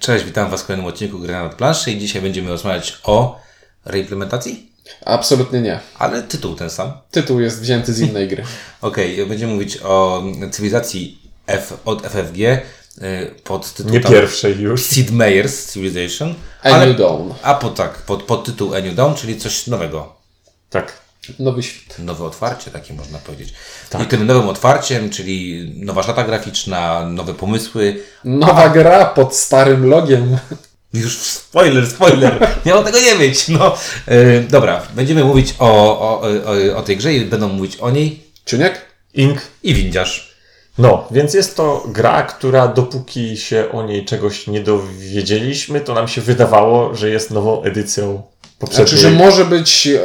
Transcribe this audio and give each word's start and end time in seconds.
Cześć, 0.00 0.24
witam 0.24 0.50
Was 0.50 0.62
w 0.62 0.66
kolejnym 0.66 0.86
odcinku 0.86 1.18
Gry 1.18 1.32
na 1.32 1.48
planszy 1.48 1.90
i 1.90 1.98
dzisiaj 1.98 2.22
będziemy 2.22 2.48
rozmawiać 2.50 2.98
o 3.04 3.40
reimplementacji, 3.84 4.72
Absolutnie 5.04 5.60
nie. 5.60 5.80
ale 5.98 6.22
tytuł 6.22 6.54
ten 6.54 6.70
sam. 6.70 6.92
Tytuł 7.10 7.40
jest 7.40 7.60
wzięty 7.60 7.92
z 7.92 8.00
innej 8.00 8.28
gry. 8.28 8.44
Okej, 8.80 9.26
będziemy 9.26 9.54
mówić 9.54 9.78
o 9.82 10.22
cywilizacji 10.50 11.18
F 11.46 11.72
od 11.84 12.02
FFG 12.06 12.38
y, 12.38 12.60
pod 13.44 13.74
tytuł 13.74 13.92
Nie 13.92 14.00
tam 14.00 14.12
pierwszej 14.12 14.58
już. 14.60 14.82
Sid 14.82 15.10
Meier's 15.10 15.72
Civilization. 15.72 16.34
A 16.62 16.86
New 16.86 16.96
Dawn. 16.98 17.30
A 17.42 17.54
po 17.54 17.70
tak, 17.70 17.98
pod, 17.98 18.22
pod 18.22 18.44
tytuł 18.44 18.74
A 18.74 18.78
New 18.80 18.94
Dawn, 18.94 19.14
czyli 19.14 19.36
coś 19.36 19.66
nowego. 19.66 20.16
Tak. 20.70 20.92
Nowy 21.38 21.62
świt. 21.62 21.98
Nowe 21.98 22.24
otwarcie, 22.24 22.70
takie 22.70 22.94
można 22.94 23.18
powiedzieć. 23.18 23.54
I 24.02 24.06
tym 24.06 24.26
nowym 24.26 24.48
otwarciem, 24.48 25.10
czyli 25.10 25.70
nowa 25.76 26.02
szata 26.02 26.24
graficzna, 26.24 27.06
nowe 27.06 27.34
pomysły. 27.34 28.02
Nowa 28.24 28.68
gra 28.68 29.04
pod 29.04 29.36
starym 29.36 29.86
logiem. 29.86 30.38
Już 30.92 31.18
spoiler, 31.18 31.86
spoiler. 31.86 32.48
Miało 32.66 32.82
tego 32.82 33.00
nie 33.00 33.14
być. 33.14 33.48
No, 33.48 33.76
y, 34.08 34.46
dobra, 34.50 34.82
będziemy 34.94 35.24
mówić 35.24 35.54
o, 35.58 36.00
o, 36.00 36.20
o, 36.20 36.76
o 36.76 36.82
tej 36.82 36.96
grze 36.96 37.14
i 37.14 37.24
będą 37.24 37.48
mówić 37.48 37.76
o 37.76 37.90
niej 37.90 38.30
Ciuniek? 38.46 38.86
Ink. 39.14 39.40
i 39.62 39.74
windziarz. 39.74 40.34
No, 40.78 41.08
więc 41.10 41.34
jest 41.34 41.56
to 41.56 41.84
gra, 41.88 42.22
która 42.22 42.68
dopóki 42.68 43.36
się 43.36 43.72
o 43.72 43.82
niej 43.82 44.04
czegoś 44.04 44.46
nie 44.46 44.60
dowiedzieliśmy, 44.60 45.80
to 45.80 45.94
nam 45.94 46.08
się 46.08 46.20
wydawało, 46.20 46.94
że 46.94 47.10
jest 47.10 47.30
nową 47.30 47.62
edycją 47.62 48.22
poprzedniej. 48.60 48.88
Znaczy, 48.88 49.02
że 49.02 49.10
może 49.10 49.44
być 49.44 49.86
e, 49.86 50.00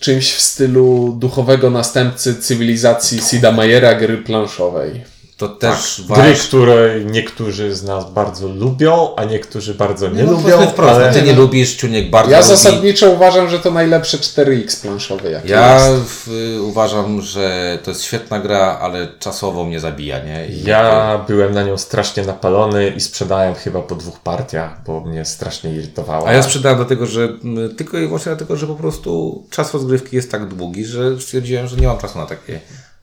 czymś 0.00 0.32
w 0.32 0.40
stylu 0.40 1.16
duchowego 1.18 1.70
następcy 1.70 2.34
cywilizacji 2.34 3.20
Sida 3.20 3.52
Meiera 3.52 3.94
gry 3.94 4.18
planszowej. 4.18 5.04
To 5.40 5.48
też 5.48 6.02
Tak, 6.08 6.18
Gry, 6.18 6.34
które 6.34 7.04
niektórzy 7.04 7.74
z 7.74 7.82
nas 7.82 8.12
bardzo 8.12 8.48
lubią, 8.48 9.14
a 9.16 9.24
niektórzy 9.24 9.74
bardzo 9.74 10.08
nie, 10.08 10.24
no, 10.24 10.32
lubią, 10.32 10.66
wprost, 10.66 10.94
ale... 10.94 11.12
Ty 11.12 11.22
nie 11.22 11.32
lubisz, 11.32 11.76
Ciuniek 11.76 12.10
bardzo 12.10 12.30
Ja 12.32 12.38
lubi. 12.38 12.48
zasadniczo 12.48 13.10
uważam, 13.10 13.48
że 13.48 13.58
to 13.58 13.70
najlepsze 13.70 14.18
4X 14.18 14.82
planszowe 14.82 15.30
jakie 15.30 15.48
Ja 15.48 15.88
jest. 15.88 16.02
w, 16.02 16.28
uważam, 16.62 17.20
że 17.20 17.78
to 17.84 17.90
jest 17.90 18.02
świetna 18.04 18.40
gra, 18.40 18.78
ale 18.82 19.08
czasowo 19.18 19.64
mnie 19.64 19.80
zabija, 19.80 20.24
nie? 20.24 20.46
I 20.46 20.64
Ja 20.64 21.24
byłem 21.28 21.54
na 21.54 21.62
nią 21.62 21.78
strasznie 21.78 22.22
napalony 22.22 22.88
i 22.88 23.00
sprzedałem 23.00 23.54
chyba 23.54 23.82
po 23.82 23.94
dwóch 23.94 24.20
partiach, 24.20 24.84
bo 24.86 25.00
mnie 25.00 25.24
strasznie 25.24 25.74
irytowała. 25.74 26.28
A 26.28 26.32
ja 26.32 26.42
sprzedałem 26.42 26.78
dlatego, 26.78 27.06
że 27.06 27.28
tylko 27.76 27.98
i 27.98 28.06
wyłącznie 28.06 28.30
dlatego, 28.30 28.56
że 28.56 28.66
po 28.66 28.74
prostu 28.74 29.42
czas 29.50 29.74
rozgrywki 29.74 30.16
jest 30.16 30.30
tak 30.30 30.54
długi, 30.54 30.84
że 30.84 31.20
stwierdziłem, 31.20 31.66
że 31.66 31.76
nie 31.76 31.86
mam 31.86 31.98
czasu 31.98 32.18
na 32.18 32.26
takie. 32.26 32.60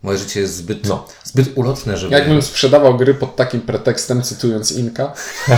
Moje 0.07 0.17
życie 0.19 0.39
jest 0.39 0.55
zbyt, 0.55 0.87
No. 0.87 1.05
zbyt 1.23 1.47
ulotne, 1.55 1.97
żeby. 1.97 2.13
Jakbym 2.13 2.41
sprzedawał 2.41 2.97
gry 2.97 3.13
pod 3.13 3.35
takim 3.35 3.61
pretekstem, 3.61 4.21
cytując 4.21 4.71
Inka. 4.71 5.13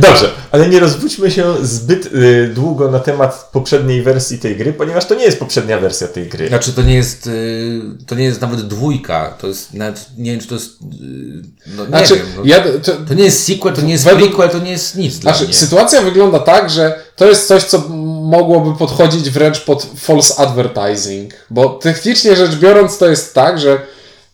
Dobrze, 0.00 0.30
ale 0.52 0.68
nie 0.68 0.80
rozwódźmy 0.80 1.30
się 1.30 1.44
zbyt 1.62 2.06
y, 2.06 2.50
długo 2.54 2.90
na 2.90 2.98
temat 3.00 3.48
poprzedniej 3.52 4.02
wersji 4.02 4.38
tej 4.38 4.56
gry, 4.56 4.72
ponieważ 4.72 5.06
to 5.06 5.14
nie 5.14 5.24
jest 5.24 5.38
poprzednia 5.38 5.78
wersja 5.78 6.08
tej 6.08 6.28
gry. 6.28 6.48
Znaczy 6.48 6.72
to 6.72 6.82
nie 6.82 6.94
jest, 6.94 7.26
y, 7.26 7.80
to 8.06 8.14
nie 8.14 8.24
jest 8.24 8.40
nawet 8.40 8.60
dwójka, 8.68 9.34
to 9.40 9.46
jest 9.46 9.74
nawet, 9.74 10.06
nie 10.18 10.30
wiem 10.30 10.40
czy 10.40 10.48
to 10.48 10.54
jest, 10.54 10.70
y, 10.82 10.84
no 11.76 11.82
nie 11.82 11.88
Znaczy, 11.88 12.14
wiem. 12.16 12.26
No, 12.36 12.42
ja, 12.44 12.60
to, 12.82 12.92
to 13.08 13.14
nie 13.14 13.24
jest 13.24 13.44
sequel, 13.46 13.74
to 13.74 13.82
nie 13.82 13.92
jest 13.92 14.04
Według- 14.04 14.28
prequel, 14.36 14.48
to 14.50 14.58
nie 14.58 14.70
jest 14.70 14.96
nic 14.96 15.18
dla 15.18 15.32
Znaczy, 15.32 15.44
mnie. 15.44 15.54
sytuacja 15.54 16.02
wygląda 16.02 16.38
tak, 16.38 16.70
że 16.70 16.98
to 17.16 17.26
jest 17.28 17.48
coś, 17.48 17.62
co 17.64 17.78
mogłoby 18.38 18.78
podchodzić 18.78 19.30
wręcz 19.30 19.60
pod 19.60 19.86
false 19.96 20.40
advertising, 20.40 21.34
bo 21.50 21.68
technicznie 21.68 22.36
rzecz 22.36 22.54
biorąc 22.54 22.98
to 22.98 23.08
jest 23.08 23.34
tak, 23.34 23.60
że 23.60 23.78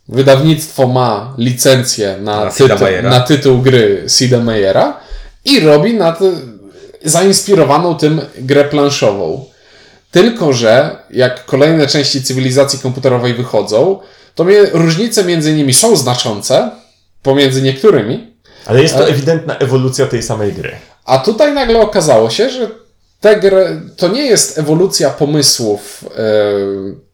wydawnictwo 0.08 0.86
ma 0.86 1.34
licencję 1.38 2.16
na, 2.20 2.44
Na 2.44 2.74
Meiera. 2.80 3.10
na 3.10 3.20
tytuł 3.20 3.58
gry 3.58 4.04
Sida 4.08 4.38
Meiera 4.40 5.00
i 5.44 5.60
robi 5.60 5.94
na 5.94 6.12
ty, 6.12 6.32
zainspirowaną 7.04 7.94
tym 7.94 8.20
grę 8.38 8.64
planszową. 8.64 9.44
Tylko, 10.10 10.52
że 10.52 10.96
jak 11.10 11.44
kolejne 11.44 11.86
części 11.86 12.22
cywilizacji 12.22 12.78
komputerowej 12.78 13.34
wychodzą, 13.34 13.98
to 14.34 14.44
mnie, 14.44 14.58
różnice 14.72 15.25
między 15.25 15.52
nimi 15.52 15.75
są 15.75 15.96
znaczące, 15.96 16.70
pomiędzy 17.22 17.62
niektórymi, 17.62 18.34
Ale 18.66 18.82
jest 18.82 18.94
to 18.96 19.08
ewidentna 19.08 19.56
ewolucja 19.58 20.06
tej 20.06 20.22
samej 20.22 20.52
gry. 20.52 20.72
a 21.04 21.19
tutaj 21.19 21.52
nagle 21.54 21.80
okazało 21.80 22.30
się, 22.30 22.50
że 22.50 22.70
grę, 23.20 23.81
to 23.97 24.08
nie 24.08 24.22
jest 24.22 24.58
ewolucja 24.58 25.10
pomysłów 25.10 26.04
e, 26.16 27.10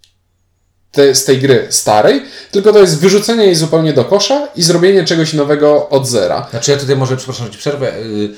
te, 0.93 1.15
z 1.15 1.25
tej 1.25 1.39
gry 1.39 1.67
starej, 1.71 2.23
tylko 2.51 2.73
to 2.73 2.79
jest 2.79 3.01
wyrzucenie 3.01 3.45
jej 3.45 3.55
zupełnie 3.55 3.93
do 3.93 4.05
kosza 4.05 4.49
i 4.57 4.63
zrobienie 4.63 5.05
czegoś 5.05 5.33
nowego 5.33 5.89
od 5.89 6.09
zera. 6.09 6.47
Znaczy 6.51 6.71
ja 6.71 6.77
tutaj 6.77 6.97
może, 6.97 7.17
przepraszam, 7.17 7.47
że 7.47 7.53
ci 7.53 7.59
przerwę, 7.59 7.99
y, 7.99 8.29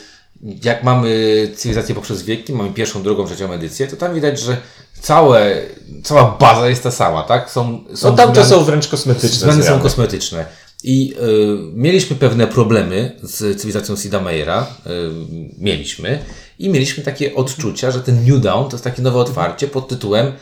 jak 0.64 0.84
mamy 0.84 1.08
cywilizację 1.56 1.94
poprzez 1.94 2.22
wieki, 2.22 2.52
mamy 2.52 2.72
pierwszą, 2.72 3.02
drugą, 3.02 3.26
trzecią 3.26 3.52
edycję, 3.52 3.86
to 3.86 3.96
tam 3.96 4.14
widać, 4.14 4.40
że 4.40 4.56
całe, 5.00 5.56
cała 6.04 6.36
baza 6.40 6.68
jest 6.68 6.82
ta 6.82 6.90
sama, 6.90 7.22
tak? 7.22 7.50
Są, 7.50 7.84
są 7.94 8.10
No 8.10 8.16
tam 8.16 8.32
to 8.32 8.40
zmiany- 8.42 8.48
są 8.48 8.64
wręcz 8.64 8.88
kosmetyczne 8.88 9.52
Zmiany 9.52 9.62
są 9.62 9.80
kosmetyczne. 9.80 10.46
I 10.84 11.14
y, 11.22 11.26
mieliśmy 11.74 12.16
pewne 12.16 12.46
problemy 12.46 13.16
z 13.22 13.56
cywilizacją 13.56 13.96
Sida 13.96 14.20
Meiera. 14.20 14.66
Y, 14.86 14.90
mieliśmy. 15.58 16.18
I 16.58 16.68
mieliśmy 16.68 17.04
takie 17.04 17.34
odczucia, 17.34 17.90
że 17.90 18.00
ten 18.00 18.24
New 18.26 18.40
Dawn 18.40 18.68
to 18.68 18.76
jest 18.76 18.84
takie 18.84 19.02
nowe 19.02 19.18
otwarcie 19.18 19.68
pod 19.68 19.88
tytułem 19.88 20.32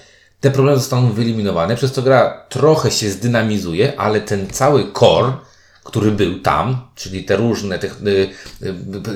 te 0.40 0.50
problemy 0.50 0.78
zostaną 0.78 1.12
wyeliminowane, 1.12 1.76
przez 1.76 1.92
co 1.92 2.02
gra 2.02 2.44
trochę 2.48 2.90
się 2.90 3.10
zdynamizuje, 3.10 4.00
ale 4.00 4.20
ten 4.20 4.50
cały 4.50 4.92
core, 4.92 5.32
który 5.84 6.10
był 6.10 6.40
tam, 6.40 6.88
czyli 6.94 7.24
te 7.24 7.36
różne 7.36 7.78
te, 7.78 7.86
y, 7.86 7.90
y, 8.62 8.74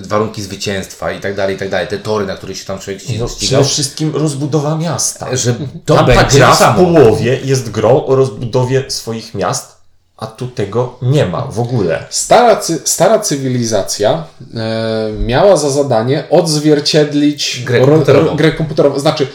warunki 0.09 0.43
zwycięstwa 0.43 1.13
i 1.13 1.21
tak 1.21 1.35
dalej, 1.37 1.57
i 1.57 1.59
tak 1.59 1.69
dalej, 1.71 1.89
te 1.89 1.99
tory, 1.99 2.27
na 2.27 2.37
których 2.37 2.59
się 2.59 2.65
tam 2.65 2.79
człowiek 2.79 3.03
No, 3.03 3.07
ścigał, 3.09 3.29
przede 3.29 3.65
wszystkim 3.65 4.17
rozbudowa 4.17 4.77
miasta. 4.77 5.37
że 5.37 5.55
to 5.85 5.95
Tam 5.95 6.07
ta 6.07 6.25
gra 6.25 6.55
w 6.55 6.77
połowie 6.77 7.41
jest 7.45 7.71
grą 7.71 8.07
o 8.07 8.17
rozbudowie 8.17 8.85
swoich 8.89 9.35
miast, 9.35 9.80
a 10.21 10.27
tu 10.27 10.47
tego 10.47 10.99
nie 11.03 11.27
ma 11.27 11.43
w 11.43 11.61
ogóle. 11.61 12.05
Stara, 12.11 12.61
stara 12.85 13.19
cywilizacja 13.19 14.25
e, 14.55 15.13
miała 15.19 15.57
za 15.57 15.71
zadanie 15.71 16.25
odzwierciedlić 16.31 17.63
Grę 17.67 17.81
komputerową. 17.81 18.37
grę 18.37 18.53
komputerową. 18.53 18.99
Znaczy, 18.99 19.27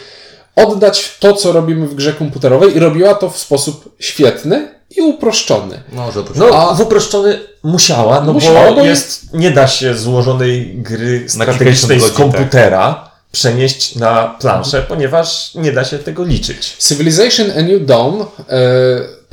oddać 0.56 1.16
to, 1.20 1.32
co 1.32 1.52
robimy 1.52 1.86
w 1.86 1.94
grze 1.94 2.12
komputerowej 2.12 2.76
i 2.76 2.80
robiła 2.80 3.14
to 3.14 3.30
w 3.30 3.38
sposób 3.38 3.96
świetny 3.98 4.68
i 4.96 5.00
uproszczony. 5.00 5.82
Może 5.92 6.20
oprócz 6.20 6.36
No, 6.36 6.46
A- 6.46 6.74
w 6.74 6.80
uproszczony 6.80 7.40
musiała, 7.62 8.20
no 8.20 8.32
Musiała, 8.32 8.72
bo 8.72 8.82
jest, 8.82 9.34
nie 9.34 9.50
da 9.50 9.66
się 9.66 9.94
złożonej 9.94 10.74
gry 10.76 11.24
strategicznej 11.28 12.00
z 12.00 12.02
godzin, 12.02 12.16
komputera 12.16 13.10
przenieść 13.32 13.94
na 13.96 14.36
planszę, 14.40 14.82
ponieważ 14.88 15.54
nie 15.54 15.72
da 15.72 15.84
się 15.84 15.98
tego 15.98 16.24
liczyć. 16.24 16.76
Civilization 16.88 17.46
A 17.58 17.62
New 17.62 17.86
Dawn 17.86 18.20
e, 18.22 18.26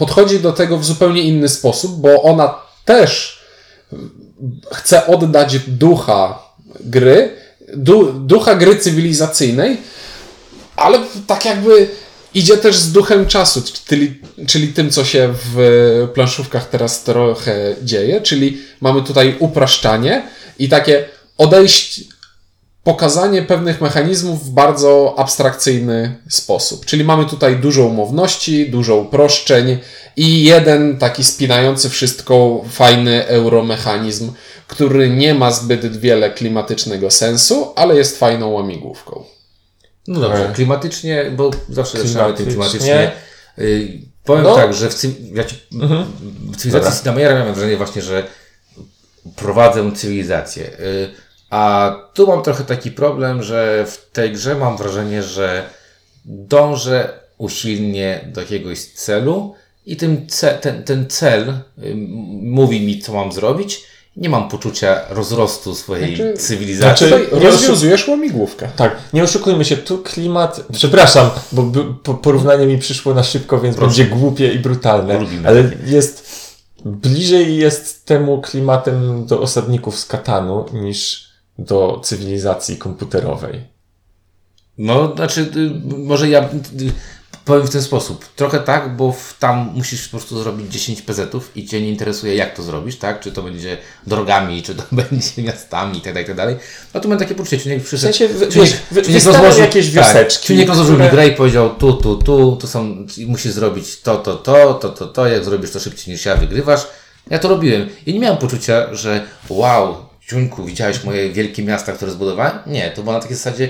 podchodzi 0.03 0.39
do 0.39 0.51
tego 0.53 0.77
w 0.77 0.85
zupełnie 0.85 1.21
inny 1.21 1.49
sposób, 1.49 2.01
bo 2.01 2.23
ona 2.23 2.55
też 2.85 3.39
chce 4.71 5.07
oddać 5.07 5.59
ducha 5.59 6.39
gry, 6.79 7.35
du, 7.73 8.13
ducha 8.13 8.55
gry 8.55 8.75
cywilizacyjnej, 8.75 9.77
ale 10.75 10.99
tak 11.27 11.45
jakby 11.45 11.87
idzie 12.33 12.57
też 12.57 12.75
z 12.75 12.91
duchem 12.91 13.27
czasu, 13.27 13.63
czyli, 13.85 14.19
czyli 14.47 14.67
tym, 14.67 14.89
co 14.89 15.05
się 15.05 15.33
w 15.53 16.07
planszówkach 16.13 16.69
teraz 16.69 17.03
trochę 17.03 17.75
dzieje, 17.83 18.21
czyli 18.21 18.57
mamy 18.81 19.03
tutaj 19.03 19.35
upraszczanie 19.39 20.27
i 20.59 20.69
takie 20.69 21.05
odejść, 21.37 22.01
pokazanie 22.83 23.41
pewnych 23.41 23.81
mechanizmów 23.81 24.45
w 24.45 24.49
bardzo 24.49 25.15
abstrakcyjny 25.17 26.15
sposób. 26.29 26.85
Czyli 26.85 27.03
mamy 27.03 27.25
tutaj 27.25 27.55
dużo 27.55 27.85
umowności, 27.85 28.69
dużo 28.71 28.95
uproszczeń 28.97 29.77
i 30.17 30.43
jeden 30.43 30.97
taki 30.97 31.23
spinający 31.23 31.89
wszystko 31.89 32.61
fajny 32.69 33.25
euromechanizm, 33.27 34.31
który 34.67 35.09
nie 35.09 35.33
ma 35.33 35.51
zbyt 35.51 35.97
wiele 35.99 36.31
klimatycznego 36.31 37.11
sensu, 37.11 37.73
ale 37.75 37.95
jest 37.95 38.19
fajną 38.19 38.51
łamigłówką. 38.51 39.23
No 40.07 40.19
dobrze, 40.19 40.49
E. 40.49 40.53
klimatycznie, 40.53 41.31
bo 41.37 41.51
zawsze 41.69 41.97
zaczynamy 42.01 42.33
tym 42.33 42.45
Klimatycznie. 42.45 42.79
klimatycznie. 42.79 43.11
Y, 43.65 44.01
powiem 44.23 44.43
No. 44.43 44.55
tak, 44.55 44.73
że 44.73 44.89
w, 44.89 44.93
cy- 44.95 45.13
ja 45.33 45.43
ci, 45.43 45.55
w 46.51 46.57
cywilizacji. 46.57 46.97
Sidamejera 46.99 47.33
miałem 47.39 47.53
wrażenie 47.53 47.77
właśnie, 47.77 48.01
że 48.01 48.23
prowadzę 49.35 49.91
cywilizację. 49.95 50.65
Y, 50.79 51.09
a 51.53 51.95
tu 52.13 52.27
mam 52.27 52.43
trochę 52.43 52.63
taki 52.63 52.91
problem, 52.91 53.43
że 53.43 53.85
w 53.87 54.09
tej 54.11 54.31
grze 54.31 54.55
mam 54.55 54.77
wrażenie, 54.77 55.23
że 55.23 55.69
dążę 56.25 57.09
usilnie 57.37 58.27
do 58.33 58.41
jakiegoś 58.41 58.79
celu 58.85 59.55
i 59.85 59.97
tym 59.97 60.27
ce, 60.27 60.53
ten, 60.61 60.83
ten 60.83 61.09
cel 61.09 61.53
mówi 62.41 62.81
mi, 62.85 62.99
co 62.99 63.13
mam 63.13 63.31
zrobić. 63.31 63.83
Nie 64.17 64.29
mam 64.29 64.49
poczucia 64.49 65.01
rozrostu 65.09 65.75
swojej 65.75 66.15
Znaczy- 66.15 66.33
cywilizacji. 66.37 67.07
Znaczy- 67.07 67.27
rozwiązujesz 67.31 68.07
łamigłówkę. 68.07 68.69
Tak, 68.75 68.95
nie 69.13 69.23
oszukujmy 69.23 69.65
się, 69.65 69.77
tu 69.77 69.97
klimat. 69.97 70.65
Przepraszam, 70.73 71.29
bo 71.51 71.63
porównanie 72.13 72.65
mi 72.65 72.77
przyszło 72.77 73.13
na 73.13 73.23
szybko, 73.23 73.59
więc 73.59 73.75
będzie 73.75 74.05
głupie 74.05 74.53
i 74.53 74.59
brutalne. 74.59 75.19
Lubimy 75.19 75.47
Ale 75.47 75.63
takie. 75.63 75.77
jest 75.85 76.25
bliżej 76.85 77.57
jest 77.57 78.05
temu 78.05 78.41
klimatem 78.41 79.25
do 79.25 79.41
osadników 79.41 79.99
z 79.99 80.05
Katanu 80.05 80.65
niż 80.73 81.32
do 81.59 82.01
cywilizacji 82.03 82.77
komputerowej. 82.77 83.63
No, 84.77 85.15
znaczy, 85.15 85.41
y, 85.41 85.97
może 85.97 86.29
ja 86.29 86.43
y, 86.43 86.91
powiem 87.45 87.67
w 87.67 87.69
ten 87.69 87.81
sposób. 87.81 88.25
Trochę 88.35 88.59
tak, 88.59 88.95
bo 88.95 89.11
w, 89.11 89.35
tam 89.39 89.71
musisz 89.75 90.07
po 90.07 90.17
prostu 90.17 90.43
zrobić 90.43 90.71
10 90.71 91.01
PZ-ów 91.01 91.51
i 91.57 91.65
Cię 91.67 91.81
nie 91.81 91.89
interesuje, 91.89 92.35
jak 92.35 92.55
to 92.55 92.63
zrobisz, 92.63 92.97
tak? 92.97 93.19
Czy 93.19 93.31
to 93.31 93.43
będzie 93.43 93.77
drogami, 94.07 94.63
czy 94.63 94.75
to 94.75 94.83
będzie 95.01 95.43
miastami 95.43 95.97
i 95.97 96.01
tak 96.01 96.13
dalej, 96.13 96.55
i 96.55 96.57
tak. 96.57 96.65
No 96.93 96.99
to 96.99 97.09
mam 97.09 97.17
takie 97.19 97.35
poczucie, 97.35 97.57
Czuniek 97.59 97.83
przyszedł. 97.83 98.13
W 98.13 98.17
sensie 98.17 98.33
wiesz, 98.61 98.73
wy- 98.91 99.01
Czuniek 99.01 99.21
wystawiam 99.23 99.41
rozłożył- 99.41 99.61
jakieś 99.61 99.91
wioseczki, 99.91 100.39
Tak, 100.39 100.47
Czuniek 100.47 100.67
rozłożył 100.67 100.95
które- 100.95 101.09
grę 101.11 101.27
i 101.27 101.31
powiedział 101.31 101.69
tu, 101.75 101.93
tu, 101.93 102.15
tu, 102.17 102.57
tu 102.61 102.67
są, 102.67 103.05
musisz 103.27 103.51
zrobić 103.51 104.01
to, 104.01 104.17
to, 104.17 104.35
to, 104.35 104.73
to, 104.73 104.89
to, 104.89 105.07
to, 105.07 105.27
jak 105.27 105.45
zrobisz 105.45 105.71
to 105.71 105.79
szybciej 105.79 106.13
niż 106.13 106.25
ja, 106.25 106.35
wygrywasz. 106.35 106.87
Ja 107.29 107.39
to 107.39 107.47
robiłem 107.47 107.89
i 108.05 108.13
nie 108.13 108.19
miałem 108.19 108.37
poczucia, 108.37 108.95
że 108.95 109.25
wow, 109.49 109.95
Ciuńku, 110.29 110.65
widziałeś 110.65 111.03
moje 111.03 111.29
wielkie 111.31 111.63
miasta, 111.63 111.91
które 111.91 112.11
zbudowałem? 112.11 112.51
Nie, 112.67 112.91
to 112.91 113.01
było 113.03 113.13
na 113.13 113.21
takiej 113.21 113.37
zasadzie, 113.37 113.69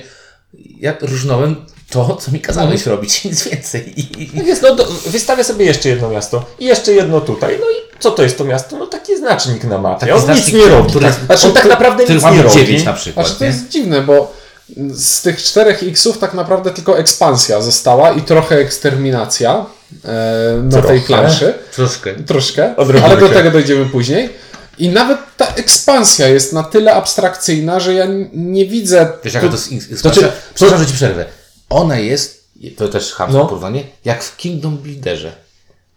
ja 0.79 0.93
różnąłem 1.01 1.55
to, 1.89 2.15
co 2.21 2.31
mi 2.31 2.39
kazałeś 2.39 2.85
robić, 2.85 3.23
nic 3.25 3.47
więcej. 3.47 3.93
I, 4.01 4.27
Tak 4.37 4.47
jest, 4.47 4.61
no 4.61 4.75
do, 4.75 4.85
wystawię 5.07 5.43
sobie 5.43 5.65
jeszcze 5.65 5.89
jedno 5.89 6.09
miasto 6.09 6.45
i 6.59 6.65
jeszcze 6.65 6.93
jedno 6.93 7.21
tutaj. 7.21 7.57
No 7.59 7.65
i 7.65 7.99
co 7.99 8.11
to 8.11 8.23
jest 8.23 8.37
to 8.37 8.43
miasto? 8.45 8.77
No 8.77 8.87
taki 8.87 9.17
znacznik 9.17 9.63
na 9.63 9.77
mapie. 9.77 9.99
Taki 9.99 10.11
on 10.11 10.21
znacznik, 10.21 10.47
nic 10.47 10.55
nie 10.65 10.69
robi. 10.69 10.89
który- 10.89 11.05
tak, 11.05 11.13
znaczy, 11.25 11.47
on 11.47 11.53
tak 11.53 11.65
naprawdę 11.65 12.03
który 12.03 12.19
nic 12.19 12.25
nie 12.31 12.41
robi. 12.43 12.55
9 12.55 12.83
na 12.83 12.93
przykład. 12.93 13.25
Znaczy 13.25 13.39
to 13.39 13.45
nie? 13.45 13.51
jest 13.51 13.69
dziwne, 13.69 14.01
bo 14.01 14.33
z 14.93 15.21
tych 15.21 15.43
czterech 15.43 15.83
X-ów 15.83 16.17
tak 16.17 16.33
naprawdę 16.33 16.71
tylko 16.71 16.97
ekspansja 16.99 17.61
została 17.61 18.11
i 18.11 18.21
trochę 18.21 18.55
eksterminacja 18.57 19.65
e, 20.05 20.61
na 20.63 20.71
Trochę. 20.71 20.87
tej 20.87 21.01
planszy. 21.01 21.53
Troszkę. 21.75 22.13
Troszkę, 22.13 22.75
Odrobinkę. 22.75 23.05
ale 23.11 23.19
do 23.19 23.29
tego 23.29 23.51
dojdziemy 23.51 23.85
później. 23.85 24.29
I 24.77 24.89
nawet 24.89 25.17
ta 25.37 25.47
ekspansja 25.47 26.27
jest 26.27 26.53
na 26.53 26.63
tyle 26.63 26.93
abstrakcyjna, 26.93 27.79
że 27.79 27.93
ja 27.93 28.05
nie 28.33 28.65
widzę. 28.65 29.11
Wiesz, 29.23 29.33
jaka 29.33 29.47
to 29.47 29.53
jest 29.53 29.71
ekspansja? 29.71 29.97
Znaczy, 29.97 30.31
Przepraszam, 30.55 30.83
że 30.85 30.91
ci 30.91 30.95
przerwę. 30.97 31.25
Ona 31.69 31.97
jest, 31.97 32.43
to 32.77 32.87
też 32.87 33.13
chamskie 33.13 33.37
No. 33.37 33.45
porównanie, 33.45 33.83
jak 34.05 34.23
w 34.23 34.37
Kingdom 34.37 34.77
Builderze. 34.77 35.31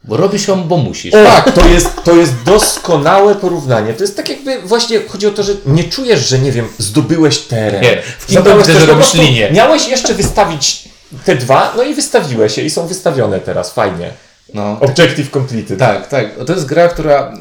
Bo 0.05 0.17
robisz 0.17 0.49
ją, 0.49 0.62
bo 0.64 0.76
musisz. 0.76 1.12
Tak, 1.12 1.52
to 1.52 1.67
jest, 1.69 1.88
to 2.05 2.14
jest 2.17 2.32
doskonałe 2.44 3.34
porównanie. 3.34 3.94
To 3.94 4.02
jest 4.05 4.17
tak 4.17 4.28
jakby 4.28 4.62
właśnie 4.62 5.00
chodzi 5.08 5.26
o 5.26 5.31
to, 5.31 5.43
że 5.43 5.52
nie 5.67 5.84
czujesz, 5.84 6.28
że 6.28 6.38
nie 6.38 6.52
wiem, 6.52 6.69
zdobyłeś 6.78 7.38
teren. 7.38 7.82
Nie, 7.82 8.02
w 8.19 8.26
Kingdom 8.26 8.58
Builderze 8.58 8.87
robisz 8.87 9.14
linię. 9.14 9.50
Miałeś 9.52 9.88
jeszcze 9.88 10.14
wystawić 10.14 10.88
te 11.25 11.37
dwa, 11.37 11.73
no 11.76 11.82
i 11.82 11.94
wystawiłeś 11.94 12.58
je 12.58 12.64
i 12.64 12.70
są 12.70 12.87
wystawione 12.87 13.40
teraz, 13.40 13.73
fajnie. 13.73 14.11
No. 14.54 14.78
Objective 14.81 15.31
completed. 15.31 15.78
Tak, 15.78 16.08
tak. 16.08 16.26
To 16.46 16.52
jest 16.52 16.66
gra, 16.66 16.88
która 16.88 17.32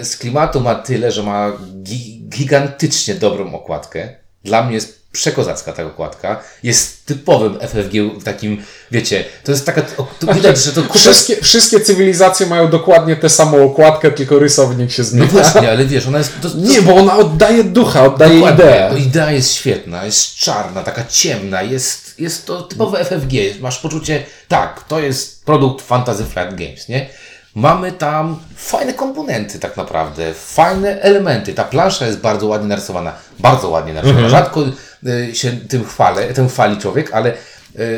e, 0.00 0.04
z 0.04 0.16
klimatu 0.16 0.60
ma 0.60 0.74
tyle, 0.74 1.12
że 1.12 1.22
ma 1.22 1.52
gi 1.82 2.22
gigantycznie 2.28 3.14
dobrą 3.14 3.54
okładkę. 3.54 4.08
Dla 4.44 4.62
mnie 4.62 4.74
jest 4.74 5.02
przekozacka 5.12 5.72
ta 5.72 5.84
okładka. 5.84 6.40
Jest 6.62 7.06
typowym 7.06 7.58
FFG 7.60 7.92
w 8.20 8.24
takim, 8.24 8.62
wiecie, 8.90 9.24
to 9.44 9.52
jest 9.52 9.66
taka, 9.66 9.82
o, 9.96 10.06
tu 10.20 10.34
widać, 10.34 10.58
że 10.64 10.72
to. 10.72 10.82
Wszystkie, 10.94 11.36
wszystkie 11.36 11.80
cywilizacje 11.80 12.46
mają 12.46 12.70
dokładnie 12.70 13.16
tę 13.16 13.28
samą 13.28 13.64
okładkę, 13.64 14.10
tylko 14.10 14.38
rysownik 14.38 14.90
się 14.90 15.02
No 15.02 15.08
zmienia. 15.08 15.26
właśnie, 15.32 15.70
ale 15.70 15.84
wiesz, 15.86 16.06
ona 16.06 16.18
jest... 16.18 16.32
To, 16.42 16.50
to, 16.50 16.56
Nie, 16.58 16.82
bo 16.82 16.94
ona 16.94 17.16
oddaje 17.16 17.64
ducha, 17.64 18.04
oddaje 18.04 18.34
Dokładnie. 18.34 18.64
ideę. 18.64 18.88
No, 18.92 18.96
Idea 18.96 19.32
jest 19.32 19.54
świetna, 19.54 20.04
jest 20.04 20.34
czarna, 20.34 20.82
taka 20.82 21.04
ciemna, 21.04 21.62
jest, 21.62 22.01
jest 22.18 22.46
to 22.46 22.62
typowe 22.62 23.04
FFG. 23.04 23.60
Masz 23.60 23.78
poczucie, 23.78 24.24
tak, 24.48 24.84
to 24.88 25.00
jest 25.00 25.44
produkt 25.44 25.84
Fantasy 25.86 26.24
Flight 26.24 26.54
Games, 26.54 26.88
nie? 26.88 27.08
Mamy 27.54 27.92
tam 27.92 28.38
fajne 28.56 28.94
komponenty 28.94 29.58
tak 29.58 29.76
naprawdę, 29.76 30.34
fajne 30.34 31.00
elementy. 31.00 31.54
Ta 31.54 31.64
plansza 31.64 32.06
jest 32.06 32.20
bardzo 32.20 32.46
ładnie 32.46 32.68
narysowana, 32.68 33.12
bardzo 33.38 33.68
ładnie 33.68 33.94
narysowana. 33.94 34.28
Rzadko 34.28 34.64
y, 35.06 35.34
się 35.34 35.52
tym 35.52 35.84
chwalę, 35.84 36.34
tym 36.34 36.48
chwali 36.48 36.76
człowiek, 36.76 37.14
ale 37.14 37.32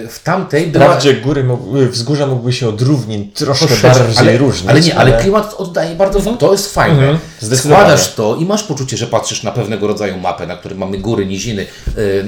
w 0.08 0.20
tamtej 0.24 0.66
była... 0.66 0.84
Wprawdzie 0.84 1.14
góry 1.14 1.44
mógł, 1.44 1.76
wzgórza 1.90 2.26
mógłby 2.26 2.52
się 2.52 2.68
od 2.68 2.82
równin 2.82 3.32
troszkę 3.32 3.76
bardziej 3.82 4.18
ale, 4.18 4.36
różnić. 4.38 4.70
ale 4.70 4.80
nie, 4.80 4.96
ale 4.96 5.20
klimat 5.22 5.54
oddaje 5.58 5.94
bardzo, 5.94 6.20
to 6.36 6.52
jest 6.52 6.74
fajne. 6.74 7.10
Mhm. 7.10 7.58
Składasz 7.58 8.14
to 8.14 8.36
i 8.36 8.44
masz 8.44 8.62
poczucie, 8.62 8.96
że 8.96 9.06
patrzysz 9.06 9.42
na 9.42 9.50
pewnego 9.50 9.86
rodzaju 9.86 10.18
mapę, 10.18 10.46
na 10.46 10.56
której 10.56 10.78
mamy 10.78 10.98
góry, 10.98 11.26
niziny, 11.26 11.66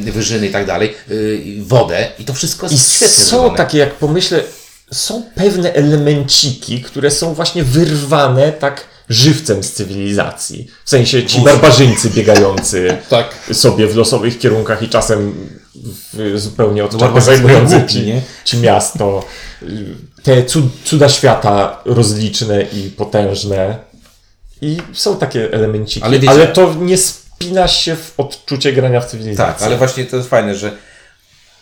yy, 0.04 0.12
wyżyny 0.12 0.46
i 0.46 0.50
tak 0.50 0.66
dalej, 0.66 0.94
yy, 1.08 1.64
wodę 1.64 2.08
i 2.18 2.24
to 2.24 2.34
wszystko 2.34 2.66
I 2.66 2.70
jest 2.72 2.92
świetnie 2.92 3.24
są 3.24 3.30
zrobione. 3.30 3.56
takie, 3.56 3.78
jak 3.78 3.94
pomyślę, 3.94 4.42
są 4.92 5.22
pewne 5.34 5.72
elemenciki, 5.72 6.82
które 6.82 7.10
są 7.10 7.34
właśnie 7.34 7.64
wyrwane 7.64 8.52
tak 8.52 8.84
żywcem 9.08 9.62
z 9.62 9.72
cywilizacji. 9.72 10.70
W 10.84 10.90
sensie 10.90 11.26
ci 11.26 11.40
barbarzyńcy 11.40 12.10
biegający 12.10 12.96
Tak. 13.10 13.34
sobie 13.52 13.86
w 13.86 13.96
losowych 13.96 14.38
kierunkach 14.38 14.82
i 14.82 14.88
czasem 14.88 15.34
zupełnie 16.34 16.84
odczepnie 16.84 17.06
barbarzyńcy 17.06 17.42
zajmujący 17.42 17.78
głupi, 17.78 17.92
ci, 17.92 18.02
nie? 18.06 18.22
ci 18.44 18.56
miasto. 18.56 19.24
Te 20.22 20.44
cud, 20.44 20.64
cuda 20.84 21.08
świata 21.08 21.82
rozliczne 21.84 22.62
i 22.62 22.90
potężne. 22.90 23.78
I 24.62 24.78
są 24.92 25.16
takie 25.16 25.52
elemenciki, 25.52 26.02
Ale 26.02 26.20
ale, 26.26 26.40
wiecie- 26.40 26.52
to 26.52 26.74
nie 26.74 26.98
spina 26.98 27.68
się 27.68 27.96
w 27.96 28.14
odczucie 28.16 28.72
grania 28.72 29.00
w 29.00 29.06
cywilizację. 29.06 29.54
Tak, 29.54 29.62
ale 29.62 29.76
właśnie 29.76 30.04
to 30.04 30.16
jest 30.16 30.28
fajne, 30.28 30.54
że 30.54 30.72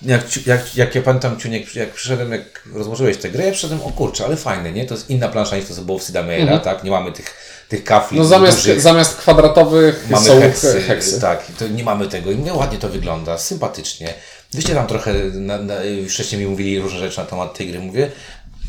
jak, 0.02 0.46
jak, 0.46 0.76
jak 0.76 0.94
ja 0.94 1.02
pamiętam, 1.02 1.40
Ciuniek, 1.40 1.74
jak 1.76 1.92
przyszedłem, 1.92 2.32
jak 2.32 2.62
rozłożyłeś 2.74 3.16
tę 3.16 3.30
grę, 3.30 3.44
ja 3.46 3.52
przyszedłem, 3.52 3.80
o 3.82 3.90
kurczę, 3.90 4.24
ale 4.24 4.36
fajne, 4.36 4.72
nie? 4.72 4.86
To 4.86 4.94
jest 4.94 5.10
inna 5.10 5.28
plansza 5.28 5.56
niż 5.56 5.66
to, 5.68 5.74
co 5.74 5.82
było 5.82 5.98
w 5.98 6.02
Sid 6.02 6.14
Meier'a, 6.14 6.60
tak? 6.60 6.84
Nie 6.84 6.90
mamy 6.90 7.12
tych, 7.12 7.34
tych 7.68 7.84
kafli 7.84 8.18
No 8.18 8.24
zamiast, 8.24 8.58
dużych. 8.58 8.80
zamiast 8.80 9.16
kwadratowych 9.16 10.06
Mamy 10.10 10.26
są 10.26 10.40
heksy, 10.40 10.82
heksy. 10.82 11.20
Tak, 11.20 11.46
to 11.58 11.68
nie 11.68 11.84
mamy 11.84 12.08
tego. 12.08 12.30
I 12.30 12.34
mówię, 12.34 12.52
ładnie 12.54 12.78
to 12.78 12.88
wygląda, 12.88 13.38
sympatycznie. 13.38 14.14
Wyście 14.52 14.74
tam 14.74 14.86
trochę, 14.86 15.14
na, 15.32 15.58
na, 15.58 15.74
wcześniej 16.08 16.40
mi 16.40 16.46
mówili 16.46 16.80
różne 16.80 16.98
rzeczy 16.98 17.18
na 17.18 17.24
temat 17.24 17.58
tej 17.58 17.68
gry. 17.68 17.80
Mówię, 17.80 18.10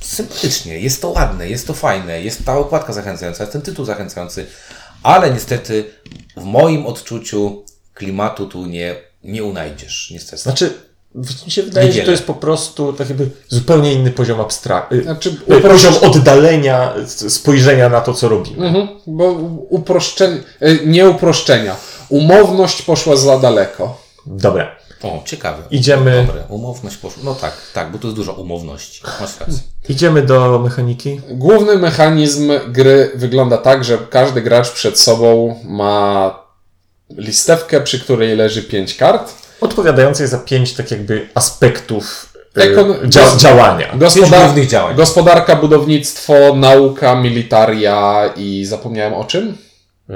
sympatycznie, 0.02 0.80
jest 0.80 1.02
to 1.02 1.10
ładne, 1.10 1.50
jest 1.50 1.68
to 1.68 1.74
fajne, 1.74 2.22
jest 2.22 2.46
ta 2.46 2.58
okładka 2.58 2.94
zachęcająca, 2.94 3.44
jest 3.44 3.54
ten 3.54 3.62
tytuł 3.62 3.86
zachęcający, 3.86 4.46
ale 5.04 5.32
niestety 5.32 5.86
w 6.38 6.44
moim 6.44 6.86
odczuciu 6.86 7.66
klimatu 7.94 8.48
tu 8.48 8.66
nie, 8.66 8.96
nie 9.24 9.44
unajdziesz, 9.44 10.12
niestety. 10.12 10.42
Znaczy, 10.42 10.74
mi 11.46 11.52
się 11.52 11.64
wydaje, 11.64 11.92
że 11.92 12.02
to 12.02 12.12
jest 12.12 12.24
po 12.26 12.34
prostu 12.34 12.94
tak 12.94 13.10
jakby 13.10 13.30
zupełnie 13.50 13.94
inny 13.94 14.12
poziom 14.12 14.42
abstrakcji. 14.42 15.04
Znaczy, 15.04 15.36
Poziom 15.62 15.94
oddalenia, 16.02 16.94
spojrzenia 17.28 17.90
na 17.90 18.02
to, 18.02 18.14
co 18.14 18.30
robimy. 18.30 18.68
Mhm, 18.68 18.88
bo 19.08 19.26
uproszczenie, 19.70 20.38
e, 20.60 20.76
nie 20.86 21.10
uproszczenia. 21.10 21.76
Umowność 22.10 22.82
poszła 22.82 23.16
za 23.16 23.40
daleko. 23.40 23.98
Dobra. 24.26 24.76
O, 25.04 25.22
ciekawe. 25.26 25.64
Idziemy- 25.72 26.24
Dobre, 26.28 26.44
umowność 26.50 26.98
poszła. 26.98 27.24
No 27.26 27.36
tak, 27.36 27.54
tak, 27.74 27.92
bo 27.92 27.98
tu 27.98 28.08
jest 28.08 28.16
dużo 28.16 28.34
umowności. 28.34 29.02
Masz 29.22 29.40
rację. 29.40 29.60
Idziemy 29.90 30.22
do 30.22 30.60
mechaniki. 30.60 31.22
Główny 31.32 31.78
mechanizm 31.78 32.52
gry 32.68 33.12
wygląda 33.16 33.58
tak, 33.58 33.84
że 33.84 33.98
każdy 34.10 34.42
gracz 34.42 34.72
przed 34.72 35.00
sobą 35.00 35.60
ma 35.64 36.40
listewkę, 37.10 37.82
przy 37.82 38.00
której 38.00 38.36
leży 38.36 38.64
pięć 38.64 38.94
kart. 38.96 39.34
Odpowiadającej 39.62 40.28
za 40.28 40.38
pięć 40.38 40.74
tak 40.74 40.92
jakby 40.92 41.28
aspektów 41.36 42.34
e, 42.58 42.62
Ekon- 42.62 43.08
dzia 43.08 43.36
działania. 43.38 43.94
Gospodar- 43.98 44.66
działań. 44.68 44.96
Gospodarka, 44.96 45.56
budownictwo, 45.56 46.34
nauka, 46.56 47.16
militaria 47.16 48.30
i 48.36 48.66
zapomniałem 48.66 49.14
o 49.14 49.24
czym? 49.24 49.58
E, 50.10 50.14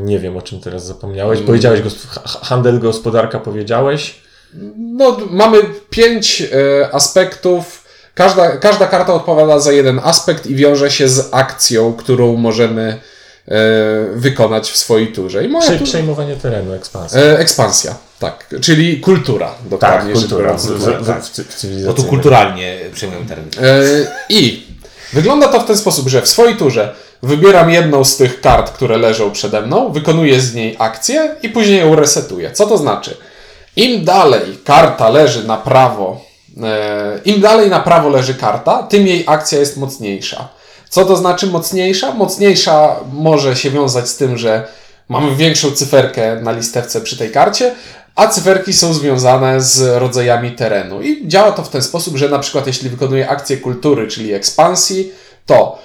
nie 0.00 0.18
wiem, 0.18 0.36
o 0.36 0.42
czym 0.42 0.60
teraz 0.60 0.86
zapomniałeś. 0.86 1.40
Powiedziałeś 1.40 1.80
gos- 1.80 2.06
ha- 2.10 2.38
handel, 2.42 2.78
gospodarka, 2.80 3.40
powiedziałeś. 3.40 4.14
No, 4.76 5.16
mamy 5.30 5.58
pięć 5.90 6.42
e, 6.42 6.94
aspektów. 6.94 7.86
Każda, 8.14 8.56
każda 8.56 8.86
karta 8.86 9.14
odpowiada 9.14 9.58
za 9.58 9.72
jeden 9.72 10.00
aspekt 10.04 10.46
i 10.46 10.54
wiąże 10.54 10.90
się 10.90 11.08
z 11.08 11.28
akcją, 11.32 11.92
którą 11.92 12.36
możemy 12.36 13.00
e, 13.48 13.58
wykonać 14.14 14.70
w 14.70 14.76
swojej 14.76 15.12
turze. 15.12 15.44
I 15.44 15.48
moja 15.48 15.68
Prze- 15.70 15.78
tu... 15.78 15.84
przejmowanie 15.84 16.36
terenu, 16.36 16.72
ekspansja. 16.72 17.20
e, 17.20 17.38
ekspansja, 17.38 17.94
tak. 18.18 18.54
Czyli 18.60 19.00
kultura, 19.00 19.46
tak, 19.46 19.68
dokładnie. 19.68 20.16
rzecz 20.16 20.20
kultura. 20.20 20.44
biorąc, 20.44 20.66
W, 20.66 20.68
kultura, 20.68 20.98
w, 20.98 21.06
tak. 21.06 21.22
Bo 21.86 21.92
tu 21.92 22.04
kulturalnie 22.04 22.78
przyjmujemy 22.92 23.28
termin. 23.28 23.50
E, 23.62 23.82
I 24.28 24.66
wygląda 25.12 25.48
to 25.48 25.60
w 25.60 25.64
ten 25.64 25.76
sposób, 25.76 26.08
że 26.08 26.22
w 26.22 26.28
swojej 26.28 26.56
turze 26.56 26.94
wybieram 27.22 27.70
jedną 27.70 28.04
z 28.04 28.16
tych 28.16 28.40
kart, 28.40 28.70
które 28.70 28.96
leżą 28.96 29.30
przede 29.30 29.62
mną, 29.62 29.92
wykonuję 29.92 30.40
z 30.40 30.54
niej 30.54 30.76
akcję 30.78 31.36
i 31.42 31.48
później 31.48 31.80
ją 31.80 31.96
resetuję. 31.96 32.50
Co 32.50 32.66
to 32.66 32.78
znaczy? 32.78 33.16
Im 33.76 34.04
dalej 34.04 34.58
karta 34.64 35.08
leży 35.08 35.44
na 35.46 35.56
prawo, 35.56 36.20
e, 36.62 37.20
im 37.24 37.40
dalej 37.40 37.70
na 37.70 37.80
prawo 37.80 38.08
leży 38.08 38.34
karta, 38.34 38.82
tym 38.82 39.06
jej 39.06 39.24
akcja 39.26 39.58
jest 39.58 39.76
mocniejsza. 39.76 40.48
Co 40.88 41.04
to 41.04 41.16
znaczy 41.16 41.46
mocniejsza? 41.46 42.14
Mocniejsza 42.14 42.96
może 43.12 43.56
się 43.56 43.70
wiązać 43.70 44.08
z 44.08 44.16
tym, 44.16 44.38
że 44.38 44.68
mamy 45.08 45.36
większą 45.36 45.70
cyferkę 45.70 46.40
na 46.42 46.52
listewce 46.52 47.00
przy 47.00 47.16
tej 47.16 47.30
karcie, 47.30 47.74
a 48.16 48.26
cyferki 48.26 48.72
są 48.72 48.94
związane 48.94 49.60
z 49.60 49.98
rodzajami 49.98 50.52
terenu. 50.52 51.02
I 51.02 51.28
działa 51.28 51.52
to 51.52 51.62
w 51.62 51.68
ten 51.68 51.82
sposób, 51.82 52.16
że 52.16 52.28
na 52.28 52.38
przykład 52.38 52.66
jeśli 52.66 52.90
wykonuję 52.90 53.28
akcję 53.28 53.56
kultury, 53.56 54.08
czyli 54.08 54.32
ekspansji, 54.32 55.12
to 55.46 55.78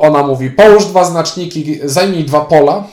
Ona 0.00 0.22
mówi, 0.22 0.50
połóż 0.50 0.84
dwa 0.84 1.04
znaczniki, 1.04 1.80
zajmij 1.84 2.24
dwa 2.24 2.40
pola 2.40 2.84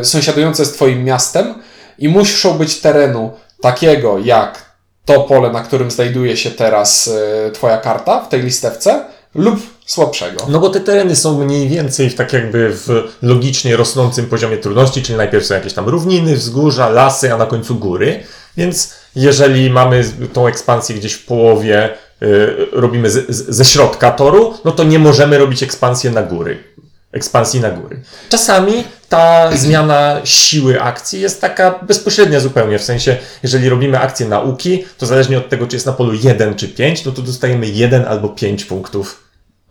e, 0.00 0.04
sąsiadujące 0.04 0.64
z 0.64 0.72
Twoim 0.72 1.04
miastem 1.04 1.54
i 1.98 2.08
muszą 2.08 2.58
być 2.58 2.80
terenu 2.80 3.30
takiego 3.60 4.18
jak 4.18 4.72
to 5.04 5.20
pole, 5.20 5.50
na 5.50 5.60
którym 5.60 5.90
znajduje 5.90 6.36
się 6.36 6.50
teraz 6.50 7.10
e, 7.46 7.50
Twoja 7.50 7.76
karta 7.76 8.20
w 8.20 8.28
tej 8.28 8.42
listewce 8.42 9.04
lub 9.34 9.60
słabszego. 9.86 10.46
No 10.48 10.60
bo 10.60 10.70
te 10.70 10.80
tereny 10.80 11.16
są 11.16 11.44
mniej 11.44 11.68
więcej 11.68 12.10
w 12.10 12.14
tak 12.14 12.32
jakby 12.32 12.72
w 12.76 12.88
logicznie 13.22 13.76
rosnącym 13.76 14.26
poziomie 14.26 14.56
trudności, 14.56 15.02
czyli 15.02 15.18
najpierw 15.18 15.46
są 15.46 15.54
jakieś 15.54 15.72
tam 15.72 15.88
równiny, 15.88 16.36
wzgórza, 16.36 16.88
lasy, 16.88 17.32
a 17.32 17.36
na 17.36 17.46
końcu 17.46 17.74
góry. 17.74 18.24
Więc 18.56 18.94
jeżeli 19.16 19.70
mamy 19.70 20.04
tą 20.32 20.46
ekspansję 20.46 20.96
gdzieś 20.96 21.12
w 21.12 21.26
połowie, 21.26 21.90
y, 22.22 22.56
robimy 22.72 23.10
z, 23.10 23.30
z, 23.36 23.56
ze 23.56 23.64
środka 23.64 24.10
toru, 24.10 24.54
no 24.64 24.72
to 24.72 24.84
nie 24.84 24.98
możemy 24.98 25.38
robić 25.38 25.62
ekspansji 25.62 26.10
na 26.10 26.22
góry. 26.22 26.64
Ekspansji 27.12 27.60
na 27.60 27.70
góry. 27.70 28.02
Czasami 28.28 28.84
ta 29.08 29.56
zmiana 29.56 30.20
siły 30.24 30.82
akcji 30.82 31.20
jest 31.20 31.40
taka 31.40 31.78
bezpośrednia 31.82 32.40
zupełnie, 32.40 32.78
w 32.78 32.82
sensie, 32.82 33.16
jeżeli 33.42 33.68
robimy 33.68 33.98
akcję 33.98 34.28
nauki, 34.28 34.84
to 34.98 35.06
zależnie 35.06 35.38
od 35.38 35.48
tego, 35.48 35.66
czy 35.66 35.76
jest 35.76 35.86
na 35.86 35.92
polu 35.92 36.12
1 36.14 36.54
czy 36.54 36.68
5, 36.68 37.04
no 37.04 37.12
to 37.12 37.22
dostajemy 37.22 37.66
1 37.66 38.04
albo 38.04 38.28
5 38.28 38.64
punktów 38.64 39.21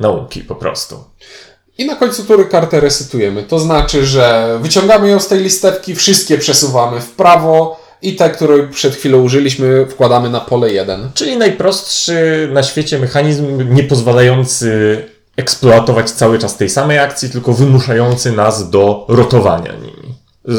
nauki 0.02 0.42
po 0.42 0.56
prostu. 0.56 1.04
I 1.78 1.86
na 1.86 1.96
końcu 1.96 2.24
tury 2.24 2.46
kartę 2.46 2.80
resetujemy. 2.80 3.44
To 3.44 3.60
znaczy, 3.60 4.06
że 4.06 4.58
wyciągamy 4.62 5.10
ją 5.10 5.20
z 5.20 5.28
tej 5.28 5.40
listewki, 5.40 5.96
wszystkie 5.96 6.38
przesuwamy 6.38 7.02
w 7.02 7.12
prawo 7.12 7.82
i 8.02 8.16
te, 8.16 8.30
które 8.30 8.68
przed 8.68 8.96
chwilą 8.96 9.22
użyliśmy, 9.22 9.86
wkładamy 9.86 10.30
na 10.30 10.40
pole 10.40 10.72
1. 10.72 11.10
Czyli 11.14 11.38
najprostszy 11.38 12.50
na 12.54 12.64
świecie 12.64 13.00
mechanizm 13.00 13.74
nie 13.74 13.84
pozwalający 13.84 15.04
eksploatować 15.38 16.12
cały 16.12 16.40
czas 16.40 16.58
tej 16.58 16.70
samej 16.70 17.00
akcji, 17.00 17.30
tylko 17.30 17.54
wymuszający 17.54 18.32
nas 18.32 18.70
do 18.70 19.06
rotowania 19.08 19.74
nimi. 19.74 20.16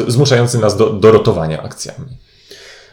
Zmuszający 0.07 0.57
nas 0.59 0.77
do, 0.77 0.89
do 0.89 1.11
rotowania 1.11 1.63
akcjami. 1.63 2.17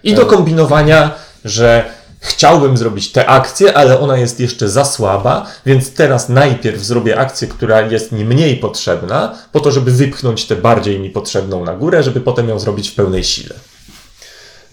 I 0.02 0.14
do 0.14 0.26
kombinowania, 0.26 1.10
że 1.44 1.99
chciałbym 2.20 2.76
zrobić 2.76 3.12
tę 3.12 3.26
akcję, 3.26 3.74
ale 3.74 4.00
ona 4.00 4.18
jest 4.18 4.40
jeszcze 4.40 4.68
za 4.68 4.84
słaba, 4.84 5.46
więc 5.66 5.94
teraz 5.94 6.28
najpierw 6.28 6.82
zrobię 6.82 7.18
akcję, 7.18 7.48
która 7.48 7.80
jest 7.80 8.12
mi 8.12 8.24
mniej 8.24 8.56
potrzebna, 8.56 9.34
po 9.52 9.60
to, 9.60 9.72
żeby 9.72 9.90
wypchnąć 9.90 10.46
tę 10.46 10.56
bardziej 10.56 11.00
mi 11.00 11.10
potrzebną 11.10 11.64
na 11.64 11.76
górę, 11.76 12.02
żeby 12.02 12.20
potem 12.20 12.48
ją 12.48 12.58
zrobić 12.58 12.90
w 12.90 12.94
pełnej 12.94 13.24
sile. 13.24 13.54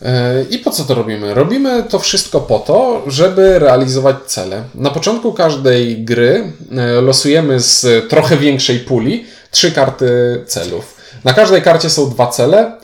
E, 0.01 0.43
I 0.49 0.59
po 0.59 0.71
co 0.71 0.83
to 0.83 0.93
robimy? 0.93 1.33
Robimy 1.33 1.83
to 1.83 1.99
wszystko 1.99 2.39
po 2.39 2.59
to, 2.59 3.03
żeby 3.07 3.59
realizować 3.59 4.15
cele. 4.25 4.63
Na 4.75 4.89
początku 4.89 5.33
każdej 5.33 6.05
gry 6.05 6.53
e, 6.71 7.01
losujemy 7.01 7.59
z 7.59 8.09
trochę 8.09 8.37
większej 8.37 8.79
puli 8.79 9.25
trzy 9.51 9.71
karty 9.71 10.43
celów. 10.47 10.97
Na 11.23 11.33
każdej 11.33 11.61
karcie 11.61 11.89
są 11.89 12.09
dwa 12.09 12.27
cele 12.27 12.76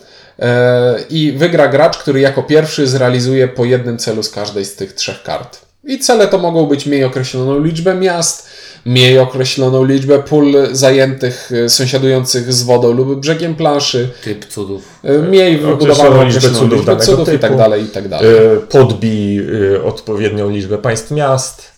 i 1.10 1.32
wygra 1.38 1.68
gracz, 1.68 1.98
który 1.98 2.20
jako 2.20 2.44
pierwszy 2.44 2.88
zrealizuje 2.88 3.48
po 3.48 3.66
jednym 3.66 3.98
celu 3.98 4.24
z 4.24 4.30
każdej 4.30 4.66
z 4.66 4.76
tych 4.76 4.94
trzech 4.94 5.24
kart. 5.24 5.62
I 5.84 6.00
cele 6.00 6.28
to 6.28 6.38
mogą 6.38 6.66
być 6.66 6.86
mniej 6.86 7.04
określoną 7.04 7.60
liczbę 7.64 7.96
miast, 7.96 8.48
mniej 8.86 9.20
określoną 9.20 9.86
liczbę 9.86 10.20
pól 10.20 10.54
zajętych 10.72 11.52
e, 11.66 11.70
sąsiadujących 11.70 12.54
z 12.54 12.64
wodą 12.64 12.92
lub 12.94 13.20
brzegiem 13.20 13.56
planszy, 13.56 14.10
Typ 14.24 14.46
cudów. 14.46 14.84
e, 15.04 15.18
mniej 15.18 15.58
wybudowaną 15.58 16.24
liczbę 16.24 16.42
cudów 16.42 16.72
liczbę 16.72 16.86
danego 16.86 17.06
cudów 17.06 17.28
i 17.34 17.40
tak 17.40 17.42
typu. 17.52 17.58
dalej, 17.58 17.84
i 17.84 17.88
tak 17.88 18.08
dalej. 18.08 18.28
E, 18.36 18.58
Podbij 18.60 19.40
e, 19.76 19.84
odpowiednią 19.84 20.50
liczbę 20.50 20.78
państw 20.78 21.12
miast. 21.12 21.72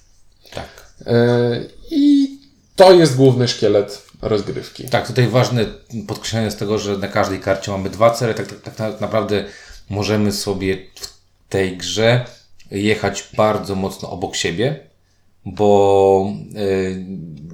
Tak. 0.54 0.66
E, 1.08 1.60
I 1.92 2.30
to 2.76 2.94
jest 2.94 3.16
główny 3.16 3.48
szkielet 3.48 4.05
rozgrywki. 4.22 4.84
Tak, 4.84 5.08
tutaj 5.08 5.28
ważne 5.28 5.66
podkreślenie 6.08 6.52
z 6.52 6.56
tego, 6.56 6.80
że 6.80 6.98
na 6.98 7.08
każdej 7.08 7.40
karcie 7.40 7.72
mamy 7.72 7.90
dwa 7.90 8.10
cele. 8.12 8.34
Tak, 8.34 8.48
tak, 8.48 8.60
tak 8.60 8.80
na- 8.80 9.00
naprawdę 9.02 9.44
możemy 9.90 10.32
sobie 10.32 10.78
w 10.96 11.08
tej 11.50 11.78
grze 11.78 12.26
jechać 12.72 13.24
bardzo 13.38 13.76
mocno 13.76 14.10
obok 14.10 14.36
siebie, 14.36 14.80
bo 15.46 16.34
y, 16.58 17.06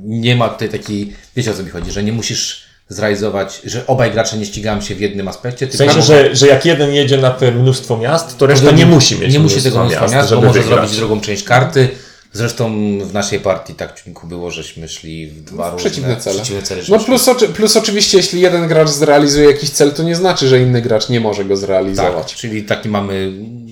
nie 0.02 0.36
ma 0.36 0.50
tutaj 0.50 0.70
takiej, 0.70 1.14
wiecie 1.36 1.52
o 1.52 1.54
co 1.54 1.64
mi 1.64 1.70
chodzi, 1.70 1.92
że 1.92 2.04
nie 2.04 2.12
musisz 2.14 2.66
zrealizować, 2.90 3.62
że 3.66 3.88
obaj 3.88 4.12
gracze 4.12 4.38
nie 4.38 4.46
ścigają 4.46 4.82
się 4.82 4.96
w 4.96 5.02
jednym 5.02 5.28
aspekcie, 5.28 5.68
W 5.68 5.76
sensie, 5.76 6.02
że, 6.02 6.36
że 6.36 6.48
jak 6.48 6.66
jeden 6.66 6.94
jedzie 6.94 7.18
na 7.18 7.32
te 7.32 7.52
mnóstwo 7.52 7.98
miast, 7.98 8.38
to 8.38 8.46
reszta 8.48 8.72
nie 8.72 8.86
musi 8.86 9.20
mieć 9.20 9.34
nie 9.34 9.40
musi 9.40 9.62
tego 9.62 9.80
mnóstwa 9.80 10.08
miast, 10.08 10.30
bo 10.30 10.36
żeby 10.36 10.48
może 10.48 10.60
wygrać. 10.62 10.80
zrobić 10.80 10.98
drugą 10.98 11.22
część 11.22 11.44
karty. 11.44 11.90
Zresztą 12.34 12.72
w 13.00 13.14
naszej 13.14 13.40
partii 13.40 13.74
tak 13.76 14.02
ciągu 14.04 14.28
było, 14.28 14.52
żeśmy 14.52 14.88
szli 14.88 15.28
w 15.28 15.44
dwa 15.44 15.70
różne 15.72 15.90
Przeciwne 15.90 16.18
cele. 16.18 16.36
przeciwne 16.36 16.62
cele 16.64 16.82
No 16.90 17.00
plus, 17.00 17.28
oczy, 17.28 17.48
plus 17.50 17.78
oczywiście, 17.78 18.18
jeśli 18.18 18.42
jeden 18.42 18.68
gracz 18.68 18.90
zrealizuje 18.90 19.48
jakiś 19.48 19.70
cel, 19.70 19.92
to 19.94 20.04
nie 20.04 20.16
znaczy, 20.16 20.48
że 20.48 20.62
inny 20.62 20.82
gracz 20.82 21.10
nie 21.10 21.20
może 21.20 21.44
go 21.46 21.50
Tak, 21.54 21.58
zrealizować. 21.58 22.36
czyli 22.36 22.64
taki 22.64 22.90
mamy 22.90 23.32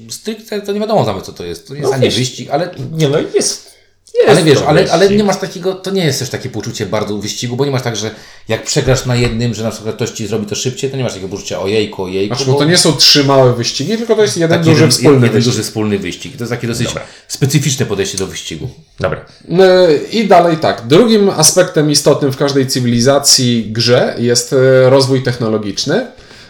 stricte, 0.10 0.62
to 0.62 0.72
nie 0.72 0.80
wiadomo 0.80 1.04
nawet 1.06 1.26
co 1.26 1.34
to 1.34 1.46
jest. 1.46 1.68
To 1.68 1.74
nie 1.74 1.80
jest 1.80 1.92
No 1.92 1.98
ani 1.98 2.10
wyścig, 2.10 2.50
ale, 2.52 2.70
Nie 2.92 3.10
no, 3.10 3.18
jest. 3.36 3.69
Jest 4.18 4.30
ale 4.30 4.44
wiesz, 4.44 4.60
ale, 4.68 4.92
ale 4.92 5.10
nie 5.10 5.24
masz 5.24 5.38
takiego, 5.38 5.74
to 5.74 5.92
nie 5.92 6.06
jest 6.06 6.20
też 6.20 6.30
takie 6.30 6.50
poczucie 6.50 6.86
bardzo 6.86 7.18
wyścigu, 7.18 7.56
bo 7.56 7.66
nie 7.66 7.72
masz 7.72 7.82
tak, 7.82 7.96
że 7.96 8.12
jak 8.48 8.64
przegrasz 8.64 9.06
na 9.06 9.16
jednym, 9.16 9.54
że 9.54 9.64
na 9.64 9.72
przykład 9.72 9.96
ktoś 9.96 10.10
ci 10.10 10.28
zrobi 10.28 10.46
to 10.46 10.56
szybciej, 10.56 10.92
to 10.92 10.98
nie 10.98 11.04
masz 11.04 11.14
takiego 11.14 11.30
poczucia 11.30 11.62
ojejku, 11.62 12.04
ojejku. 12.04 12.36
Znaczy, 12.36 12.52
bo 12.52 12.58
to 12.58 12.66
nie 12.66 12.78
są 12.78 12.94
trzy 12.94 13.24
małe 13.24 13.54
wyścigi, 13.54 13.98
tylko 13.98 14.16
to 14.16 14.22
jest 14.22 14.38
jeden 14.38 14.60
duży 14.60 14.72
jeden, 14.72 14.92
wspólny 14.92 15.16
jeden 15.16 15.32
wyścig. 15.32 15.52
duży 15.52 15.64
wspólny 15.64 16.00
wyścig. 16.00 16.38
To 16.38 16.44
jest 16.44 16.52
takie 16.52 16.68
dosyć 16.68 16.90
specyficzne 17.28 17.86
podejście 17.86 18.18
do 18.18 18.28
wyścigu. 18.28 18.70
Dobra. 19.00 19.26
No 19.48 19.64
I 20.12 20.28
dalej 20.28 20.58
tak. 20.58 20.88
Drugim 20.88 21.30
aspektem 21.30 21.92
istotnym 21.92 22.32
w 22.32 22.38
każdej 22.38 22.68
cywilizacji 22.68 23.72
grze 23.72 24.16
jest 24.18 24.54
e, 24.54 24.90
rozwój 24.90 25.24
technologiczny, 25.24 26.08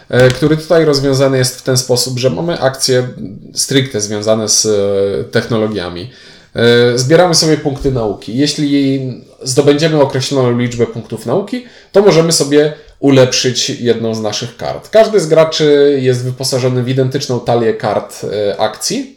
e, 0.08 0.28
który 0.28 0.56
tutaj 0.56 0.84
rozwiązany 0.84 1.38
jest 1.38 1.58
w 1.58 1.62
ten 1.62 1.76
sposób, 1.76 2.18
że 2.18 2.30
mamy 2.30 2.60
akcje 2.60 3.08
stricte 3.54 4.00
związane 4.00 4.48
z 4.48 4.66
e, 4.66 5.24
technologiami. 5.24 6.10
E, 6.56 6.98
Zbieramy 6.98 7.34
sobie 7.34 7.56
punkty 7.56 7.92
nauki. 7.92 8.36
Jeśli 8.36 9.00
zdobędziemy 9.42 10.00
określoną 10.00 10.58
liczbę 10.58 10.86
punktów 10.86 11.26
nauki, 11.26 11.64
to 11.92 12.02
możemy 12.02 12.32
sobie 12.32 12.72
ulepszyć 12.98 13.70
jedną 13.70 14.14
z 14.14 14.20
naszych 14.20 14.56
kart. 14.56 14.88
Każdy 14.88 15.20
z 15.20 15.26
graczy 15.26 15.98
jest 16.00 16.24
wyposażony 16.24 16.82
w 16.82 16.88
identyczną 16.88 17.40
talię 17.40 17.74
kart 17.74 18.20
e, 18.24 18.60
akcji 18.60 19.16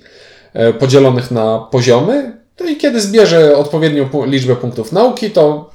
e, 0.53 0.73
podzielonych 0.73 1.31
na 1.31 1.67
poziomy. 1.71 2.37
No 2.59 2.65
i 2.65 2.77
kiedy 2.77 3.01
zbierze 3.01 3.57
odpowiednią 3.57 4.09
liczbę 4.25 4.55
punktów 4.55 4.91
nauki, 4.91 5.31
to 5.31 5.71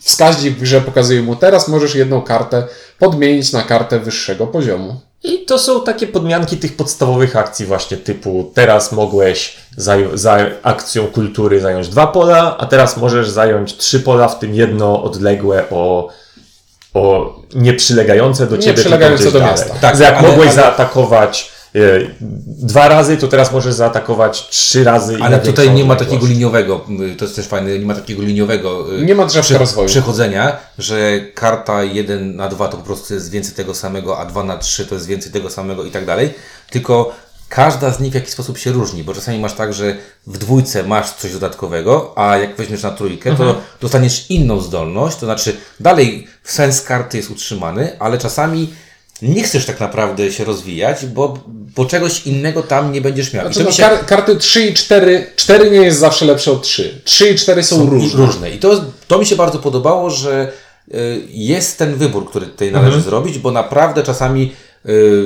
wskaźnik 0.00 0.54
w 0.54 0.60
grze 0.60 0.80
pokazuje 0.80 1.22
mu 1.22 1.36
teraz 1.36 1.68
możesz 1.68 1.94
jedną 1.94 2.22
kartę 2.22 2.66
podmienić 2.98 3.52
na 3.52 3.62
kartę 3.62 3.98
wyższego 4.00 4.46
poziomu. 4.46 5.00
I 5.24 5.44
to 5.44 5.58
są 5.58 5.80
takie 5.84 6.06
podmianki 6.06 6.56
tych 6.56 6.76
podstawowych 6.76 7.36
akcji 7.36 7.66
właśnie 7.66 7.96
typu 7.96 8.50
teraz 8.54 8.92
mogłeś 8.92 9.56
zaj- 9.78 10.16
za 10.16 10.38
akcją 10.62 11.06
kultury 11.06 11.60
zająć 11.60 11.88
dwa 11.88 12.06
pola, 12.06 12.56
a 12.58 12.66
teraz 12.66 12.96
możesz 12.96 13.30
zająć 13.30 13.76
trzy 13.76 14.00
pola, 14.00 14.28
w 14.28 14.38
tym 14.38 14.54
jedno 14.54 15.02
odległe 15.02 15.64
o, 15.70 16.08
o 16.94 17.34
nieprzylegające 17.54 18.46
do 18.46 18.56
Nie 18.56 18.62
ciebie, 18.62 18.78
przylegające 18.78 19.22
tylko 19.24 19.38
do 19.38 19.44
gdzieś 19.44 19.50
miasta. 19.50 19.66
dalej. 19.66 19.80
Tak, 19.80 19.96
Że 19.96 20.04
jak 20.04 20.14
ale- 20.16 20.28
mogłeś 20.28 20.46
ale- 20.48 20.56
zaatakować 20.56 21.51
dwa 22.46 22.88
razy, 22.88 23.16
to 23.16 23.28
teraz 23.28 23.52
możesz 23.52 23.74
zaatakować 23.74 24.48
trzy 24.48 24.84
razy. 24.84 25.18
i 25.18 25.22
Ale 25.22 25.38
tutaj 25.38 25.70
nie 25.70 25.84
ma 25.84 25.96
takiego 25.96 26.26
liniowego, 26.26 26.84
y, 27.12 27.16
to 27.16 27.24
jest 27.24 27.36
też 27.36 27.46
fajne, 27.46 27.78
nie 27.78 27.86
ma 27.86 27.94
takiego 27.94 28.22
liniowego 28.22 28.94
y, 28.98 29.04
Nie 29.04 29.14
ma 29.14 29.26
drzewka 29.26 29.58
rozwoju. 29.58 29.88
przechodzenia, 29.88 30.56
że 30.78 31.20
karta 31.34 31.82
1 31.82 32.36
na 32.36 32.48
2 32.48 32.68
to 32.68 32.76
po 32.76 32.82
prostu 32.82 33.14
jest 33.14 33.30
więcej 33.30 33.54
tego 33.54 33.74
samego, 33.74 34.18
a 34.18 34.26
2 34.26 34.44
na 34.44 34.58
3 34.58 34.86
to 34.86 34.94
jest 34.94 35.06
więcej 35.06 35.32
tego 35.32 35.50
samego 35.50 35.84
i 35.84 35.90
tak 35.90 36.06
dalej. 36.06 36.34
Tylko 36.70 37.12
każda 37.48 37.90
z 37.90 38.00
nich 38.00 38.12
w 38.12 38.14
jakiś 38.14 38.30
sposób 38.30 38.58
się 38.58 38.72
różni, 38.72 39.04
bo 39.04 39.14
czasami 39.14 39.38
masz 39.38 39.52
tak, 39.52 39.74
że 39.74 39.96
w 40.26 40.38
dwójce 40.38 40.82
masz 40.82 41.10
coś 41.10 41.32
dodatkowego, 41.32 42.12
a 42.16 42.36
jak 42.36 42.56
weźmiesz 42.56 42.82
na 42.82 42.90
trójkę, 42.90 43.36
to 43.36 43.60
dostaniesz 43.80 44.30
inną 44.30 44.60
zdolność, 44.60 45.16
to 45.16 45.26
znaczy 45.26 45.56
dalej 45.80 46.26
sens 46.44 46.82
karty 46.82 47.16
jest 47.16 47.30
utrzymany, 47.30 47.96
ale 47.98 48.18
czasami 48.18 48.74
nie 49.22 49.42
chcesz 49.42 49.66
tak 49.66 49.80
naprawdę 49.80 50.32
się 50.32 50.44
rozwijać, 50.44 51.06
bo, 51.06 51.38
bo 51.46 51.86
czegoś 51.86 52.26
innego 52.26 52.62
tam 52.62 52.92
nie 52.92 53.00
będziesz 53.00 53.32
miał. 53.32 53.44
Znaczy, 53.44 53.58
to 53.58 53.64
no, 53.64 53.72
się- 53.72 53.82
kar- 53.82 54.06
karty 54.06 54.36
3 54.36 54.66
i 54.66 54.74
4, 54.74 55.26
4 55.36 55.70
nie 55.70 55.76
jest 55.76 55.98
zawsze 55.98 56.24
lepsze 56.24 56.52
od 56.52 56.62
3. 56.62 57.00
3 57.04 57.30
i 57.30 57.34
4 57.34 57.62
są, 57.62 57.76
są 57.76 57.90
różne. 57.90 58.26
różne. 58.26 58.50
I 58.50 58.58
to, 58.58 58.84
to 59.08 59.18
mi 59.18 59.26
się 59.26 59.36
bardzo 59.36 59.58
podobało, 59.58 60.10
że 60.10 60.52
y, 60.94 61.22
jest 61.30 61.78
ten 61.78 61.94
wybór, 61.94 62.28
który 62.28 62.46
tutaj 62.46 62.72
należy 62.72 63.00
zrobić, 63.00 63.38
bo 63.38 63.50
naprawdę 63.50 64.02
czasami 64.02 64.52
y, 64.86 65.24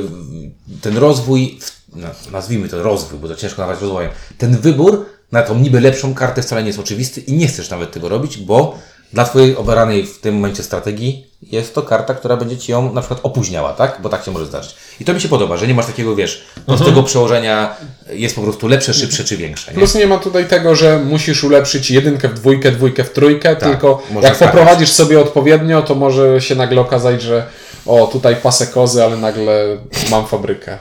ten 0.83 0.97
rozwój, 0.97 1.59
no, 1.97 2.09
nazwijmy 2.33 2.69
to 2.69 2.83
rozwój, 2.83 3.19
bo 3.19 3.29
to 3.29 3.37
ciężko 3.37 3.62
nazwać 3.62 3.81
rozwojem, 3.81 4.11
ten 4.38 4.57
wybór 4.57 5.07
na 5.33 5.43
tą 5.43 5.59
niby 5.59 5.81
lepszą 5.81 6.15
kartę 6.15 6.43
wcale 6.43 6.62
nie 6.62 6.67
jest 6.67 6.79
oczywisty 6.79 7.21
i 7.21 7.33
nie 7.33 7.47
chcesz 7.47 7.71
nawet 7.71 7.93
tego 7.93 8.09
robić, 8.09 8.38
bo 8.38 8.79
dla 9.12 9.25
Twojej 9.25 9.57
obranej 9.57 10.07
w 10.07 10.19
tym 10.19 10.35
momencie 10.35 10.62
strategii 10.62 11.25
jest 11.43 11.75
to 11.75 11.83
karta, 11.83 12.14
która 12.14 12.37
będzie 12.37 12.57
ci 12.57 12.73
ją 12.73 12.93
na 12.93 13.00
przykład 13.00 13.21
opóźniała, 13.23 13.73
tak? 13.73 13.99
Bo 14.02 14.09
tak 14.09 14.25
się 14.25 14.31
może 14.31 14.47
zdarzyć. 14.47 14.75
I 15.00 15.05
to 15.05 15.14
mi 15.14 15.21
się 15.21 15.28
podoba, 15.28 15.57
że 15.57 15.66
nie 15.66 15.75
masz 15.75 15.87
takiego, 15.87 16.16
wiesz, 16.16 16.45
od 16.66 16.85
tego 16.85 17.02
przełożenia 17.02 17.76
jest 18.09 18.37
po 18.37 18.43
prostu 18.43 18.69
lepsze, 18.69 18.95
szybsze 18.95 19.25
czy 19.25 19.37
większe. 19.37 19.71
Nie? 19.71 19.78
Plus 19.78 19.95
nie 19.95 20.07
ma 20.07 20.19
tutaj 20.19 20.49
tego, 20.49 20.75
że 20.75 20.99
musisz 20.99 21.45
ulepszyć 21.45 21.90
jedynkę 21.90 22.28
w 22.28 22.35
dwójkę, 22.35 22.73
dwójkę 22.73 23.05
w 23.05 23.12
trójkę, 23.12 23.57
tylko 23.57 24.02
można 24.11 24.28
jak 24.28 24.38
poprowadzisz 24.38 24.93
sobie 24.93 25.21
odpowiednio, 25.21 25.83
to 25.83 25.95
może 25.95 26.40
się 26.40 26.55
nagle 26.55 26.81
okazać, 26.81 27.23
że 27.23 27.47
o, 27.87 28.07
tutaj 28.07 28.37
pasę 28.37 28.66
kozy, 28.66 29.05
ale 29.05 29.16
nagle 29.16 29.78
mam 30.11 30.26
fabrykę. 30.26 30.78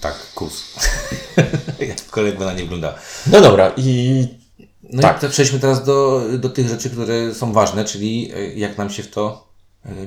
Tak, 0.00 0.14
kus. 0.34 0.64
jak 1.80 2.06
kolega 2.10 2.44
na 2.44 2.52
nie 2.52 2.62
wygląda. 2.62 2.94
No 3.26 3.40
dobra, 3.40 3.72
i 3.76 4.26
No 4.90 5.02
Tak. 5.02 5.22
i 5.22 5.28
przejdźmy 5.28 5.58
teraz 5.58 5.84
do, 5.84 6.22
do 6.38 6.48
tych 6.48 6.68
rzeczy, 6.68 6.90
które 6.90 7.34
są 7.34 7.52
ważne, 7.52 7.84
czyli 7.84 8.32
e, 8.34 8.54
jak 8.54 8.78
nam 8.78 8.90
się 8.90 9.02
w 9.02 9.10
to 9.10 9.45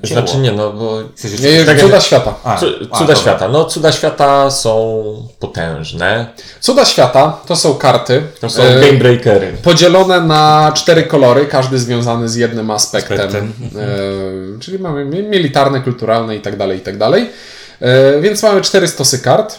e, 0.04 0.08
cięło. 0.08 0.22
znaczy 0.22 0.38
nie, 0.38 0.52
no 0.52 0.74
bo 0.74 1.00
Nie, 1.42 1.66
tak 1.66 1.78
jak- 1.78 1.86
cuda 1.86 2.02
świata. 2.02 2.36
A, 2.44 2.56
a, 2.56 2.58
cuda 2.60 2.80
dobra. 3.00 3.16
świata. 3.16 3.48
No 3.48 3.66
cuda 3.66 3.92
świata 3.92 4.52
są 4.52 5.04
potężne. 5.40 6.28
Cuda 6.60 6.86
świata 6.86 7.38
to 7.48 7.56
są 7.56 7.74
karty. 7.76 8.22
To 8.42 8.50
są 8.50 8.64
e, 8.64 8.80
game 8.82 8.98
breakery. 9.00 9.54
Podzielone 9.64 10.22
na 10.22 10.72
cztery 10.76 11.04
kolory, 11.04 11.46
każdy 11.46 11.80
związany 11.80 12.30
z 12.30 12.36
jednym 12.36 12.72
aspektem. 12.72 13.18
Aspektem. 13.18 13.54
E, 13.76 14.60
czyli 14.60 14.80
mamy 14.80 15.06
mi- 15.06 15.24
militarne, 15.24 15.82
kulturalne 15.82 16.36
i 16.36 16.42
tak 16.42 16.58
dalej, 16.58 16.78
i 16.78 16.82
tak 16.82 16.98
dalej. 16.98 17.30
E, 17.82 18.22
więc 18.22 18.44
mamy 18.44 18.62
cztery 18.62 18.88
stosy 18.88 19.20
kart. 19.20 19.56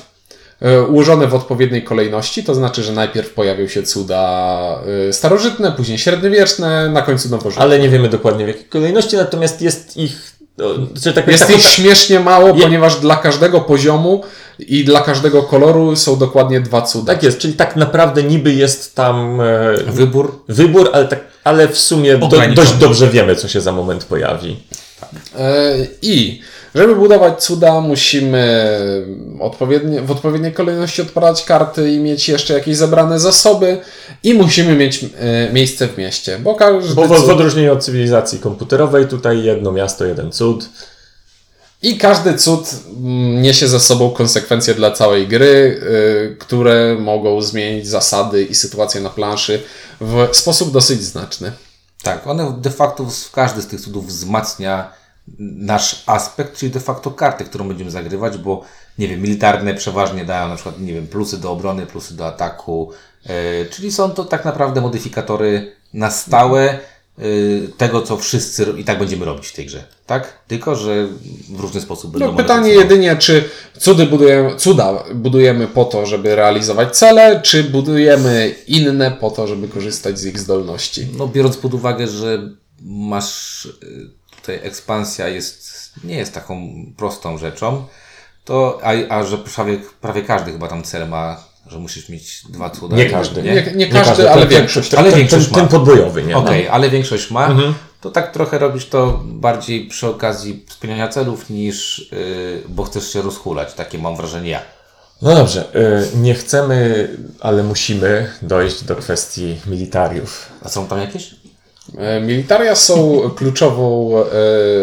E, 0.61 0.83
Ułożone 0.83 1.26
w 1.26 1.35
odpowiedniej 1.35 1.85
kolejności, 1.85 2.45
to 2.45 2.55
znaczy, 2.55 2.83
że 2.83 2.93
najpierw 2.93 3.31
pojawią 3.35 3.69
się 3.69 3.83
cuda 3.83 4.81
e, 5.09 5.12
starożytne, 5.12 5.73
później 5.73 5.99
średniowieczne, 5.99 6.88
na 6.88 7.02
końcu 7.02 7.29
nowożytne. 7.29 7.62
Ale 7.62 7.79
nie 7.79 7.88
wiemy 7.88 8.09
dokładnie 8.09 8.45
w 8.45 8.49
jakiej 8.49 8.64
kolejności, 8.64 9.17
natomiast 9.17 9.62
jest 9.62 9.97
ich. 9.97 10.33
no, 10.59 11.12
tak 11.14 11.29
Jest 11.29 11.50
ich 11.50 11.62
śmiesznie 11.62 12.21
mało, 12.21 12.49
Je- 12.49 12.62
ponieważ 12.62 13.00
dla 13.00 13.17
każdego 13.17 13.61
poziomu 13.61 14.23
i 14.59 14.85
dla 14.85 15.00
każdego 15.00 15.43
koloru 15.43 15.97
są 15.97 16.17
dokładnie 16.19 16.61
dwa 16.61 16.83
cuda. 16.83 17.12
Tak 17.14 17.23
jest, 17.23 17.38
czyli 17.38 17.55
tak 17.55 17.76
naprawdę 17.76 18.23
niby 18.23 18.52
jest 18.55 18.95
tam 18.95 19.40
e, 19.40 19.75
Wybór 19.87 20.45
wybór, 20.49 20.90
ale, 20.93 21.05
tak, 21.09 21.21
ale 21.45 21.69
w 21.69 21.79
sumie 21.79 22.19
do, 22.19 22.26
dość 22.55 22.73
dobrze 22.73 23.09
wiemy, 23.09 23.37
co 23.37 23.49
się 23.49 23.61
za 23.61 23.73
moment 23.73 24.05
pojawi. 24.05 24.57
E, 25.38 25.76
I 26.02 26.40
żeby 26.75 26.97
budować 26.97 27.42
cuda, 27.42 27.80
musimy 27.80 28.71
odpowiednie, 29.40 30.02
w 30.02 30.11
odpowiedniej 30.11 30.52
kolejności 30.52 31.02
odpalać 31.02 31.45
karty 31.45 31.92
i 31.92 31.99
mieć 31.99 32.28
jeszcze 32.28 32.54
jakieś 32.54 32.76
zebrane 32.76 33.21
zasoby 33.21 33.78
i 34.23 34.35
musimy 34.35 34.76
mieć 34.76 35.04
e, 35.04 35.52
miejsce 35.52 35.88
w 35.88 35.99
mieście, 35.99 36.38
bo 36.38 36.54
każdy 36.54 36.95
Bo 36.95 37.09
w, 37.09 37.30
odróżnieniu 37.30 37.73
od 37.73 37.85
cywilizacji 37.85 38.38
komputerowej, 38.38 39.07
tutaj 39.07 39.42
jedno 39.45 39.73
miasto, 39.73 40.04
jeden 40.04 40.33
cud. 40.33 40.69
i 41.83 41.99
każdy 41.99 42.35
cud 42.35 42.75
mm, 42.97 43.42
niesie 43.42 43.69
ze 43.69 43.80
sobą 43.80 44.11
konsekwencje 44.11 44.75
dla 44.75 44.90
całej 44.90 45.28
gry, 45.28 45.80
e, 46.30 46.35
które 46.35 46.97
mogą 46.99 47.42
zmienić 47.42 47.88
zasady 47.88 48.42
i 48.42 48.54
sytuację 48.54 49.00
na 49.00 49.11
planszy 49.11 49.62
w 50.00 50.28
sposób 50.33 50.73
dosyć 50.73 51.02
znaczny. 51.02 51.52
Tak, 52.02 52.26
one 52.26 52.52
de 52.61 52.71
facto 52.71 53.04
w- 53.04 53.30
każdy 53.33 53.62
z 53.62 53.66
tych 53.66 53.80
cudów 53.80 54.07
wzmacnia 54.07 54.92
nasz 55.38 56.02
aspekt, 56.07 56.57
czyli 56.57 56.73
de 56.73 56.80
facto 56.80 57.11
kartę, 57.11 57.45
którą 57.45 57.69
będziemy 57.69 57.90
zagrywać, 57.90 58.38
bo 58.38 58.62
nie 58.99 59.09
wiem, 59.09 59.23
militarne 59.23 59.75
przeważnie 59.75 60.25
dają 60.25 60.49
na 60.49 60.54
przykład, 60.54 60.80
nie 60.80 60.95
wiem, 60.95 61.07
plusy 61.07 61.38
do 61.38 61.52
obrony, 61.52 61.87
plusy 61.87 62.16
do 62.16 62.26
ataku, 62.26 62.92
e, 63.26 63.64
czyli 63.64 63.92
są 63.92 64.11
to 64.11 64.25
tak 64.25 64.45
naprawdę 64.45 64.80
modyfikatory 64.80 65.73
na 65.95 66.11
stałe 66.11 66.78
tego, 67.76 68.02
co 68.02 68.16
wszyscy 68.16 68.66
i 68.78 68.84
tak 68.84 68.98
będziemy 68.98 69.24
robić 69.24 69.46
w 69.46 69.52
tej 69.52 69.66
grze, 69.66 69.84
tak? 70.06 70.38
Tylko, 70.46 70.76
że 70.76 71.08
w 71.48 71.60
różny 71.60 71.80
sposób 71.80 72.10
będą 72.12 72.26
No, 72.26 72.36
pytanie 72.36 72.72
jedynie, 72.72 73.16
czy 73.16 73.48
cudy 73.78 74.06
budujemy, 74.06 74.56
cuda 74.56 75.04
budujemy 75.14 75.66
po 75.66 75.84
to, 75.84 76.06
żeby 76.06 76.36
realizować 76.36 76.96
cele, 76.96 77.40
czy 77.42 77.64
budujemy 77.64 78.54
inne 78.66 79.10
po 79.10 79.30
to, 79.30 79.46
żeby 79.46 79.68
korzystać 79.68 80.18
z 80.18 80.26
ich 80.26 80.38
zdolności. 80.38 81.08
No 81.18 81.28
biorąc 81.28 81.56
pod 81.56 81.74
uwagę, 81.74 82.06
że 82.06 82.50
masz 82.82 83.64
y, 83.64 83.70
tutaj 84.36 84.60
ekspansja 84.62 85.28
jest, 85.28 85.70
nie 86.04 86.16
jest 86.16 86.34
taką 86.34 86.72
prostą 86.96 87.38
rzeczą, 87.38 87.86
to 88.44 88.80
a, 88.82 88.92
a 89.08 89.24
że 89.24 89.38
prawie, 89.38 89.78
prawie 90.00 90.22
każdy 90.22 90.52
chyba 90.52 90.68
tam 90.68 90.83
cel 90.83 91.09
ma, 91.09 91.44
że 91.70 91.78
musisz 91.78 92.09
mieć 92.09 92.42
dwa 92.48 92.70
cuda. 92.70 92.96
Nie 92.96 93.06
każdy. 93.11 93.42
Nie, 93.42 93.72
nie 93.76 93.87
każdy, 93.88 94.16
ten- 94.16 94.33
ale 94.33 94.40
ten- 94.40 94.50
większość. 94.50 94.90
Ten, 94.90 94.98
Ale 95.00 95.11
ten, 95.11 95.18
większość 95.18 95.44
ten, 95.46 95.52
ma. 95.52 95.59
ten 95.59 95.68
podbojowy, 95.68 96.22
nie? 96.22 96.37
Okej, 96.37 96.68
ale 96.68 96.90
większość 96.90 97.30
ma. 97.30 97.56
To 98.00 98.11
tak 98.11 98.33
trochę 98.33 98.59
robisz 98.59 98.87
to 98.88 99.20
bardziej 99.24 99.87
przy 99.88 100.06
okazji 100.06 100.64
spełniania 100.68 101.09
celów 101.09 101.50
niż, 101.50 102.09
yy, 102.12 102.62
bo 102.68 102.85
chcesz 102.85 103.12
się 103.12 103.22
rozhulać. 103.22 103.74
Takie 103.74 103.98
mam 103.98 104.16
wrażenie 104.16 104.50
ja. 104.50 104.61
No 105.22 105.35
dobrze, 105.35 105.64
y, 106.14 106.18
nie 106.18 106.35
chcemy, 106.35 107.09
ale 107.40 107.62
musimy 107.62 108.30
dojść 108.42 108.85
do 108.85 108.96
kwestii 108.96 109.56
militariów. 109.66 110.46
A 110.62 110.68
są 110.68 110.87
tam 110.87 110.98
jakieś? 111.00 111.35
E, 111.98 112.20
Militaria 112.20 112.74
są 112.74 113.20
kluczową, 113.38 114.12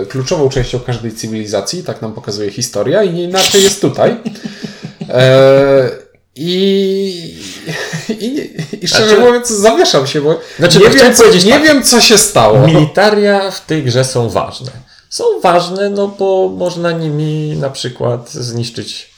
e, 0.01 0.05
kluczową 0.05 0.49
częścią 0.49 0.79
każdej 0.79 1.11
cywilizacji, 1.11 1.83
tak 1.83 2.01
nam 2.01 2.13
pokazuje 2.13 2.51
historia 2.51 3.03
i 3.03 3.13
nie 3.13 3.23
inaczej 3.23 3.63
jest 3.63 3.81
tutaj. 3.81 4.17
I, 6.39 7.35
i, 8.09 8.51
i 8.81 8.87
szczerze 8.87 9.07
Znaczy- 9.09 9.21
mówiąc, 9.21 9.49
zawieszam 9.49 10.07
się, 10.07 10.21
bo 10.21 10.39
Znaczy, 10.59 10.77
nie, 10.79 10.83
wiem, 10.83 10.93
chciałem 10.93 11.15
co, 11.15 11.23
powiedzieć 11.23 11.45
nie 11.45 11.51
tak. 11.53 11.63
wiem, 11.63 11.83
co 11.83 12.01
się 12.01 12.17
stało. 12.17 12.67
Militaria 12.67 13.51
w 13.51 13.65
tej 13.65 13.83
grze 13.83 14.05
są 14.05 14.29
ważne. 14.29 14.71
Są 15.09 15.23
ważne, 15.41 15.89
no 15.89 16.07
bo 16.07 16.49
można 16.57 16.91
nimi 16.91 17.57
na 17.57 17.69
przykład 17.69 18.31
zniszczyć, 18.31 19.09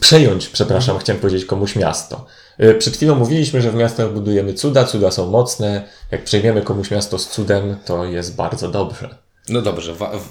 przejąć, 0.00 0.48
przepraszam, 0.48 0.98
chciałem 0.98 1.20
powiedzieć 1.20 1.44
komuś 1.44 1.76
miasto. 1.76 2.26
Y, 2.62 2.74
Przed 2.74 2.96
chwilą 2.96 3.14
mówiliśmy, 3.14 3.62
że 3.62 3.70
w 3.70 3.74
miastach 3.74 4.12
budujemy 4.12 4.54
cuda, 4.54 4.84
cuda 4.84 5.10
są 5.10 5.26
mocne. 5.30 5.88
Jak 6.10 6.24
przejmiemy 6.24 6.62
komuś 6.62 6.90
miasto 6.90 7.18
z 7.18 7.28
cudem, 7.28 7.76
to 7.84 8.04
jest 8.04 8.36
bardzo 8.36 8.68
dobrze. 8.68 9.14
No 9.48 9.62
dobrze. 9.62 9.94
Wa- 9.94 10.10
w, 10.10 10.28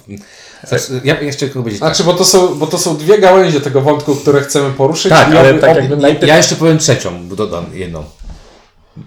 znaczy, 0.68 1.00
ja 1.04 1.20
jeszcze 1.20 1.46
tylko 1.46 1.58
powiedzieć 1.58 1.78
Znaczy, 1.78 2.04
bo 2.04 2.12
to, 2.14 2.24
są, 2.24 2.54
bo 2.54 2.66
to 2.66 2.78
są 2.78 2.96
dwie 2.96 3.18
gałęzie 3.18 3.60
tego 3.60 3.80
wątku, 3.80 4.16
które 4.16 4.40
chcemy 4.40 4.70
poruszyć. 4.70 5.10
Tak, 5.12 5.34
i 5.34 5.36
ale 5.36 5.50
oby- 5.50 5.60
tak 5.60 5.70
oby- 5.70 5.80
jakby 5.80 5.94
tak. 5.96 6.02
najpierw... 6.02 6.28
Ja 6.28 6.36
jeszcze 6.36 6.56
powiem 6.56 6.78
trzecią, 6.78 7.28
bo 7.28 7.36
dodam 7.36 7.66
jedną. 7.74 8.04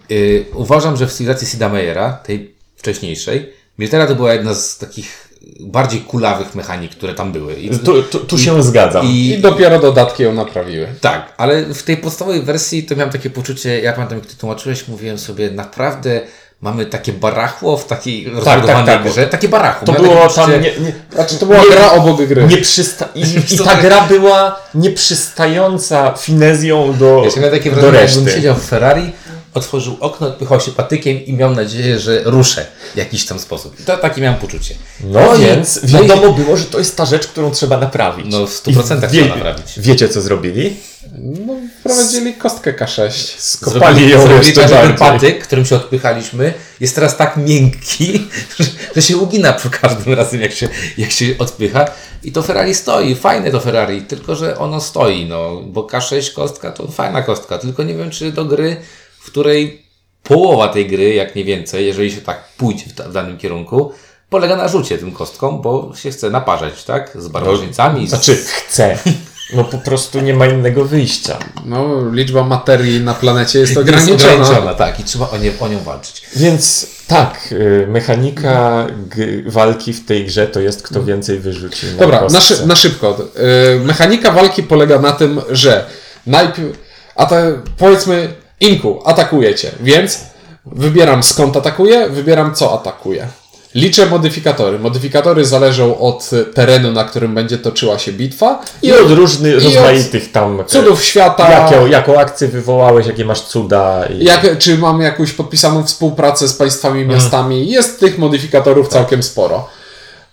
Yy, 0.10 0.46
uważam, 0.54 0.98
że 0.98 1.08
w 1.08 1.12
cywilizacji 1.14 1.48
Sida 1.48 1.70
Meiera, 1.70 2.14
tej 2.14 2.56
wcześniejszej, 2.76 3.54
Militara 3.80 4.08
to 4.08 4.16
była 4.16 4.34
jedna 4.34 4.54
z 4.54 4.78
takich 4.78 5.30
bardziej 5.60 6.02
kulawych 6.02 6.56
mechanik, 6.56 6.92
które 6.92 7.14
tam 7.14 7.32
były. 7.32 7.56
I, 7.56 7.70
Tu, 7.80 8.04
tu, 8.04 8.20
tu 8.20 8.38
się 8.38 8.64
zgadzam. 8.64 9.06
I 9.06 9.30
i, 9.30 9.38
dopiero 9.38 9.80
dodatki 9.80 10.24
ją 10.24 10.34
naprawiły. 10.34 10.88
tak, 11.02 11.34
ale 11.38 11.64
w 11.66 11.84
tej 11.84 11.98
podstawowej 11.98 12.42
wersji 12.42 12.84
to 12.84 12.96
miałem 12.96 13.12
takie 13.12 13.30
poczucie, 13.30 13.82
ja 13.82 13.94
pamiętam 13.94 14.18
jak 14.18 14.28
ty 14.28 14.36
tłumaczyłeś, 14.38 14.88
mówiłem 14.88 15.18
sobie, 15.18 15.52
naprawdę 15.52 16.22
mamy 16.62 16.86
takie 16.86 17.14
barachło 17.14 17.78
w 17.78 17.86
takiej 17.88 18.26
rozbudowanej 18.26 18.66
tak, 18.86 19.04
tak. 19.04 19.12
grze. 19.12 19.28
Takie 19.28 19.50
barachło. 19.50 19.86
To 19.86 19.92
Miałem 19.92 20.08
było 20.10 20.28
tam 20.30 20.52
nie, 20.52 20.58
nie, 20.60 20.94
Znaczy, 21.14 21.38
to 21.38 21.46
była 21.46 21.60
Nie- 21.60 21.70
gra 21.70 21.92
obok 21.92 22.22
gry. 22.26 22.44
nie 22.48 22.58
przysta... 22.58 23.08
I, 23.16 23.22
I 23.56 23.58
ta 23.58 23.76
gra 23.82 24.02
była 24.02 24.60
nieprzystająca 24.76 26.12
finezją 26.18 26.94
do, 26.98 27.24
Ja 27.36 27.42
miałem 27.42 27.58
takie 27.58 27.72
wrażenie, 27.72 27.98
jakbym 27.98 28.30
siedział 28.30 28.56
w 28.56 28.64
Ferrari, 28.66 29.12
otworzył 29.54 29.98
okno, 30.00 30.28
odpychał 30.28 30.62
się 30.62 30.72
patykiem 30.72 31.26
i 31.26 31.34
miał 31.34 31.52
nadzieję, 31.56 32.00
że 32.00 32.22
ruszę 32.26 32.66
w 32.94 32.98
jakiś 32.98 33.26
tam 33.26 33.40
sposób. 33.40 33.80
I 33.80 33.84
to 33.84 33.98
takie 33.98 34.22
miałem 34.22 34.40
poczucie. 34.40 34.76
No, 35.04 35.36
i- 35.36 35.40
więc 35.40 35.80
no 35.92 36.02
i- 36.02 36.08
wiadomo 36.08 36.34
było, 36.34 36.58
że 36.58 36.66
to 36.66 36.78
jest 36.80 36.98
ta 36.98 37.06
rzecz, 37.06 37.28
którą 37.28 37.52
trzeba 37.52 37.78
naprawić. 37.78 38.26
No, 38.30 38.48
w 38.48 38.54
100% 38.54 39.06
I 39.06 39.12
trzeba 39.12 39.36
naprawić. 39.36 39.66
Wiecie, 39.78 40.10
co 40.10 40.22
zrobili? 40.22 40.78
No, 41.18 41.54
wprowadzili 41.80 42.34
kostkę 42.34 42.74
K6. 42.74 43.10
Skopali 43.38 44.10
ją 44.10 44.22
zrobili 44.22 44.48
jeszcze 44.48 44.70
ten 44.70 44.96
patyk, 44.96 45.44
którym 45.44 45.66
się 45.66 45.76
odpychaliśmy, 45.76 46.54
jest 46.80 46.96
teraz 46.96 47.18
tak 47.18 47.38
miękki, 47.38 48.28
że, 48.96 49.02
się 49.02 49.18
ugina 49.18 49.54
przy 49.54 49.70
każdym 49.70 50.14
razem, 50.14 50.42
jak 50.42 50.52
się, 50.52 50.70
jak 50.98 51.12
się 51.12 51.36
odpycha. 51.40 51.86
I 52.24 52.32
to 52.32 52.42
Ferrari 52.44 52.76
stoi, 52.76 53.16
fajne 53.16 53.52
to 53.52 53.60
Ferrari, 53.60 54.02
tylko 54.02 54.36
że 54.36 54.58
ono 54.58 54.82
stoi, 54.82 55.26
no, 55.26 55.62
bo 55.66 55.84
K6 55.84 56.34
kostka 56.34 56.72
to 56.72 56.88
fajna 56.88 57.22
kostka, 57.22 57.58
tylko 57.58 57.84
nie 57.84 57.94
wiem, 57.94 58.10
czy 58.12 58.32
do 58.32 58.46
gry, 58.46 58.78
w 59.20 59.26
której 59.26 59.86
połowa 60.24 60.68
tej 60.68 60.88
gry, 60.88 61.14
jak 61.14 61.36
nie 61.36 61.44
więcej, 61.44 61.86
jeżeli 61.86 62.12
się 62.12 62.22
tak 62.22 62.44
pójdzie 62.58 62.86
w, 62.86 63.10
w 63.10 63.14
danym 63.14 63.38
kierunku, 63.38 63.92
polega 64.30 64.56
na 64.56 64.68
rzucie 64.68 64.98
tym 64.98 65.12
kostką, 65.12 65.58
bo 65.58 65.92
się 65.96 66.12
chce 66.12 66.30
naparzać, 66.30 66.84
tak? 66.84 67.12
Z 67.16 67.28
barbarzyńcami. 67.28 68.08
z- 68.08 68.10
Znaczy, 68.10 68.36
chcę. 68.36 68.98
No 69.54 69.64
po 69.64 69.78
prostu 69.78 70.20
nie 70.22 70.34
ma 70.34 70.46
innego 70.48 70.86
wyjścia. 70.86 71.40
No, 71.66 72.10
liczba 72.12 72.44
materii 72.44 73.00
na 73.02 73.14
planecie 73.14 73.60
jest 73.60 73.72
jest 73.76 73.82
ograniczona. 73.90 74.34
ograniczona, 74.34 74.74
tak, 74.74 75.00
i 75.00 75.04
trzeba 75.04 75.30
o, 75.30 75.38
nie, 75.38 75.52
o 75.60 75.68
nią 75.68 75.80
walczyć. 75.80 76.22
Więc 76.36 76.88
tak, 77.08 77.40
y, 77.52 77.88
mechanika 77.90 78.86
g- 79.16 79.44
walki 79.46 79.94
w 79.94 80.06
tej 80.06 80.26
grze 80.26 80.48
to 80.48 80.60
jest 80.60 80.84
kto 80.84 81.04
więcej 81.04 81.40
wyrzuci 81.40 81.88
na 81.88 81.98
Dobra, 82.00 82.22
na, 82.32 82.42
szy- 82.42 82.66
na 82.68 82.76
szybko. 82.76 83.18
Yy, 83.76 83.80
mechanika 83.86 84.32
walki 84.32 84.64
polega 84.64 85.00
na 85.00 85.12
tym, 85.12 85.42
że 85.50 85.86
najpierw, 86.28 86.78
ata- 87.16 87.62
powiedzmy, 87.78 88.34
Inku, 88.60 89.02
atakujecie, 89.06 89.72
więc 89.82 90.20
wybieram 90.66 91.24
skąd 91.24 91.58
atakuję, 91.58 92.10
wybieram 92.10 92.56
co 92.56 92.74
atakuję. 92.80 93.28
Liczę 93.76 94.06
modyfikatory. 94.06 94.80
Modyfikatory 94.80 95.46
zależą 95.46 96.00
od 96.00 96.30
terenu, 96.54 96.92
na 96.92 97.04
którym 97.04 97.36
będzie 97.36 97.58
toczyła 97.58 98.00
się 98.00 98.14
bitwa 98.14 98.62
I 98.82 98.94
od 98.94 99.12
różnych, 99.12 99.64
rozmaitych 99.64 100.32
tam... 100.32 100.64
cudów 100.68 101.04
świata. 101.04 101.52
Jaką, 101.52 101.86
jaką 101.86 102.20
akcję 102.20 102.48
wywołałeś, 102.48 103.08
jakie 103.08 103.26
masz 103.26 103.42
cuda. 103.42 104.06
I... 104.06 104.24
Jak, 104.24 104.58
czy 104.58 104.78
mam 104.78 105.02
jakąś 105.02 105.32
podpisaną 105.32 105.84
współpracę 105.84 106.48
z 106.48 106.54
państwami, 106.54 107.06
miastami? 107.06 107.72
Jest 107.72 108.00
tych 108.00 108.18
modyfikatorów 108.18 108.88
całkiem 108.88 109.24
sporo. 109.24 109.70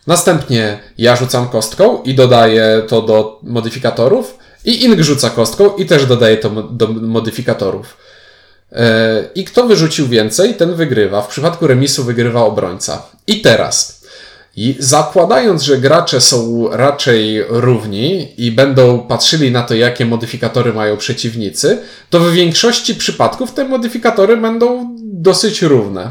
Następnie 0.07 0.79
ja 0.99 1.17
rzucam 1.17 1.49
kostką 1.49 2.03
i 2.03 2.15
dodaję 2.15 2.83
to 2.89 3.03
do 3.03 3.41
modyfikatorów. 3.43 4.39
I 4.65 4.85
Ing 4.85 5.01
rzuca 5.01 5.31
kostką 5.31 5.77
i 5.77 5.87
też 5.87 6.07
dodaje 6.07 6.37
to 6.37 6.51
do 6.51 6.89
modyfikatorów. 6.89 7.97
E, 8.73 9.25
I 9.35 9.45
kto 9.45 9.67
wyrzucił 9.67 10.09
więcej, 10.09 10.55
ten 10.55 10.75
wygrywa. 10.75 11.23
W 11.23 11.29
przypadku 11.29 11.67
remisu 11.67 12.05
wygrywa 12.05 12.45
obrońca. 12.45 13.03
I 13.27 13.41
teraz, 13.41 14.03
i 14.57 14.77
zakładając, 14.79 15.63
że 15.63 15.79
gracze 15.79 16.21
są 16.21 16.69
raczej 16.71 17.45
równi 17.49 18.29
i 18.37 18.53
będą 18.53 18.99
patrzyli 18.99 19.51
na 19.51 19.63
to, 19.63 19.75
jakie 19.75 20.07
modyfikatory 20.07 20.73
mają 20.73 20.97
przeciwnicy, 20.97 21.79
to 22.11 22.21
w 22.21 22.33
większości 22.33 22.95
przypadków 22.95 23.53
te 23.55 23.65
modyfikatory 23.65 24.37
będą 24.37 24.97
dosyć 25.03 25.63
równe. 25.63 26.11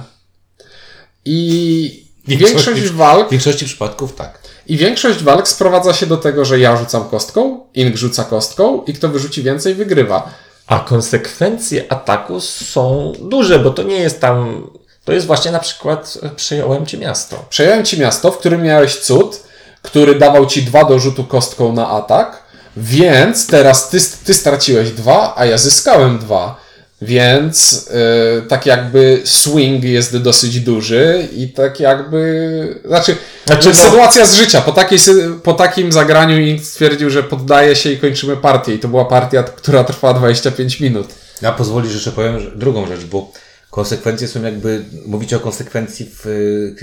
I 1.26 2.06
Większość- 2.28 2.54
większość 2.65 2.91
walk 2.91 3.28
W 3.28 3.32
większości 3.32 3.65
przypadków 3.65 4.15
tak. 4.15 4.39
i 4.67 4.78
większość 4.78 5.24
walk 5.24 5.47
sprowadza 5.47 5.93
się 5.93 6.06
do 6.06 6.17
tego, 6.17 6.45
że 6.45 6.60
ja 6.60 6.78
rzucam 6.78 7.04
kostką, 7.10 7.60
Ing 7.74 7.95
rzuca 7.97 8.24
kostką 8.24 8.84
i 8.88 8.93
kto 8.93 9.10
wyrzuci 9.10 9.43
więcej, 9.43 9.76
wygrywa. 9.76 10.34
A 10.71 10.79
konsekwencje 10.79 11.91
ataku 11.91 12.41
są 12.41 13.13
duże, 13.19 13.60
bo 13.60 13.69
to 13.69 13.84
nie 13.84 13.95
jest 13.95 14.21
tam. 14.21 14.67
To 15.05 15.13
jest 15.13 15.27
właśnie 15.27 15.51
na 15.51 15.60
przykład 15.60 16.17
e, 16.23 16.29
przejąłem 16.29 16.86
ci 16.86 16.97
miasto. 16.97 17.45
Przejąłem 17.49 17.86
ci 17.86 17.99
miasto, 17.99 18.31
w 18.31 18.38
którym 18.38 18.63
miałeś 18.63 18.99
cud, 18.99 19.43
który 19.81 20.15
dawał 20.15 20.45
ci 20.45 20.63
dwa 20.63 20.84
do 20.84 20.99
rzutu 20.99 21.23
kostką 21.23 21.73
na 21.73 21.89
atak, 21.89 22.43
więc 22.77 23.47
teraz 23.47 23.89
ty, 23.89 23.97
ty 24.25 24.34
straciłeś 24.34 24.91
dwa, 24.91 25.34
a 25.36 25.45
ja 25.45 25.57
zyskałem 25.57 26.19
dwa. 26.19 26.55
Więc 27.02 27.90
yy, 28.36 28.42
tak 28.48 28.66
jakby 28.66 29.22
swing 29.24 29.84
jest 29.84 30.18
dosyć 30.18 30.60
duży 30.60 31.28
i 31.36 31.48
tak 31.50 31.80
jakby. 31.80 32.82
Znaczy, 32.86 33.16
Znaczy, 33.46 33.70
no- 33.70 33.76
sytuacja 33.76 34.26
z 34.26 34.36
życia. 34.36 34.62
Po, 34.62 34.72
takiej, 34.72 35.00
po 35.44 35.54
takim 35.54 35.92
zagraniu 35.92 36.40
Ink 36.40 36.64
stwierdził, 36.64 37.10
że 37.10 37.24
poddaje 37.24 37.76
się 37.76 37.92
i 37.92 37.98
kończymy 37.98 38.38
partię. 38.38 38.74
I 38.76 38.80
to 38.80 38.88
była 38.88 39.06
partia, 39.06 39.44
która 39.44 39.84
trwała 39.84 40.14
25 40.14 40.80
minut. 40.80 41.08
Ja 41.42 41.52
pozwolisz, 41.52 41.90
że 41.90 41.96
jeszcze 41.96 42.12
powiem 42.12 42.38
drugą 42.56 42.88
rzecz, 42.88 43.02
bo 43.06 43.32
konsekwencje 43.72 44.28
są 44.28 44.44
jakby, 44.44 44.86
mówicie 45.06 45.38
o 45.38 45.40
konsekwencji, 45.40 46.10
w, 46.24 46.26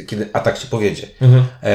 kiedy 0.07 0.29
atak 0.33 0.59
się 0.59 0.67
powiedzie. 0.67 1.07
E, 1.63 1.67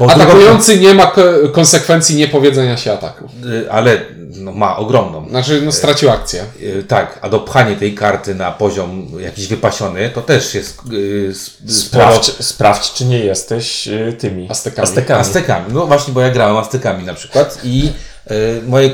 E, 0.00 0.10
atakujący 0.10 0.78
nie 0.78 0.94
ma 0.94 1.06
ko- 1.06 1.48
konsekwencji 1.52 2.16
niepowiedzenia 2.16 2.76
się 2.76 2.92
ataku. 2.92 3.24
y, 3.64 3.70
ale 3.72 4.00
no, 4.36 4.52
ma 4.52 4.76
ogromną. 4.76 5.28
Znaczy, 5.28 5.62
no, 5.62 5.72
stracił 5.72 6.10
akcję. 6.10 6.44
Y, 6.62 6.84
Tak, 6.88 7.18
a 7.22 7.28
dopchanie 7.28 7.76
tej 7.76 7.94
karty 7.94 8.34
na 8.34 8.52
poziom 8.52 9.06
jakiś 9.20 9.46
wypasiony, 9.46 10.10
to 10.10 10.22
też 10.22 10.54
jest 10.54 10.76
sporo 10.76 10.92
Sprawdź, 11.68 12.24
sprawdź 12.46 12.92
czy 12.92 13.04
nie 13.04 13.18
jesteś 13.18 13.88
tymi 14.18 14.50
Aztekami. 14.50 14.88
Aztekami. 14.88 15.20
Aztekami. 15.20 15.74
No 15.74 15.86
właśnie, 15.86 16.14
bo 16.14 16.20
ja 16.20 16.30
grałem 16.30 16.56
Aztekami 16.56 17.04
na 17.04 17.14
przykład 17.14 17.58
i 17.64 17.92
moje, 18.66 18.90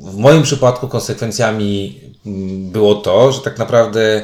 w 0.00 0.16
moim 0.16 0.42
przypadku 0.42 0.88
konsekwencjami 0.88 2.00
mm, 2.26 2.70
było 2.70 2.94
to, 2.94 3.32
że 3.32 3.40
tak 3.40 3.58
naprawdę 3.58 4.22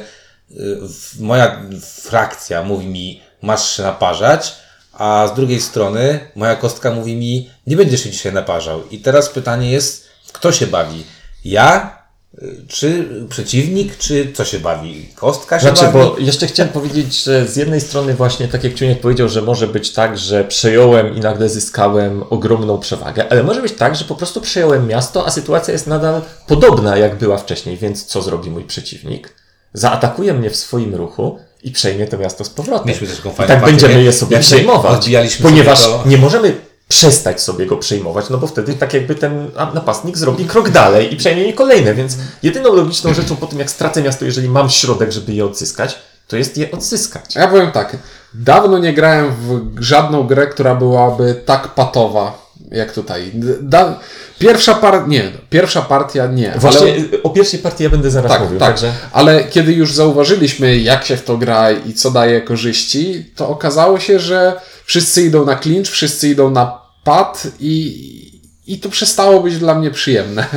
moja 1.19 1.61
frakcja 2.01 2.63
mówi 2.63 2.87
mi 2.87 3.21
masz 3.41 3.77
się 3.77 3.83
naparzać, 3.83 4.55
a 4.93 5.27
z 5.33 5.35
drugiej 5.35 5.61
strony 5.61 6.19
moja 6.35 6.55
kostka 6.55 6.91
mówi 6.91 7.15
mi 7.15 7.49
nie 7.67 7.75
będziesz 7.75 8.03
się 8.03 8.11
dzisiaj 8.11 8.33
naparzał. 8.33 8.87
I 8.87 8.99
teraz 8.99 9.29
pytanie 9.29 9.71
jest, 9.71 10.07
kto 10.33 10.51
się 10.51 10.67
bawi? 10.67 11.03
Ja? 11.45 11.97
y, 12.41 12.65
Czy 12.67 13.09
przeciwnik, 13.29 13.97
czy 13.97 14.31
co 14.33 14.45
się 14.45 14.59
bawi? 14.59 15.09
Kostka 15.15 15.59
się 15.59 15.65
Znaczy, 15.67 15.81
bawi? 15.83 15.93
bo 15.93 16.15
jeszcze 16.19 16.47
chciałem 16.47 16.71
powiedzieć, 16.73 17.23
że 17.23 17.47
z 17.47 17.55
jednej 17.55 17.81
strony 17.81 18.13
właśnie, 18.13 18.47
tak 18.47 18.63
jak 18.63 18.73
Ciuniek 18.73 18.99
powiedział, 19.01 19.29
że 19.29 19.41
może 19.41 19.67
być 19.67 19.93
tak, 19.93 20.17
że 20.17 20.43
przejąłem 20.43 21.15
i 21.15 21.19
nagle 21.19 21.49
zyskałem 21.49 22.23
ogromną 22.29 22.77
przewagę, 22.79 23.31
ale 23.31 23.43
może 23.43 23.61
być 23.61 23.73
tak, 23.73 23.95
że 23.95 24.05
po 24.05 24.15
prostu 24.15 24.41
przejąłem 24.41 24.87
miasto, 24.87 25.25
a 25.25 25.31
sytuacja 25.31 25.71
jest 25.73 25.87
nadal 25.87 26.21
podobna, 26.47 26.97
jak 26.97 27.15
była 27.17 27.37
wcześniej, 27.37 27.77
więc 27.77 28.05
co 28.05 28.21
zrobi 28.21 28.49
mój 28.49 28.63
przeciwnik? 28.63 29.33
Zaatakuje 29.73 30.33
mnie 30.33 30.49
w 30.49 30.55
swoim 30.55 30.95
ruchu 30.95 31.39
i 31.63 31.71
przejmie 31.71 32.07
to 32.07 32.17
miasto 32.17 32.43
z 32.45 32.49
powrotem. 32.49 32.87
Mieliśmy 32.87 33.07
też 33.07 33.19
I 33.19 33.47
tak 33.47 33.65
będziemy 33.65 34.03
je 34.03 34.13
sobie 34.13 34.33
Jak 34.35 34.45
przejmować, 34.45 35.09
ponieważ 35.41 35.81
to- 35.83 36.03
nie 36.05 36.17
możemy 36.17 36.55
przestać 36.93 37.41
sobie 37.41 37.65
go 37.65 37.77
przejmować, 37.77 38.29
no 38.29 38.37
bo 38.37 38.47
wtedy 38.47 38.73
tak 38.73 38.93
jakby 38.93 39.15
ten 39.15 39.51
napastnik 39.73 40.17
zrobi 40.17 40.45
krok 40.45 40.69
dalej 40.69 41.13
i 41.13 41.17
przejmie 41.17 41.43
je 41.43 41.53
kolejne, 41.53 41.93
więc 41.93 42.17
jedyną 42.43 42.73
logiczną 42.73 43.13
rzeczą 43.13 43.35
po 43.35 43.47
tym, 43.47 43.59
jak 43.59 43.69
stracę 43.69 44.03
miasto, 44.03 44.25
jeżeli 44.25 44.49
mam 44.49 44.69
środek, 44.69 45.11
żeby 45.11 45.33
je 45.33 45.45
odzyskać, 45.45 45.97
to 46.27 46.37
jest 46.37 46.57
je 46.57 46.71
odzyskać. 46.71 47.35
Ja 47.35 47.47
powiem 47.47 47.71
tak. 47.71 47.97
Dawno 48.33 48.77
nie 48.77 48.93
grałem 48.93 49.31
w 49.31 49.81
żadną 49.83 50.23
grę, 50.23 50.47
która 50.47 50.75
byłaby 50.75 51.41
tak 51.45 51.67
patowa 51.67 52.43
jak 52.71 52.93
tutaj. 52.93 53.31
Da, 53.61 53.99
pierwsza 54.39 54.73
par... 54.73 55.07
Nie, 55.07 55.31
pierwsza 55.49 55.81
partia 55.81 56.27
nie. 56.27 56.53
Właśnie 56.57 56.93
ale, 56.93 57.23
o 57.23 57.29
pierwszej 57.29 57.59
partii 57.59 57.83
ja 57.83 57.89
będę 57.89 58.11
zaraz 58.11 58.31
tak, 58.31 58.41
mówił, 58.41 58.59
tak. 58.59 58.69
także 58.69 58.91
Ale 59.11 59.43
kiedy 59.43 59.73
już 59.73 59.93
zauważyliśmy, 59.93 60.77
jak 60.77 61.05
się 61.05 61.17
w 61.17 61.23
to 61.23 61.37
gra 61.37 61.71
i 61.71 61.93
co 61.93 62.11
daje 62.11 62.41
korzyści, 62.41 63.31
to 63.35 63.49
okazało 63.49 63.99
się, 63.99 64.19
że 64.19 64.61
wszyscy 64.85 65.23
idą 65.23 65.45
na 65.45 65.55
clinch, 65.55 65.87
wszyscy 65.91 66.29
idą 66.29 66.49
na 66.51 66.82
pad 67.03 67.47
i, 67.59 68.41
i 68.67 68.79
to 68.79 68.89
przestało 68.89 69.39
być 69.39 69.57
dla 69.57 69.75
mnie 69.75 69.91
przyjemne. 69.91 70.47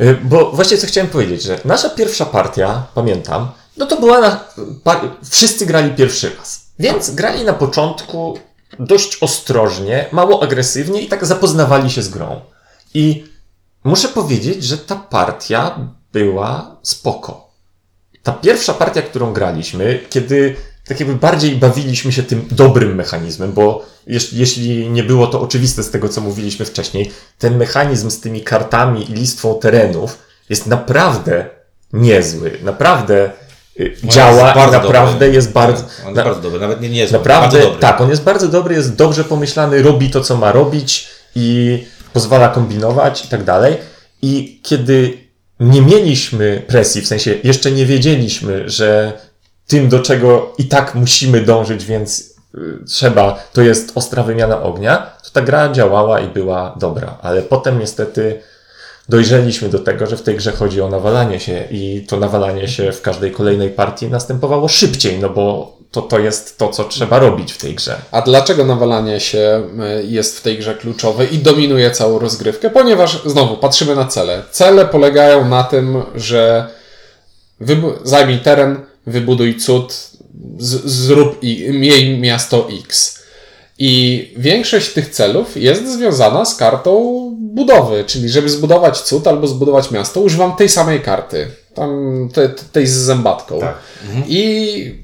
Y, 0.00 0.18
Bo 0.24 0.52
właśnie 0.52 0.78
co 0.78 0.86
chciałem 0.86 1.10
powiedzieć, 1.10 1.42
że 1.42 1.60
nasza 1.64 1.90
pierwsza 1.90 2.26
partia, 2.26 2.86
pamiętam, 2.94 3.48
no 3.76 3.86
to 3.86 4.00
była 4.00 4.20
na, 4.20 4.44
wszyscy 5.30 5.66
grali 5.66 5.90
pierwszy 5.90 6.32
raz. 6.38 6.66
Więc 6.78 7.10
grali 7.10 7.44
na 7.44 7.52
początku 7.52 8.38
dość 8.78 9.22
ostrożnie, 9.22 10.08
mało 10.12 10.42
agresywnie 10.42 11.02
i 11.02 11.08
tak 11.08 11.26
zapoznawali 11.26 11.90
się 11.90 12.02
z 12.02 12.08
grą. 12.08 12.40
I 12.94 13.24
muszę 13.84 14.08
powiedzieć, 14.08 14.64
że 14.64 14.78
ta 14.78 14.96
partia 14.96 15.78
była 16.12 16.76
spoko. 16.82 17.50
Ta 18.22 18.32
pierwsza 18.32 18.74
partia, 18.74 19.02
którą 19.02 19.32
graliśmy, 19.32 20.00
kiedy 20.10 20.56
tak 20.88 21.00
jakby 21.00 21.14
bardziej 21.14 21.56
bawiliśmy 21.56 22.12
się 22.12 22.22
tym 22.22 22.48
dobrym 22.50 22.94
mechanizmem, 22.94 23.52
bo 23.52 23.86
jeśli 24.32 24.90
nie 24.90 25.02
było 25.02 25.26
to 25.26 25.40
oczywiste 25.40 25.82
z 25.82 25.90
tego, 25.90 26.08
co 26.08 26.20
mówiliśmy 26.20 26.66
wcześniej, 26.66 27.10
ten 27.38 27.56
mechanizm 27.56 28.10
z 28.10 28.20
tymi 28.20 28.40
kartami 28.40 29.10
i 29.10 29.14
listwą 29.14 29.54
terenów 29.54 30.18
jest 30.50 30.66
naprawdę 30.66 31.46
niezły. 31.92 32.50
Naprawdę 32.62 33.30
y, 33.80 33.96
No, 34.02 34.12
działa 34.12 34.40
i 34.40 34.44
naprawdę 34.70 34.80
dobry. 35.10 35.32
jest 35.32 35.52
bardzo... 35.52 35.82
On 35.82 35.88
jest 36.04 36.16
na- 36.16 36.24
bardzo 36.24 36.40
dobry, 36.40 36.60
nawet 36.60 36.80
nie, 36.80 36.88
nie 36.88 37.00
jest 37.00 37.12
Naprawdę, 37.12 37.42
bardzo 37.56 37.66
dobry. 37.66 37.80
tak, 37.80 38.00
on 38.00 38.10
jest 38.10 38.22
bardzo 38.22 38.48
dobry, 38.48 38.74
jest 38.74 38.94
dobrze 38.94 39.24
pomyślany, 39.24 39.82
robi 39.82 40.10
to, 40.10 40.20
co 40.20 40.36
ma 40.36 40.52
robić 40.52 41.08
i 41.34 41.84
pozwala 42.12 42.48
kombinować 42.48 43.24
i 43.24 43.28
tak 43.28 43.44
dalej. 43.44 43.76
I 44.22 44.60
kiedy 44.62 45.18
nie 45.60 45.82
mieliśmy 45.82 46.62
presji, 46.66 47.02
w 47.02 47.06
sensie 47.06 47.34
jeszcze 47.44 47.70
nie 47.70 47.86
wiedzieliśmy, 47.86 48.68
że 48.68 49.12
tym, 49.66 49.88
do 49.88 50.00
czego 50.00 50.52
i 50.58 50.64
tak 50.64 50.94
musimy 50.94 51.40
dążyć, 51.40 51.84
więc 51.84 52.34
y, 52.54 52.84
trzeba, 52.86 53.38
to 53.52 53.62
jest 53.62 53.92
ostra 53.94 54.22
wymiana 54.22 54.62
ognia, 54.62 55.12
to 55.24 55.30
ta 55.32 55.40
gra 55.40 55.72
działała 55.72 56.20
i 56.20 56.28
była 56.28 56.74
dobra. 56.80 57.18
Ale 57.22 57.42
potem 57.42 57.78
niestety 57.78 58.42
dojrzeliśmy 59.08 59.68
do 59.68 59.78
tego, 59.78 60.06
że 60.06 60.16
w 60.16 60.22
tej 60.22 60.36
grze 60.36 60.52
chodzi 60.52 60.80
o 60.80 60.88
nawalanie 60.88 61.40
się 61.40 61.64
i 61.70 62.06
to 62.08 62.16
nawalanie 62.16 62.68
się 62.68 62.92
w 62.92 63.02
każdej 63.02 63.30
kolejnej 63.30 63.70
partii 63.70 64.08
następowało 64.08 64.68
szybciej, 64.68 65.18
no 65.18 65.30
bo 65.30 65.76
to, 65.90 66.02
to 66.02 66.18
jest 66.18 66.58
to, 66.58 66.68
co 66.68 66.84
trzeba 66.84 67.18
robić 67.18 67.52
w 67.52 67.58
tej 67.58 67.74
grze. 67.74 67.96
A 68.10 68.22
dlaczego 68.22 68.64
nawalanie 68.64 69.20
się 69.20 69.62
y, 70.00 70.06
jest 70.06 70.38
w 70.38 70.42
tej 70.42 70.58
grze 70.58 70.74
kluczowe 70.74 71.24
i 71.24 71.38
dominuje 71.38 71.90
całą 71.90 72.18
rozgrywkę? 72.18 72.70
Ponieważ 72.70 73.22
znowu 73.24 73.56
patrzymy 73.56 73.96
na 73.96 74.04
cele. 74.04 74.42
Cele 74.50 74.86
polegają 74.86 75.48
na 75.48 75.64
tym, 75.64 76.02
że 76.14 76.68
zajmij 78.04 78.38
teren, 78.38 78.80
wybuduj 79.06 79.56
cud, 79.56 80.10
z- 80.58 80.84
zrób 80.90 81.42
i 81.42 81.68
miej 81.72 82.18
miasto 82.18 82.68
X. 82.84 83.18
I 83.78 84.34
większość 84.36 84.92
tych 84.92 85.08
celów 85.10 85.56
jest 85.56 85.92
związana 85.92 86.44
z 86.44 86.56
kartą 86.56 86.92
budowy, 87.40 88.04
czyli 88.04 88.28
żeby 88.28 88.48
zbudować 88.48 89.00
cud 89.00 89.26
albo 89.26 89.46
zbudować 89.46 89.90
miasto, 89.90 90.20
używam 90.20 90.56
tej 90.56 90.68
samej 90.68 91.00
karty. 91.00 91.46
Tam 91.74 91.90
te, 92.32 92.48
te- 92.48 92.64
tej 92.72 92.86
z 92.86 92.92
zębatką. 92.94 93.60
Tak. 93.60 93.78
I 94.28 94.94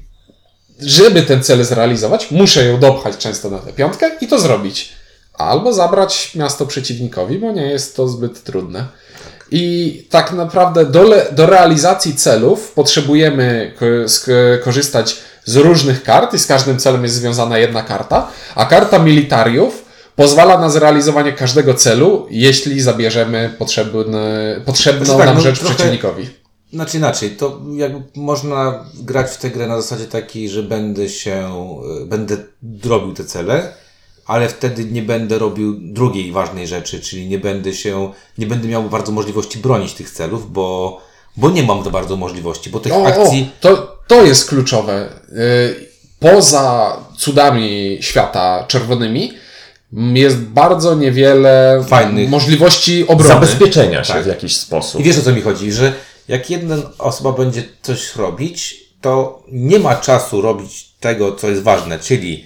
żeby 0.79 1.21
ten 1.21 1.43
cel 1.43 1.65
zrealizować, 1.65 2.31
muszę 2.31 2.65
ją 2.65 2.79
dopchać 2.79 3.17
często 3.17 3.49
na 3.49 3.57
tę 3.59 3.73
piątkę 3.73 4.11
i 4.21 4.27
to 4.27 4.39
zrobić. 4.39 4.93
Albo 5.33 5.73
zabrać 5.73 6.35
miasto 6.35 6.65
przeciwnikowi, 6.65 7.39
bo 7.39 7.51
nie 7.51 7.65
jest 7.65 7.95
to 7.95 8.07
zbyt 8.07 8.43
trudne. 8.43 8.85
I 9.51 10.07
tak 10.09 10.31
naprawdę 10.31 10.85
do, 10.85 11.03
do 11.31 11.45
realizacji 11.45 12.15
celów 12.15 12.71
potrzebujemy 12.71 13.73
korzystać 14.63 15.17
z 15.45 15.55
różnych 15.55 16.03
kart 16.03 16.33
i 16.33 16.39
z 16.39 16.47
każdym 16.47 16.79
celem 16.79 17.03
jest 17.03 17.15
związana 17.15 17.57
jedna 17.57 17.83
karta, 17.83 18.27
a 18.55 18.65
karta 18.65 18.99
militariów 18.99 19.85
pozwala 20.15 20.57
na 20.57 20.69
zrealizowanie 20.69 21.33
każdego 21.33 21.73
celu, 21.73 22.27
jeśli 22.29 22.81
zabierzemy 22.81 23.55
potrzebny, 23.59 24.61
potrzebną 24.65 25.05
Znaczy 25.05 25.17
tak, 25.17 25.27
nam 25.27 25.35
no 25.35 25.41
rzecz 25.41 25.59
trochę- 25.59 25.75
przeciwnikowi. 25.75 26.29
Znaczy 26.73 26.97
inaczej, 26.97 27.29
to 27.29 27.61
jakby 27.75 28.03
można 28.15 28.85
grać 28.95 29.31
w 29.31 29.37
tę 29.37 29.49
grę 29.49 29.67
na 29.67 29.81
zasadzie 29.81 30.05
takiej, 30.05 30.49
że 30.49 30.63
będę 30.63 31.09
się, 31.09 31.49
będę 32.05 32.37
robił 32.85 33.13
te 33.13 33.23
cele, 33.23 33.73
ale 34.25 34.49
wtedy 34.49 34.85
nie 34.85 35.01
będę 35.01 35.39
robił 35.39 35.75
drugiej 35.81 36.31
ważnej 36.31 36.67
rzeczy, 36.67 37.01
czyli 37.01 37.27
nie 37.27 37.37
będę 37.39 37.73
się, 37.73 38.11
nie 38.37 38.47
będę 38.47 38.67
miał 38.67 38.83
bardzo 38.83 39.11
możliwości 39.11 39.57
bronić 39.59 39.93
tych 39.93 40.11
celów, 40.11 40.51
bo, 40.51 40.99
bo 41.37 41.49
nie 41.49 41.63
mam 41.63 41.83
za 41.83 41.89
bardzo 41.89 42.15
możliwości, 42.17 42.69
bo 42.69 42.79
tych 42.79 42.93
O, 42.93 43.07
akcji... 43.07 43.49
o, 43.57 43.61
to, 43.61 43.97
to 44.07 44.23
jest 44.25 44.49
kluczowe. 44.49 45.09
Y, 45.31 45.93
Poza 46.19 46.97
cudami 47.17 47.97
świata 48.01 48.65
czerwonymi 48.67 49.33
m, 49.93 50.17
jest 50.17 50.37
bardzo 50.37 50.95
niewiele 50.95 51.83
Fajnych. 51.87 52.29
możliwości 52.29 53.07
obrony. 53.07 53.33
Zabezpieczenia 53.33 54.03
się 54.03 54.13
Tak. 54.13 54.23
w 54.23 54.27
jakiś 54.27 54.55
sposób. 54.57 55.01
I 55.01 55.03
wiesz 55.03 55.17
o 55.17 55.21
co 55.21 55.31
mi 55.31 55.41
chodzi, 55.41 55.71
że 55.71 55.93
jak 56.27 56.49
jedna 56.49 56.75
osoba 56.97 57.31
będzie 57.31 57.63
coś 57.81 58.15
robić, 58.15 58.83
to 59.01 59.43
nie 59.51 59.79
ma 59.79 59.95
czasu 59.95 60.41
robić 60.41 60.89
tego, 60.99 61.35
co 61.35 61.49
jest 61.49 61.63
ważne, 61.63 61.99
czyli 61.99 62.45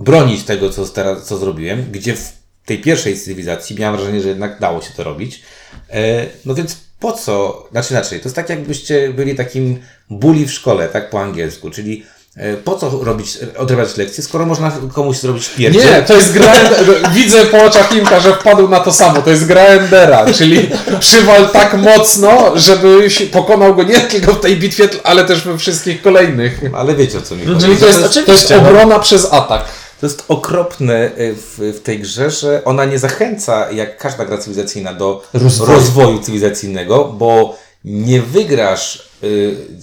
bronić 0.00 0.44
tego, 0.44 0.70
co 0.70 0.86
teraz, 0.86 1.26
co 1.26 1.38
zrobiłem, 1.38 1.86
gdzie 1.92 2.16
w 2.16 2.32
tej 2.64 2.78
pierwszej 2.78 3.18
cywilizacji 3.18 3.76
miałem 3.78 3.96
wrażenie, 3.96 4.20
że 4.20 4.28
jednak 4.28 4.60
dało 4.60 4.82
się 4.82 4.90
to 4.96 5.04
robić. 5.04 5.42
E, 5.90 6.26
no 6.44 6.54
więc 6.54 6.76
po 7.00 7.12
co, 7.12 7.64
znaczy 7.70 7.94
inaczej, 7.94 8.20
to 8.20 8.24
jest 8.24 8.36
tak 8.36 8.48
jakbyście 8.48 9.10
byli 9.10 9.34
takim 9.34 9.78
bully 10.10 10.46
w 10.46 10.52
szkole, 10.52 10.88
tak 10.88 11.10
po 11.10 11.20
angielsku, 11.20 11.70
czyli 11.70 12.04
e, 12.36 12.56
po 12.56 12.76
co 12.76 12.90
robić, 13.02 13.38
odrabiać 13.56 13.96
lekcje, 13.96 14.24
skoro 14.24 14.46
można 14.46 14.72
komuś 14.92 15.16
zrobić 15.16 15.48
pierdziel. 15.48 15.84
Nie, 15.84 16.02
to 16.02 16.14
jest 16.14 16.32
gra. 16.32 16.52
Widzę 17.14 17.46
po 17.46 17.64
oczach 17.64 17.96
Imka, 17.96 18.20
że 18.20 18.34
wpadł 18.34 18.68
na 18.68 18.80
to 18.80 18.92
samo. 18.92 19.22
To 19.22 19.30
jest 19.30 19.46
gra 19.46 19.62
Endera, 19.62 20.32
czyli 20.34 20.70
przywal 21.00 21.48
tak 21.48 21.74
mocno, 21.74 22.52
żebyś 22.58 23.22
pokonał 23.22 23.74
go 23.74 23.82
nie 23.82 24.00
tylko 24.00 24.32
w 24.32 24.40
tej 24.40 24.56
bitwie, 24.56 24.88
ale 25.04 25.24
też 25.24 25.42
we 25.42 25.58
wszystkich 25.58 26.02
kolejnych. 26.02 26.60
Ale 26.74 26.94
wiecie 26.94 27.18
o 27.18 27.22
co 27.22 27.36
mi 27.36 27.46
chodzi. 27.46 27.60
Czyli 27.60 27.76
to 27.76 27.86
jest, 27.86 27.98
to 27.98 28.04
jest 28.04 28.18
oczywiście, 28.18 28.56
no. 28.56 28.68
obrona 28.68 28.98
przez 28.98 29.32
atak. 29.32 29.64
To 30.00 30.06
jest 30.06 30.24
okropne 30.28 31.10
y, 31.18 31.34
w, 31.34 31.58
w 31.76 31.80
tej 31.82 32.00
grze, 32.00 32.30
że 32.30 32.64
ona 32.64 32.84
nie 32.84 32.98
zachęca, 32.98 33.70
jak 33.70 33.98
każda 33.98 34.24
gra 34.24 34.38
cywilizacyjna, 34.38 34.94
do 34.94 35.22
Rozwoju. 35.32 35.72
rozwoju, 35.72 36.18
cywilizacyjnego, 36.18 37.04
bo 37.04 37.56
nie 37.84 38.22
wygrasz 38.22 39.08
y, 39.22 39.26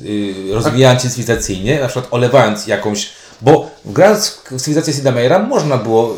y, 0.05 0.53
rozwijając 0.53 1.03
się 1.03 1.09
cywilizacyjnie, 1.09 1.79
na 1.79 1.87
przykład 1.87 2.07
olewając 2.11 2.67
jakąś. 2.67 3.09
Bo 3.41 3.69
grając 3.85 4.41
w 4.51 4.61
cywilizację 4.61 4.93
Sida 4.93 5.11
Meier'a 5.11 5.47
można 5.47 5.77
było 5.77 6.15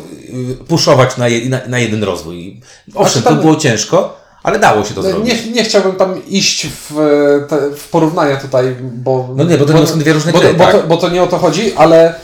y, 0.60 0.64
puszować 0.64 1.16
na, 1.16 1.28
je, 1.28 1.48
na, 1.48 1.60
na 1.66 1.78
jeden 1.78 2.04
rozwój. 2.04 2.60
Owszem, 2.94 3.12
Znaczy 3.12 3.22
tam- 3.22 3.36
to 3.36 3.42
było 3.42 3.56
ciężko, 3.56 4.20
ale 4.42 4.58
dało 4.58 4.84
się 4.84 4.94
to 4.94 5.02
zrobić. 5.02 5.46
Nie, 5.46 5.52
nie 5.52 5.64
chciałbym 5.64 5.92
tam 5.92 6.26
iść 6.26 6.66
w, 6.66 6.94
te, 7.48 7.70
w 7.76 7.88
porównania 7.88 8.36
tutaj, 8.36 8.76
bo. 8.80 9.28
No 9.36 9.44
nie, 9.44 9.58
bo 9.58 9.64
to 9.64 9.72
nie 9.72 9.86
są 9.86 9.98
dwie 9.98 10.12
różne 10.12 10.32
bo, 10.32 10.38
gry, 10.38 10.54
bo, 10.54 10.64
tak. 10.64 10.72
to, 10.72 10.88
bo 10.88 10.96
to 10.96 11.08
nie 11.08 11.22
o 11.22 11.26
to 11.26 11.38
chodzi, 11.38 11.72
ale 11.76 12.14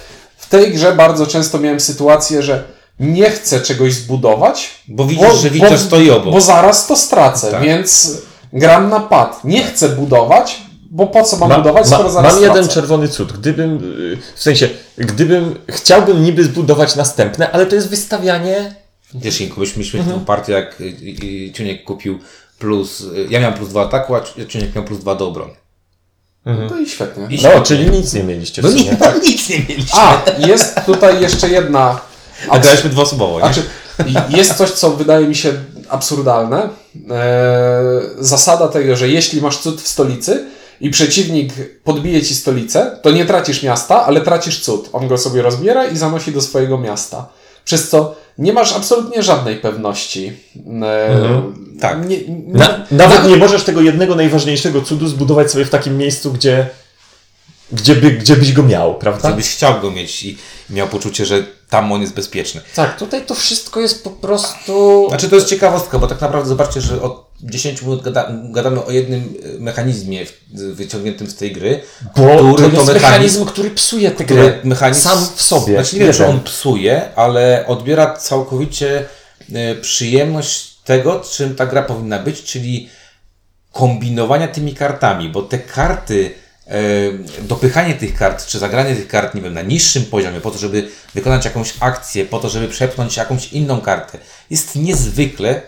w 0.46 0.48
tej 0.48 0.72
grze 0.72 0.92
bardzo 0.92 1.26
często 1.26 1.58
miałem 1.58 1.80
sytuację, 1.80 2.42
że 2.42 2.64
nie 3.00 3.30
chcę 3.30 3.60
czegoś 3.60 3.94
zbudować. 3.94 4.70
Bo 4.88 5.04
widzisz, 5.06 5.34
że 5.42 5.50
Witcher 5.50 5.78
stoi 5.78 6.10
obok. 6.10 6.32
Bo 6.34 6.40
zaraz 6.40 6.86
to 6.86 6.96
stracę, 6.96 7.50
Tak. 7.50 7.62
więc 7.62 8.18
gram 8.52 8.88
na 8.90 9.00
pad. 9.00 9.44
Nie 9.44 9.64
chcę 9.64 9.88
budować, 9.88 10.62
bo 10.90 11.06
po 11.06 11.22
co 11.22 11.36
mam 11.36 11.48
Ma, 11.48 11.56
budować, 11.58 11.86
skoro 11.86 12.02
ma, 12.04 12.10
zaraz 12.10 12.32
mam 12.32 12.42
stracę. 12.42 12.58
jeden 12.58 12.74
czerwony 12.74 13.08
cud. 13.08 13.32
Gdybym, 13.32 13.78
w 14.34 14.42
sensie, 14.42 14.68
gdybym, 14.98 15.54
chciałbym 15.68 16.24
niby 16.24 16.44
zbudować 16.44 16.96
następne, 16.96 17.50
ale 17.52 17.66
to 17.66 17.74
jest 17.74 17.88
wystawianie 17.88 18.74
Wiesz, 19.14 19.40
Inku, 19.40 19.60
myśmy 19.60 19.78
mieliśmy 19.78 20.04
taką 20.04 20.24
partię, 20.24 20.52
jak 20.52 20.82
Ciuniek 21.54 21.84
kupił 21.84 22.18
plus. 22.58 23.02
Ja 23.28 23.40
miałem 23.40 23.54
plus 23.54 23.68
dwa 23.68 23.82
ataku, 23.82 24.14
a 24.14 24.20
Ciuniek 24.48 24.74
miał 24.74 24.84
plus 24.84 24.98
dwa 25.00 25.14
do 25.14 25.28
obrony. 25.28 25.52
No 26.46 26.78
i 26.80 26.88
świetnie. 26.88 27.24
I 27.30 27.34
No, 27.34 27.38
świetnie. 27.38 27.62
czyli 27.62 27.90
nic 27.90 28.12
nie 28.12 28.22
mieliście 28.22 28.62
w 28.62 28.64
No 28.64 28.70
sumie. 28.70 28.82
nic, 28.90 28.98
tak. 28.98 29.22
nic 29.22 29.48
nie 29.48 29.58
mieliśmy. 29.58 29.98
A, 30.00 30.22
jest 30.38 30.74
tutaj 30.86 31.20
jeszcze 31.22 31.48
jedna. 31.48 32.00
A 32.48 32.58
graliśmy 32.58 32.90
dwuosobowo, 32.90 33.34
nie? 33.40 33.44
Znaczy, 33.54 33.62
jest 34.28 34.54
coś, 34.54 34.70
co 34.70 34.90
wydaje 34.90 35.26
mi 35.28 35.34
się 35.34 35.52
absurdalne. 35.88 36.62
Eee, 36.62 37.10
zasada 38.18 38.68
tego, 38.68 38.96
że 38.96 39.08
jeśli 39.08 39.40
masz 39.40 39.58
cud 39.58 39.80
w 39.82 39.88
stolicy 39.88 40.44
i 40.80 40.90
przeciwnik 40.90 41.52
podbije 41.84 42.22
ci 42.22 42.34
stolicę, 42.34 42.98
to 43.02 43.10
nie 43.10 43.24
tracisz 43.24 43.62
miasta, 43.62 44.04
ale 44.06 44.20
tracisz 44.20 44.60
cud. 44.60 44.88
On 44.92 45.08
go 45.08 45.18
sobie 45.18 45.42
rozbiera 45.42 45.84
i 45.86 45.96
zanosi 45.96 46.32
do 46.32 46.40
swojego 46.40 46.78
miasta. 46.78 47.28
Przez 47.66 47.88
co 47.88 48.14
nie 48.38 48.52
masz 48.52 48.72
absolutnie 48.76 49.22
żadnej 49.22 49.56
pewności. 49.56 50.32
Eee, 50.56 51.42
Tak. 51.80 52.08
Nie, 52.08 52.18
nie, 52.18 52.58
Na, 52.58 52.86
nawet 52.90 53.28
nie 53.28 53.36
możesz 53.36 53.64
tego 53.64 53.80
jednego 53.80 54.14
najważniejszego 54.14 54.82
cudu 54.82 55.08
zbudować 55.08 55.50
sobie 55.50 55.64
w 55.64 55.70
takim 55.70 55.98
miejscu, 55.98 56.32
gdzie, 56.32 56.68
gdzie, 57.72 57.94
by, 57.94 58.10
gdzie 58.10 58.36
byś 58.36 58.52
go 58.52 58.62
miał, 58.62 58.94
prawda? 58.94 59.30
Żebyś 59.30 59.48
chciał 59.50 59.80
go 59.80 59.90
mieć 59.90 60.22
i 60.24 60.38
miał 60.70 60.88
poczucie, 60.88 61.26
że 61.26 61.44
tam 61.70 61.92
on 61.92 62.00
jest 62.00 62.14
bezpieczny. 62.14 62.60
Tak, 62.74 62.98
tutaj 62.98 63.26
to 63.26 63.34
wszystko 63.34 63.80
jest 63.80 64.04
po 64.04 64.10
prostu... 64.10 65.06
Znaczy 65.08 65.28
to 65.28 65.34
jest 65.34 65.48
ciekawostka, 65.48 65.98
bo 65.98 66.06
tak 66.06 66.20
naprawdę 66.20 66.48
zobaczcie, 66.48 66.80
że 66.80 67.02
od 67.02 67.25
10 67.50 67.82
minut 67.82 68.02
gada, 68.02 68.32
gadamy 68.50 68.84
o 68.84 68.90
jednym 68.90 69.34
y, 69.44 69.60
mechanizmie 69.60 70.26
wyciągniętym 70.52 71.26
z 71.26 71.34
tej 71.34 71.52
gry, 71.52 71.80
Bo 72.16 72.54
który 72.54 72.70
to 72.70 72.76
jest 72.76 72.92
mechanizm, 72.92 73.44
który 73.44 73.70
psuje 73.70 74.10
tę 74.10 74.24
grę 74.24 74.58
mechanizm 74.64 75.02
sam 75.02 75.18
w 75.36 75.42
sobie. 75.42 75.74
Znaczy 75.74 75.96
nie 75.96 76.04
wiem, 76.04 76.12
czy 76.12 76.26
on 76.26 76.40
psuje, 76.40 77.14
ale 77.16 77.64
odbiera 77.66 78.16
całkowicie 78.16 79.04
y, 79.50 79.76
przyjemność 79.80 80.76
tego, 80.84 81.20
czym 81.20 81.54
ta 81.54 81.66
gra 81.66 81.82
powinna 81.82 82.18
być, 82.18 82.42
czyli 82.42 82.88
kombinowania 83.72 84.48
tymi 84.48 84.74
kartami, 84.74 85.28
bo 85.28 85.42
te 85.42 85.58
karty, 85.58 86.34
e, 86.66 86.72
dopychanie 87.42 87.94
tych 87.94 88.14
kart, 88.14 88.46
czy 88.46 88.58
zagranie 88.58 88.96
tych 88.96 89.08
kart, 89.08 89.34
nie 89.34 89.42
wiem, 89.42 89.54
na 89.54 89.62
niższym 89.62 90.04
poziomie, 90.04 90.40
po 90.40 90.50
to, 90.50 90.58
żeby 90.58 90.88
wykonać 91.14 91.44
jakąś 91.44 91.74
akcję, 91.80 92.24
po 92.24 92.38
to, 92.38 92.48
żeby 92.48 92.68
przepchnąć 92.68 93.16
jakąś 93.16 93.52
inną 93.52 93.80
kartę, 93.80 94.18
jest 94.50 94.76
niezwykle, 94.76 95.62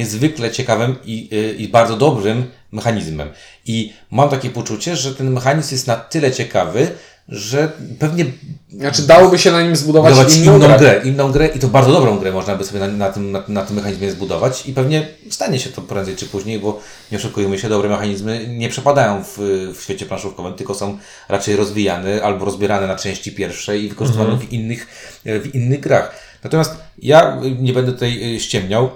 niezwykle 0.00 0.50
ciekawym 0.50 0.96
i, 1.04 1.28
y, 1.32 1.54
i 1.58 1.68
bardzo 1.68 1.96
dobrym 1.96 2.44
mechanizmem. 2.72 3.28
I 3.66 3.92
mam 4.10 4.28
takie 4.28 4.50
poczucie, 4.50 4.96
że 4.96 5.14
ten 5.14 5.32
mechanizm 5.32 5.74
jest 5.74 5.86
na 5.86 5.96
tyle 5.96 6.32
ciekawy, 6.32 6.88
że 7.28 7.72
pewnie 7.98 8.24
Znaczy, 8.70 9.02
dałoby 9.02 9.38
się 9.38 9.52
na 9.52 9.62
nim 9.62 9.76
zbudować 9.76 10.12
budować 10.14 10.36
inną, 10.36 10.56
inną, 10.56 10.66
grę. 10.66 10.78
grę. 10.78 11.00
inną 11.04 11.32
grę 11.32 11.46
i 11.46 11.58
to 11.58 11.68
bardzo 11.68 11.92
dobrą 11.92 12.18
grę 12.18 12.32
można 12.32 12.56
by 12.56 12.64
sobie 12.64 12.80
na, 12.80 12.86
na, 12.86 13.12
tym, 13.12 13.32
na, 13.32 13.42
na 13.48 13.62
tym 13.62 13.76
mechanizmie 13.76 14.10
zbudować 14.10 14.66
i 14.66 14.72
pewnie 14.72 15.08
stanie 15.30 15.58
się 15.58 15.70
to 15.70 15.82
prędzej 15.82 16.16
czy 16.16 16.26
później, 16.26 16.58
bo 16.58 16.80
nie 17.12 17.18
oszukujmy 17.18 17.58
się, 17.58 17.68
dobre 17.68 17.88
mechanizmy 17.88 18.46
nie 18.48 18.68
przepadają 18.68 19.24
w, 19.24 19.38
w 19.78 19.82
świecie 19.82 20.06
planszówkowym, 20.06 20.54
tylko 20.54 20.74
są 20.74 20.98
raczej 21.28 21.56
rozwijane 21.56 22.22
albo 22.22 22.44
rozbierane 22.44 22.86
na 22.86 22.96
części 22.96 23.32
pierwsze 23.32 23.78
i 23.78 23.88
wykorzystywane 23.88 24.36
w, 24.36 24.52
innych, 24.52 24.86
w 25.24 25.54
innych 25.54 25.80
grach. 25.80 26.30
Natomiast 26.44 26.76
ja 27.02 27.40
y, 27.44 27.50
nie 27.50 27.72
będę 27.72 27.92
tutaj 27.92 28.34
y, 28.36 28.40
ściemniał, 28.40 28.90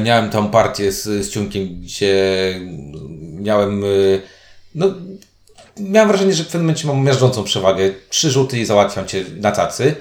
Miałem 0.00 0.30
tą 0.30 0.48
partię 0.48 0.92
z, 0.92 1.02
z 1.02 1.30
Ciunkiem, 1.30 1.80
gdzie 1.80 2.54
miałem, 3.40 3.84
y, 3.84 4.22
no, 4.74 4.94
miałem 5.80 6.08
wrażenie, 6.08 6.34
że 6.34 6.44
w 6.44 6.46
pewnym 6.46 6.62
momencie 6.62 6.86
mam 6.86 7.04
miażdżącą 7.04 7.44
przewagę. 7.44 7.90
Trzy 8.08 8.30
rzuty 8.30 8.58
i 8.58 8.64
załatwiam 8.64 9.06
cię 9.06 9.24
na 9.40 9.52
tacy. 9.52 9.94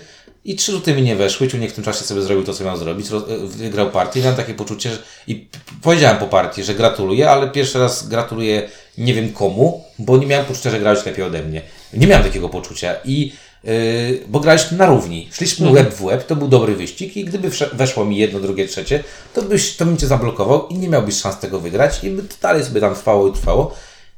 I 0.45 0.55
trzy 0.55 0.71
rzuty 0.71 0.93
mi 0.93 1.01
nie 1.01 1.15
weszły. 1.15 1.47
Ciunek 1.47 1.71
w 1.71 1.73
tym 1.73 1.83
czasie 1.83 2.03
sobie 2.03 2.21
zrobił 2.21 2.43
to, 2.43 2.53
co 2.53 2.63
miał 2.63 2.77
zrobić. 2.77 3.07
Y, 3.11 3.47
wygrał 3.47 3.89
partię. 3.91 4.21
Miałem 4.21 4.35
takie 4.35 4.53
poczucie, 4.53 4.89
że, 4.89 4.97
i 5.27 5.47
powiedziałem 5.81 6.17
po 6.17 6.27
partii, 6.27 6.63
że 6.63 6.75
gratuluję, 6.75 7.29
ale 7.29 7.49
pierwszy 7.49 7.79
raz 7.79 8.07
gratuluję 8.07 8.69
nie 8.97 9.13
wiem 9.13 9.33
komu, 9.33 9.83
bo 9.99 10.17
nie 10.17 10.27
miałem 10.27 10.45
poczucia, 10.45 10.69
że 10.69 10.79
grałeś 10.79 11.05
lepiej 11.05 11.25
ode 11.25 11.43
mnie. 11.43 11.61
Nie 11.93 12.07
miałem 12.07 12.23
takiego 12.23 12.49
poczucia. 12.49 12.95
I 13.05 13.33
bo 14.27 14.39
graliśmy 14.39 14.77
na 14.77 14.85
równi. 14.85 15.29
Szliśmy 15.31 15.67
Mhm. 15.67 15.85
łeb 15.85 15.95
w 15.95 16.03
łeb, 16.03 16.27
to 16.27 16.35
był 16.35 16.47
dobry 16.47 16.75
wyścig 16.75 17.17
i 17.17 17.25
gdyby 17.25 17.49
weszło 17.73 18.05
mi 18.05 18.17
jedno, 18.17 18.39
drugie, 18.39 18.67
trzecie, 18.67 19.03
to 19.33 19.41
byś, 19.41 19.75
to 19.75 19.85
bym 19.85 19.97
cię 19.97 20.07
zablokował 20.07 20.67
i 20.67 20.75
nie 20.75 20.89
miałbyś 20.89 21.15
szans 21.15 21.39
tego 21.39 21.59
wygrać 21.59 22.03
i 22.03 22.09
by 22.09 22.23
to 22.23 22.35
dalej 22.41 22.63
sobie 22.63 22.81
tam 22.81 22.95
trwało 22.95 23.27
i 23.27 23.33
trwało. 23.33 23.75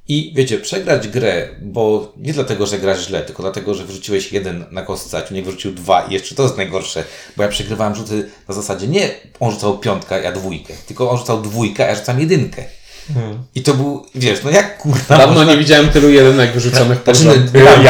I 0.08 0.34
wiecie, 0.36 0.58
przegrać 0.58 1.08
grę, 1.08 1.49
bo 1.62 2.13
nie 2.17 2.34
dlatego, 2.34 2.65
że 2.65 2.80
grasz 2.80 3.08
źle, 3.08 3.21
tylko 3.21 3.43
dlatego, 3.43 3.73
że 3.73 3.86
wyrzuciłeś 3.86 4.32
jeden 4.32 4.65
na 4.71 4.82
kostce, 4.82 5.17
a 5.30 5.34
nie 5.34 5.43
wyrzucił 5.43 5.71
dwa 5.71 6.02
i 6.02 6.13
jeszcze 6.13 6.36
to 6.36 6.43
jest 6.43 6.58
najgorsze, 6.58 7.04
bo 7.38 7.43
ja 7.43 7.49
przegrywałem 7.49 7.95
rzuty 7.95 8.30
na 8.47 8.54
zasadzie 8.54 8.88
nie 8.88 9.10
on 9.39 9.52
rzucał 9.52 9.78
piątkę, 9.78 10.23
ja 10.23 10.32
dwójkę, 10.32 10.73
tylko 10.88 11.10
on 11.10 11.17
rzucał 11.17 11.41
dwójkę, 11.41 11.86
a 11.86 11.88
ja 11.88 11.95
rzucam 11.95 12.19
jedynkę. 12.19 12.65
I 13.56 13.63
to 13.63 13.74
był, 13.74 14.06
wiesz, 14.15 14.39
no 14.43 14.50
jak 14.50 14.78
kurwa 14.78 15.17
Dawno 15.17 15.36
można- 15.36 15.52
nie 15.52 15.58
widziałem 15.60 15.89
tylu 15.89 16.10
jedynek 16.10 16.54
wyrzuconych 16.54 17.02
pod 17.02 17.17
Znaczy, 17.17 17.41
no, 17.54 17.60
Ja- 17.60 17.82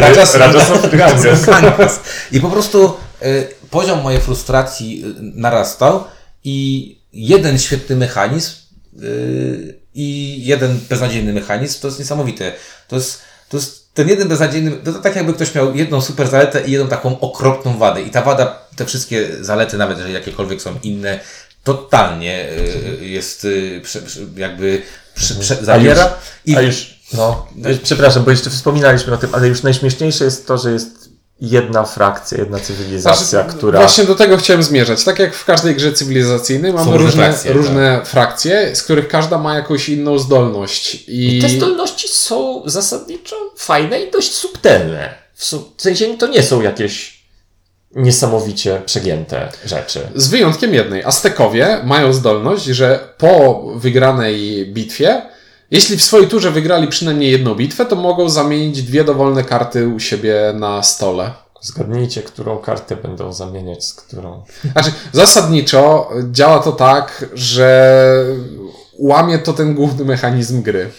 Rajas- 0.00 0.38
Rajas. 0.38 2.00
I 2.32 2.40
po 2.40 2.50
prostu 2.50 2.94
y, 3.22 3.48
poziom 3.70 4.02
mojej 4.02 4.20
frustracji 4.20 5.04
y, 5.04 5.14
narastał 5.20 6.04
i 6.44 6.98
jeden 7.12 7.58
świetny 7.58 7.96
mechanizm 7.96 8.52
yy, 8.92 9.78
i 9.94 10.36
jeden 10.44 10.80
beznadziejny 10.88 11.32
mechanizm, 11.32 11.80
to 11.80 11.88
jest 11.88 11.98
niesamowite. 11.98 12.52
To 12.88 12.96
jest, 12.96 13.22
to 13.48 13.56
jest 13.56 13.94
ten 13.94 14.08
jeden 14.08 14.28
beznadziejny, 14.28 14.70
to, 14.70 14.92
to 14.92 14.98
tak 14.98 15.16
jakby 15.16 15.34
ktoś 15.34 15.54
miał 15.54 15.74
jedną 15.76 16.00
super 16.00 16.28
zaletę 16.28 16.66
i 16.66 16.70
jedną 16.70 16.88
taką 16.88 17.20
okropną 17.20 17.78
wadę. 17.78 18.02
I 18.02 18.10
ta 18.10 18.22
wada, 18.22 18.58
te 18.76 18.86
wszystkie 18.86 19.28
zalety, 19.40 19.76
nawet 19.76 19.96
jeżeli 19.98 20.14
jakiekolwiek 20.14 20.62
są 20.62 20.74
inne, 20.82 21.20
totalnie 21.64 22.48
yy, 23.00 23.08
jest 23.08 23.46
prze, 23.82 24.00
jakby 24.36 24.82
prze, 25.14 25.34
prze, 25.34 25.56
zabiera. 25.64 26.14
I 26.46 26.56
A 26.56 26.62
już, 26.62 27.00
no, 27.12 27.46
przepraszam, 27.82 28.24
bo 28.24 28.30
jeszcze 28.30 28.50
wspominaliśmy 28.50 29.14
o 29.14 29.16
tym, 29.16 29.30
ale 29.34 29.48
już 29.48 29.62
najśmieszniejsze 29.62 30.24
jest 30.24 30.46
to, 30.46 30.58
że 30.58 30.72
jest 30.72 31.08
jedna 31.40 31.84
frakcja, 31.84 32.38
jedna 32.38 32.60
cywilizacja, 32.60 33.24
Znaczy, 33.42 33.56
która... 33.56 33.78
Właśnie 33.80 34.04
do 34.04 34.14
tego 34.14 34.36
chciałem 34.36 34.62
zmierzać. 34.62 35.04
Tak 35.04 35.18
jak 35.18 35.34
w 35.34 35.44
każdej 35.44 35.74
grze 35.74 35.92
cywilizacyjnej 35.92 36.72
mamy 36.72 36.92
różne 36.92 37.04
różne, 37.04 37.22
frakcje, 37.24 37.52
różne 37.52 38.00
frakcje, 38.04 38.76
z 38.76 38.82
których 38.82 39.08
każda 39.08 39.38
ma 39.38 39.54
jakąś 39.54 39.88
inną 39.88 40.18
zdolność. 40.18 41.04
I 41.08 41.38
Te 41.42 41.48
zdolności 41.48 42.08
są 42.08 42.62
zasadniczo 42.66 43.36
fajne 43.56 44.00
i 44.00 44.10
dość 44.10 44.34
subtelne. 44.34 45.14
W, 45.34 45.44
su- 45.44 45.72
w 45.76 45.82
sensie 45.82 46.18
to 46.18 46.26
nie 46.26 46.42
są 46.42 46.62
jakieś 46.62 47.17
niesamowicie 47.94 48.82
przegięte 48.86 49.48
rzeczy. 49.64 50.08
z 50.14 50.28
wyjątkiem 50.28 50.74
jednej. 50.74 51.04
Aztekowie 51.04 51.80
mają 51.84 52.12
zdolność, 52.12 52.64
że 52.64 53.14
po 53.18 53.62
wygranej 53.76 54.66
bitwie, 54.72 55.22
jeśli 55.70 55.96
w 55.96 56.02
swojej 56.02 56.28
turze 56.28 56.50
wygrali 56.50 56.88
przynajmniej 56.88 57.32
jedną 57.32 57.54
bitwę, 57.54 57.86
to 57.86 57.96
mogą 57.96 58.28
zamienić 58.28 58.82
dwie 58.82 59.04
dowolne 59.04 59.44
karty 59.44 59.88
u 59.88 60.00
siebie 60.00 60.52
na 60.54 60.82
stole. 60.82 61.30
Zgadnijcie, 61.60 62.22
którą 62.22 62.58
kartę 62.58 62.96
będą 62.96 63.32
zamieniać 63.32 63.84
z 63.84 63.94
którą. 63.94 64.42
Znaczy, 64.72 64.92
zasadniczo 65.12 66.10
działa 66.32 66.58
to 66.58 66.72
tak, 66.72 67.24
że 67.34 68.24
łamie 68.98 69.38
to 69.38 69.52
ten 69.52 69.74
główny 69.74 70.04
mechanizm 70.04 70.62
gry. 70.62 70.90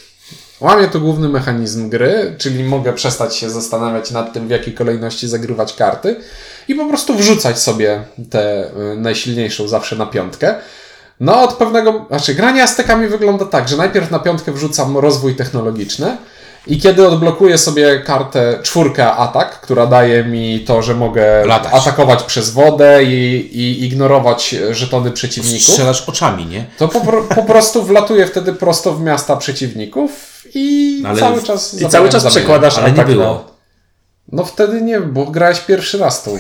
Łamie 0.62 0.88
to 0.88 1.00
główny 1.00 1.30
mechanizm 1.30 1.90
gry, 1.90 2.36
czyli 2.38 2.64
mogę 2.64 2.94
przestać 2.94 3.36
się 3.36 3.50
zastanawiać 3.50 4.12
nad 4.12 4.34
tym, 4.34 4.48
w 4.48 4.50
jakiej 4.50 4.74
kolejności 4.74 5.28
zagrywać 5.28 5.74
karty 5.74 6.16
i 6.68 6.76
po 6.76 6.86
prostu 6.86 7.16
wrzucać 7.16 7.60
sobie 7.60 8.04
tę 8.30 8.72
y, 8.94 8.96
najsilniejszą 9.00 9.68
zawsze 9.68 9.96
na 9.96 10.06
piątkę. 10.06 10.56
No, 11.20 11.42
od 11.42 11.54
pewnego. 11.54 12.06
Znaczy, 12.10 12.36
granie 12.36 12.64
Aztekami 12.64 13.08
wygląda 13.08 13.46
tak, 13.46 13.70
że 13.70 13.78
najpierw 13.78 14.12
na 14.12 14.20
piątkę 14.20 14.52
wrzucam 14.52 14.98
rozwój 14.98 15.36
technologiczny. 15.36 16.18
I 16.68 16.78
kiedy 16.82 17.08
odblokuję 17.08 17.58
sobie 17.58 18.00
kartę 18.00 18.60
czwórkę 18.64 19.12
atak, 19.12 19.62
która 19.62 19.86
daje 19.88 20.24
mi 20.24 20.60
to, 20.60 20.82
że 20.82 20.94
mogę 20.94 21.46
Latać. 21.46 21.74
atakować 21.74 22.24
przez 22.24 22.50
wodę 22.50 23.04
i, 23.04 23.36
i 23.60 23.86
ignorować 23.86 24.56
żetony 24.72 25.12
przeciwników, 25.12 25.68
strzelasz 25.68 26.10
oczami, 26.10 26.46
nie? 26.46 26.66
to 26.78 26.88
po, 26.88 27.00
po 27.36 27.44
prostu 27.44 27.84
wlatuję 27.84 28.28
wtedy 28.28 28.54
prosto 28.54 28.94
w 28.94 29.02
miasta 29.02 29.36
przeciwników 29.36 30.12
i 30.56 31.04
Ale- 31.08 31.20
cały 31.20 31.44
czas 31.44 31.82
I 31.82 31.88
cały 31.90 32.10
czas 32.10 32.26
przekładasz 32.26 32.78
Ale 32.78 32.88
nie 32.92 32.94
atak 32.94 33.08
było. 33.08 33.24
na- 33.24 33.60
No 34.32 34.44
wtedy 34.46 34.82
nie, 34.82 35.00
bo 35.00 35.26
grałeś 35.26 35.60
pierwszy 35.60 35.98
raz 35.98 36.24
tą 36.24 36.38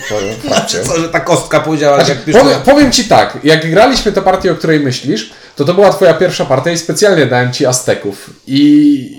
frakcją. 0.47 0.79
Co, 0.87 0.99
że 0.99 1.09
ta 1.09 1.19
kostka 1.19 1.59
powiedziała, 1.59 1.95
Znaczy, 2.03 2.17
jak 2.27 2.41
powiem, 2.41 2.59
powiem 2.65 2.91
ci 2.91 3.03
tak, 3.05 3.37
jak 3.43 3.71
graliśmy 3.71 4.11
tę 4.11 4.21
partię, 4.21 4.51
o 4.51 4.55
której 4.55 4.79
myślisz, 4.79 5.29
to 5.55 5.65
to 5.65 5.73
była 5.73 5.89
twoja 5.89 6.13
pierwsza 6.13 6.45
partia 6.45 6.71
i 6.71 6.77
specjalnie 6.77 7.25
dałem 7.25 7.53
ci 7.53 7.65
Azteków. 7.65 8.29
I 8.47 9.18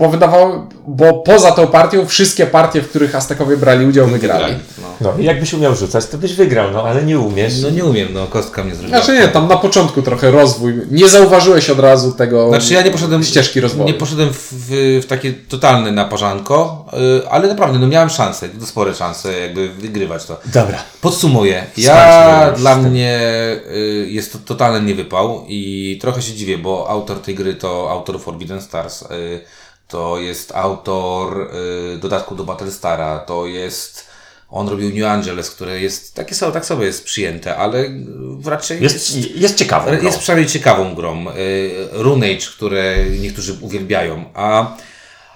bo 0.00 0.08
wydawało, 0.08 0.68
bo 0.86 1.14
poza 1.14 1.52
tą 1.52 1.66
partią 1.66 2.06
wszystkie 2.06 2.46
partie, 2.46 2.82
w 2.82 2.88
których 2.88 3.14
Aztekowie 3.14 3.56
brali 3.56 3.86
udział, 3.86 4.06
wygrali. 4.06 4.54
No. 4.82 4.90
No 5.00 5.12
i 5.18 5.24
jakbyś 5.24 5.52
umiał 5.52 5.74
rzucać, 5.74 6.06
to 6.06 6.18
byś 6.18 6.34
wygrał, 6.34 6.70
no 6.70 6.82
ale 6.82 7.02
nie 7.02 7.18
umiesz. 7.18 7.62
no 7.62 7.70
nie 7.70 7.84
umiem, 7.84 8.08
no 8.12 8.26
kostka 8.26 8.64
mnie 8.64 8.74
zrobiła. 8.74 8.98
Znaczy 8.98 9.20
nie, 9.20 9.28
tam 9.28 9.48
na 9.48 9.56
początku 9.56 10.02
trochę 10.02 10.30
rozwój. 10.30 10.74
Nie 10.90 11.08
zauważyłeś 11.08 11.70
od 11.70 11.78
razu 11.78 12.12
tego 12.12 12.48
Znaczy 12.48 12.74
ja 12.74 12.82
nie 12.82 12.90
poszedłem 12.90 13.24
ścieżki 13.24 13.60
rozwoju. 13.60 13.86
Nie 13.88 13.94
poszedłem 13.94 14.32
w, 14.32 14.52
w, 14.52 15.00
w 15.02 15.06
takie 15.06 15.32
totalne 15.32 15.92
naparzanko, 15.92 16.86
y, 17.22 17.28
ale 17.30 17.48
naprawdę 17.48 17.78
no 17.78 17.86
miałem 17.86 18.10
szansę, 18.10 18.48
to 18.48 18.66
spore 18.66 18.94
szanse 18.94 19.38
jakby 19.38 19.68
wygrywać 19.68 20.24
to. 20.24 20.40
Dobra. 20.44 20.78
Podsumuję. 21.00 21.64
Ja 21.76 22.52
dla 22.56 22.76
mnie 22.76 23.20
y, 23.72 24.06
jest 24.10 24.32
to 24.32 24.38
totalny 24.38 24.86
niewypał 24.88 25.44
i 25.48 25.98
trochę 26.00 26.22
się 26.22 26.34
dziwię, 26.34 26.58
bo 26.58 26.88
autor 26.88 27.18
tej 27.18 27.34
gry 27.34 27.54
to 27.54 27.90
autor 27.90 28.20
Forbidden 28.20 28.62
Stars, 28.62 29.02
y, 29.02 29.06
to 29.90 30.18
jest 30.18 30.52
autor 30.54 31.50
y, 31.94 31.98
dodatku 31.98 32.34
do 32.34 32.44
Battlestara, 32.44 33.18
to 33.18 33.46
jest 33.46 34.10
on 34.50 34.68
robił 34.68 34.90
New 34.94 35.04
Angeles, 35.06 35.50
które 35.50 35.80
jest 35.80 36.14
takie 36.14 36.34
samo, 36.34 36.52
tak 36.52 36.66
sobie 36.66 36.86
jest 36.86 37.04
przyjęte, 37.04 37.56
ale 37.56 37.78
y, 37.78 37.90
raczej 38.44 38.82
Jest, 38.82 39.16
jest 39.36 39.54
ciekawe. 39.54 39.98
jest 40.02 40.18
przynajmniej 40.18 40.48
ciekawą 40.50 40.94
grą. 40.94 41.26
Y, 41.30 41.88
Runage, 41.92 42.46
które 42.56 42.96
niektórzy 43.20 43.52
uwielbiają. 43.60 44.24
A, 44.34 44.76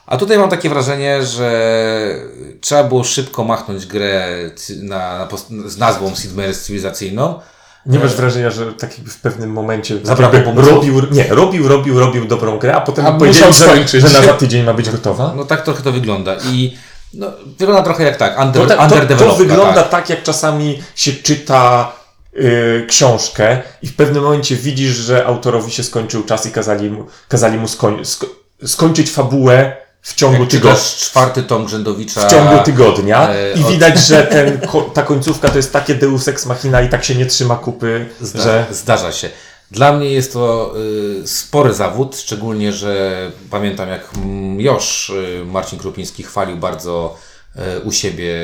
a 0.07 0.17
tutaj 0.17 0.39
mam 0.39 0.51
takie 0.51 0.69
wrażenie, 0.69 1.23
że 1.23 2.21
trzeba 2.61 2.85
było 2.85 3.05
szybko 3.05 3.45
machnąć 3.45 3.87
grę 3.87 4.37
na, 4.83 5.19
na, 5.19 5.29
z 5.69 5.79
nazwą 5.79 6.15
Sid 6.17 6.33
Meier's 6.33 6.55
cywilizacyjną. 6.63 7.41
Nie 7.87 7.99
masz 7.99 8.15
wrażenia, 8.15 8.51
że 8.51 8.73
tak 8.73 8.93
jakby 8.99 9.11
w 9.11 9.19
pewnym 9.19 9.51
momencie 9.51 9.99
Zabrakło 10.03 10.53
robił, 10.57 11.03
nie, 11.11 11.27
robił, 11.29 11.69
robił, 11.69 11.99
robił 11.99 12.25
dobrą 12.25 12.59
grę, 12.59 12.75
a 12.75 12.81
potem 12.81 13.07
A 13.07 13.13
powiedzieli, 13.13 13.47
musiał 13.47 13.87
że, 13.87 14.01
że 14.01 14.21
na 14.21 14.27
za 14.27 14.33
tydzień 14.35 14.65
ma 14.65 14.75
być 14.75 14.91
gotowa. 14.91 15.33
No 15.37 15.45
tak 15.45 15.65
trochę 15.65 15.83
to 15.83 15.93
wygląda. 15.93 16.37
I 16.45 16.77
no, 17.15 17.33
wygląda 17.59 17.83
trochę 17.83 18.05
jak 18.05 18.17
tak, 18.17 18.41
under, 18.41 18.63
To, 18.63 18.77
tak- 18.77 19.09
to, 19.09 19.17
to 19.17 19.35
wygląda 19.35 19.83
tak. 19.83 19.91
tak. 19.91 20.11
jak 20.11 20.23
czasami 20.23 20.83
się 20.95 21.13
czyta 21.13 21.93
y, 22.37 22.87
książkę 22.89 23.63
i 23.83 23.87
w 23.87 23.97
pewnym 23.97 24.23
momencie 24.23 24.57
widzisz, 24.57 24.97
że 24.97 25.27
autorowi 25.27 25.73
się 25.73 25.83
skończył 25.83 26.23
czas 26.23 26.47
i 26.47 26.51
kazali 26.51 26.91
mu, 26.91 27.07
kazali 27.29 27.59
mu 27.59 27.69
skoń, 27.69 28.05
sko, 28.05 28.27
skończyć 28.65 29.11
fabułę 29.11 29.84
w 30.05 30.15
ciągu 30.15 30.47
tygodnia. 30.47 30.79
czwarty 30.97 31.43
tom 31.43 31.65
Grzędowicza. 31.65 32.29
W 32.29 32.31
ciągu 32.31 32.65
tygodnia 32.65 33.31
e, 33.35 33.53
i 33.53 33.65
od- 33.65 33.71
widać, 33.71 33.99
że 33.99 34.23
ten, 34.37 34.61
ta 34.95 35.03
końcówka 35.03 35.49
to 35.49 35.57
jest 35.57 35.73
takie 35.73 35.95
deus 35.95 36.29
ex 36.29 36.47
machina 36.47 36.83
i 36.83 36.89
tak 36.89 37.05
się 37.05 37.15
nie 37.15 37.27
trzyma 37.27 37.57
kupy, 37.57 38.09
Zda, 38.21 38.43
że 38.43 38.67
Zdarza 38.71 39.13
się. 39.13 39.31
Dla 39.71 39.93
mnie 39.93 40.13
jest 40.13 40.33
to 40.33 40.75
y, 41.23 41.27
spory 41.29 41.75
zawód, 41.75 42.17
szczególnie, 42.17 42.73
że 42.73 43.31
pamiętam 43.51 43.89
jak 43.89 44.11
Josz 44.59 45.11
y, 45.11 45.45
Marcin 45.47 45.79
Krupiński 45.79 46.23
chwalił 46.23 46.57
bardzo 46.57 47.17
y, 47.57 47.81
u 47.81 47.93
siebie 47.93 48.35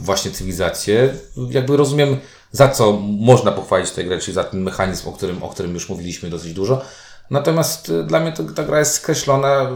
właśnie 0.00 0.30
cywilizację. 0.30 1.14
Jakby 1.50 1.76
rozumiem, 1.76 2.16
za 2.52 2.68
co 2.68 2.92
można 3.02 3.52
pochwalić 3.52 3.90
tę 3.90 4.04
grę, 4.04 4.18
czyli 4.18 4.34
za 4.34 4.44
ten 4.44 4.62
mechanizm, 4.62 5.08
o 5.08 5.12
którym, 5.12 5.42
o 5.42 5.48
którym 5.48 5.74
już 5.74 5.88
mówiliśmy 5.88 6.30
dosyć 6.30 6.52
dużo. 6.52 6.82
Natomiast 7.30 7.88
y, 7.88 8.02
dla 8.04 8.20
mnie 8.20 8.32
to, 8.32 8.42
ta 8.42 8.62
gra 8.62 8.78
jest 8.78 8.94
skreślona. 8.94 9.70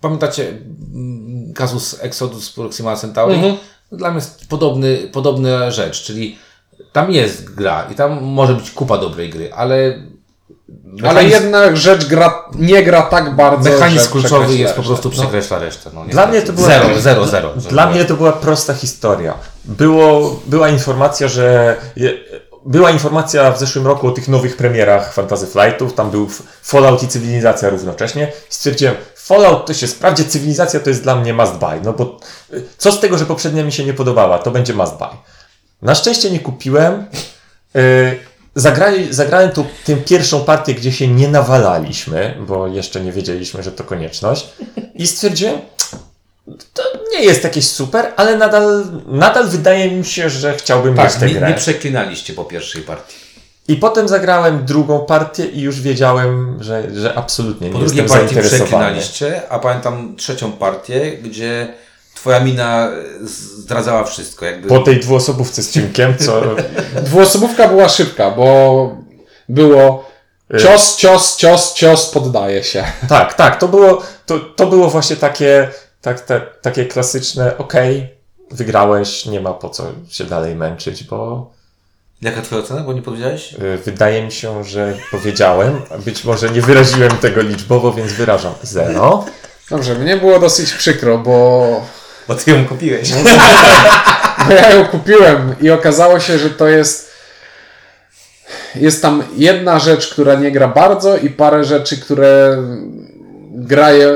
Pamiętacie 0.00 0.48
mm, 0.48 1.52
kazus 1.54 1.96
Exodus 2.00 2.52
Proxima 2.52 2.96
Centauri? 2.96 3.58
Dla 3.92 4.10
mnie 4.10 4.16
jest 4.18 4.48
podobny, 4.48 5.08
podobna 5.12 5.70
rzecz, 5.70 6.02
czyli 6.02 6.38
tam 6.92 7.12
jest 7.12 7.54
gra 7.54 7.86
i 7.92 7.94
tam 7.94 8.22
może 8.22 8.54
być 8.54 8.70
kupa 8.70 8.98
dobrej 8.98 9.30
gry, 9.30 9.54
ale 9.54 9.94
Ale 11.04 11.20
mechanizm- 11.20 11.30
jedna 11.30 11.76
rzecz 11.76 12.06
gra, 12.06 12.44
nie 12.54 12.82
gra 12.82 13.02
tak 13.02 13.36
bardzo, 13.36 13.70
mechanizm 13.70 14.04
że 14.04 14.10
kluczowy 14.10 14.56
jest 14.56 14.74
po 14.74 14.82
prostu 14.82 15.10
przekreśla 15.10 15.58
resztę. 15.58 15.90
No, 15.94 16.04
Dla 16.04 16.26
mnie 16.26 16.42
to 16.42 16.52
była 16.52 16.66
zero, 16.66 17.00
zero, 17.00 17.26
zero. 17.26 17.52
Dla 17.70 17.90
mnie 17.90 18.04
to 18.04 18.14
była 18.14 18.32
prosta 18.32 18.74
historia. 18.74 19.34
Było, 19.64 20.40
była 20.46 20.68
informacja, 20.68 21.28
że 21.28 21.76
była 22.66 22.90
informacja 22.90 23.52
w 23.52 23.58
zeszłym 23.58 23.86
roku 23.86 24.08
o 24.08 24.10
tych 24.10 24.28
nowych 24.28 24.56
premierach 24.56 25.14
Fantasy 25.14 25.46
Flightów. 25.46 25.94
Tam 25.94 26.10
był 26.10 26.28
Fallout 26.62 27.02
i 27.02 27.08
Cywilizacja 27.08 27.70
równocześnie. 27.70 28.32
Stwierdziłem, 28.48 28.94
Fallout 29.14 29.66
to 29.66 29.74
się 29.74 29.86
sprawdzi, 29.86 30.24
Cywilizacja 30.24 30.80
to 30.80 30.90
jest 30.90 31.02
dla 31.02 31.16
mnie 31.16 31.34
must 31.34 31.52
buy. 31.52 31.80
No 31.84 31.92
bo 31.92 32.18
y, 32.52 32.62
co 32.78 32.92
z 32.92 33.00
tego, 33.00 33.18
że 33.18 33.26
poprzednia 33.26 33.64
mi 33.64 33.72
się 33.72 33.84
nie 33.84 33.94
podobała, 33.94 34.38
to 34.38 34.50
będzie 34.50 34.74
must 34.74 34.94
buy. 34.94 35.16
Na 35.82 35.94
szczęście 35.94 36.30
nie 36.30 36.40
kupiłem. 36.40 37.06
Zagrali, 38.54 39.14
zagrałem 39.14 39.50
tu 39.50 39.66
tę 39.84 39.96
pierwszą 39.96 40.40
partię, 40.40 40.74
gdzie 40.74 40.92
się 40.92 41.08
nie 41.08 41.28
nawalaliśmy, 41.28 42.36
bo 42.46 42.66
jeszcze 42.66 43.00
nie 43.00 43.12
wiedzieliśmy, 43.12 43.62
że 43.62 43.72
to 43.72 43.84
konieczność. 43.84 44.48
I 44.94 45.06
stwierdziłem, 45.06 45.60
to 46.74 46.82
nie 47.20 47.26
jest 47.26 47.44
jakieś 47.44 47.68
super, 47.68 48.12
ale 48.16 48.36
nadal, 48.36 48.84
nadal 49.06 49.48
wydaje 49.48 49.90
mi 49.90 50.04
się, 50.04 50.30
że 50.30 50.54
chciałbym 50.56 50.94
mieć 50.94 51.12
tak, 51.12 51.20
tę 51.20 51.26
nie, 51.26 51.34
grę. 51.34 51.48
nie 51.48 51.54
przeklinaliście 51.54 52.32
po 52.32 52.44
pierwszej 52.44 52.82
partii. 52.82 53.16
I 53.68 53.76
potem 53.76 54.08
zagrałem 54.08 54.64
drugą 54.64 55.06
partię 55.06 55.46
i 55.46 55.60
już 55.60 55.80
wiedziałem, 55.80 56.58
że, 56.60 56.94
że 56.94 57.14
absolutnie 57.14 57.70
Po 57.70 57.78
nie 57.78 57.84
drugiej 57.84 58.02
jestem 58.02 58.18
partii 58.18 58.34
zainteresowany. 58.34 58.66
przeklinaliście, 58.66 59.42
a 59.48 59.58
pamiętam 59.58 60.14
trzecią 60.16 60.52
partię, 60.52 61.12
gdzie 61.12 61.74
twoja 62.14 62.40
mina 62.40 62.90
zdradzała 63.58 64.04
wszystko. 64.04 64.44
Jakby... 64.44 64.68
Po 64.68 64.78
tej 64.78 65.00
dwuosobówce 65.00 65.62
z 65.62 65.70
Cimkiem, 65.70 66.14
co 66.18 66.42
Dwuosobówka 67.06 67.68
była 67.68 67.88
szybka, 67.88 68.30
bo 68.30 68.96
było 69.48 70.10
cios, 70.58 70.96
cios, 70.96 71.36
cios, 71.36 71.74
cios, 71.74 72.10
poddaje 72.10 72.64
się. 72.64 72.84
tak, 73.08 73.34
tak, 73.34 73.58
to 73.58 73.68
było, 73.68 74.02
to, 74.26 74.38
to 74.38 74.66
było 74.66 74.90
właśnie 74.90 75.16
takie, 75.16 75.68
tak, 76.02 76.20
te, 76.20 76.40
takie 76.62 76.86
klasyczne, 76.86 77.58
okej, 77.58 78.08
wygrałeś, 78.50 79.26
nie 79.26 79.40
ma 79.40 79.52
po 79.52 79.70
co 79.70 79.92
się 80.08 80.24
dalej 80.24 80.54
męczyć, 80.54 81.04
bo 81.04 81.50
Jaka 82.22 82.42
twoja 82.42 82.62
ocena, 82.62 82.80
bo 82.80 82.92
nie 82.92 83.02
powiedziałeś? 83.02 83.54
Y, 83.54 83.78
Wydaje 83.84 84.24
mi 84.24 84.32
się, 84.32 84.64
że 84.64 84.94
powiedziałem, 85.10 85.82
być 86.04 86.24
może 86.24 86.50
nie 86.50 86.62
wyraziłem 86.62 87.10
tego 87.10 87.42
liczbowo, 87.42 87.92
więc 87.92 88.12
wyrażam 88.12 88.54
zero. 88.62 89.24
Dobrze, 89.70 89.94
mnie 89.94 90.16
było 90.16 90.38
dosyć 90.38 90.72
przykro, 90.72 91.18
bo 91.18 91.86
Bo 92.28 92.34
ty 92.34 92.50
ją 92.50 92.66
kupiłeś. 92.66 93.12
Bo 94.48 94.52
ja 94.52 94.70
ją 94.70 94.86
kupiłem 94.86 95.54
i 95.60 95.70
okazało 95.70 96.20
się, 96.20 96.38
że 96.38 96.50
to 96.50 96.68
jest. 96.68 97.10
Jest 98.74 99.02
tam 99.02 99.22
jedna 99.36 99.78
rzecz, 99.78 100.08
która 100.08 100.34
nie 100.34 100.52
gra 100.52 100.68
bardzo, 100.68 101.16
i 101.16 101.30
parę 101.30 101.64
rzeczy, 101.64 102.00
które 102.00 102.56
grają, 103.50 104.08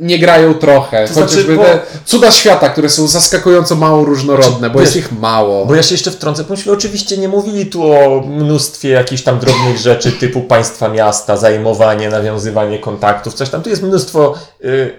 nie 0.00 0.18
grają 0.18 0.54
trochę. 0.54 1.06
To 1.08 1.14
znaczy, 1.14 1.28
Chociażby 1.28 1.56
bo- 1.56 1.64
te 1.64 1.80
cuda 2.04 2.30
świata, 2.30 2.68
które 2.68 2.88
są 2.88 3.08
zaskakująco 3.08 3.76
mało 3.76 4.04
różnorodne, 4.04 4.70
bo 4.70 4.78
Wiesz, 4.78 4.94
jest 4.94 4.96
ich 4.96 5.20
mało. 5.20 5.66
Bo 5.66 5.74
ja 5.74 5.82
się 5.82 5.94
jeszcze 5.94 6.10
wtrącę, 6.10 6.44
myśmy 6.50 6.72
oczywiście 6.72 7.18
nie 7.18 7.28
mówili 7.28 7.66
tu 7.66 7.92
o 7.92 8.20
mnóstwie 8.20 8.88
jakichś 8.88 9.22
tam 9.22 9.38
drobnych 9.38 9.78
rzeczy 9.78 10.12
typu 10.12 10.40
państwa 10.40 10.88
miasta, 10.88 11.36
zajmowanie, 11.36 12.10
nawiązywanie 12.10 12.78
kontaktów, 12.78 13.34
coś 13.34 13.48
tam. 13.50 13.62
Tu 13.62 13.70
jest 13.70 13.82
mnóstwo 13.82 14.34
y, 14.64 14.92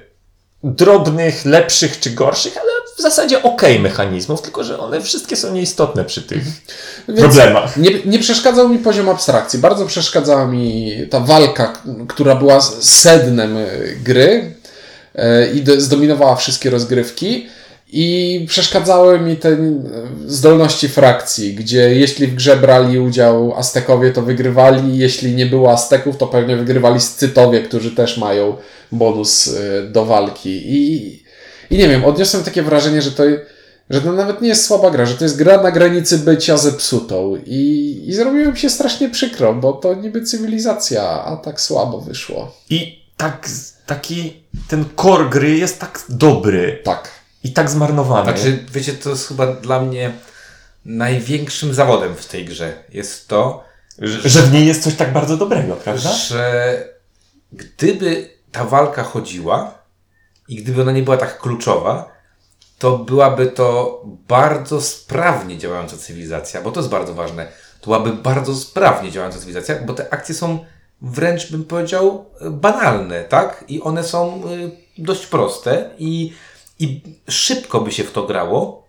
drobnych, 0.63 1.45
lepszych 1.45 1.99
czy 1.99 2.09
gorszych, 2.09 2.57
ale 2.57 2.71
w 2.97 3.01
zasadzie 3.01 3.43
okej 3.43 3.79
mechanizmów, 3.79 4.41
tylko 4.41 4.63
że 4.63 4.79
one 4.79 5.01
wszystkie 5.01 5.35
są 5.35 5.53
nieistotne 5.53 6.05
przy 6.05 6.21
tych 6.21 6.43
Więc 7.07 7.19
problemach. 7.19 7.77
Nie, 7.77 7.89
nie 8.05 8.19
przeszkadzał 8.19 8.69
mi 8.69 8.77
poziom 8.77 9.09
abstrakcji. 9.09 9.59
Bardzo 9.59 9.85
przeszkadzała 9.85 10.45
mi 10.47 10.91
ta 11.09 11.19
walka, 11.19 11.73
która 12.07 12.35
była 12.35 12.61
sednem 12.81 13.57
y, 13.57 13.97
gry 14.03 14.60
i 15.55 15.61
do- 15.61 15.81
zdominowała 15.81 16.35
wszystkie 16.35 16.69
rozgrywki. 16.69 17.47
I 17.93 18.45
przeszkadzały 18.47 19.19
mi 19.19 19.35
te 19.35 19.49
y, 19.49 19.73
zdolności 20.27 20.89
frakcji, 20.89 21.53
gdzie 21.55 21.95
jeśli 21.95 22.27
w 22.27 22.35
grze 22.35 22.57
brali 22.57 22.99
udział 22.99 23.53
Aztekowie, 23.57 24.11
to 24.11 24.21
wygrywali, 24.21 24.97
jeśli 24.97 25.35
nie 25.35 25.45
było 25.45 25.71
Azteków, 25.71 26.17
to 26.17 26.27
pewnie 26.27 26.55
wygrywali 26.57 26.99
Scytowie, 27.01 27.61
którzy 27.61 27.91
też 27.91 28.17
mają 28.17 28.55
bonus 28.91 29.47
y, 29.47 29.89
do 29.91 30.05
walki. 30.05 30.61
I, 30.65 31.23
i 31.69 31.77
nie 31.77 31.89
wiem, 31.89 32.05
odniosłem 32.05 32.43
takie 32.43 32.63
wrażenie, 32.63 33.01
że 33.01 33.11
to, 33.11 33.23
że 33.89 34.01
to 34.01 34.11
nawet 34.13 34.41
nie 34.41 34.49
jest 34.49 34.65
słaba 34.65 34.91
gra, 34.91 35.05
że 35.05 35.15
to 35.15 35.23
jest 35.23 35.37
gra 35.37 35.63
na 35.63 35.71
granicy 35.71 36.17
bycia 36.17 36.57
zepsutą. 36.57 37.37
I, 37.45 38.03
i 38.07 38.13
zrobiło 38.13 38.51
mi 38.51 38.57
się 38.57 38.69
strasznie 38.69 39.09
przykro, 39.09 39.53
bo 39.53 39.73
to 39.73 39.93
niby 39.93 40.21
cywilizacja, 40.21 41.23
a 41.25 41.37
tak 41.37 41.61
słabo 41.61 42.01
wyszło. 42.01 42.55
I 42.69 43.00
tak, 43.17 43.49
taki, 43.85 44.43
ten 44.67 44.85
core 44.95 45.29
gry 45.29 45.57
jest 45.57 45.79
tak 45.79 46.05
dobry 46.09 46.81
Tak. 46.83 47.09
i 47.43 47.53
tak 47.53 47.69
zmarnowany. 47.69 48.23
Znaczy, 48.23 48.65
wiecie, 48.71 48.93
to 48.93 49.09
jest 49.09 49.27
chyba 49.27 49.47
dla 49.47 49.81
mnie 49.81 50.11
największym 50.85 51.73
zawodem 51.73 52.15
w 52.15 52.25
tej 52.25 52.45
grze. 52.45 52.83
Jest 52.89 53.27
to, 53.27 53.63
że, 53.99 54.29
że 54.29 54.41
w 54.41 54.53
niej 54.53 54.67
jest 54.67 54.83
coś 54.83 54.95
tak 54.95 55.13
bardzo 55.13 55.37
dobrego, 55.37 55.75
prawda? 55.75 56.13
że 56.13 56.75
gdyby 57.51 58.29
ta 58.51 58.65
walka 58.65 59.03
chodziła 59.03 59.73
i 60.47 60.55
gdyby 60.55 60.81
ona 60.81 60.91
nie 60.91 61.03
była 61.03 61.17
tak 61.17 61.39
kluczowa, 61.39 62.11
to 62.79 62.97
byłaby 62.97 63.47
to 63.47 64.01
bardzo 64.27 64.81
sprawnie 64.81 65.57
działająca 65.57 65.97
cywilizacja, 65.97 66.61
bo 66.61 66.71
to 66.71 66.79
jest 66.79 66.89
bardzo 66.89 67.13
ważne. 67.13 67.47
To 67.81 67.85
byłaby 67.85 68.13
bardzo 68.13 68.55
sprawnie 68.55 69.11
działająca 69.11 69.39
cywilizacja, 69.39 69.75
bo 69.85 69.93
te 69.93 70.13
akcje 70.13 70.35
są 70.35 70.65
wręcz 71.01 71.51
bym 71.51 71.63
powiedział 71.65 72.25
banalne, 72.51 73.23
tak? 73.23 73.65
I 73.67 73.81
one 73.81 74.03
są 74.03 74.41
y, 74.51 74.71
dość 74.97 75.25
proste 75.25 75.89
i, 75.99 76.33
i 76.79 77.01
szybko 77.29 77.81
by 77.81 77.91
się 77.91 78.03
w 78.03 78.11
to 78.11 78.23
grało. 78.23 78.81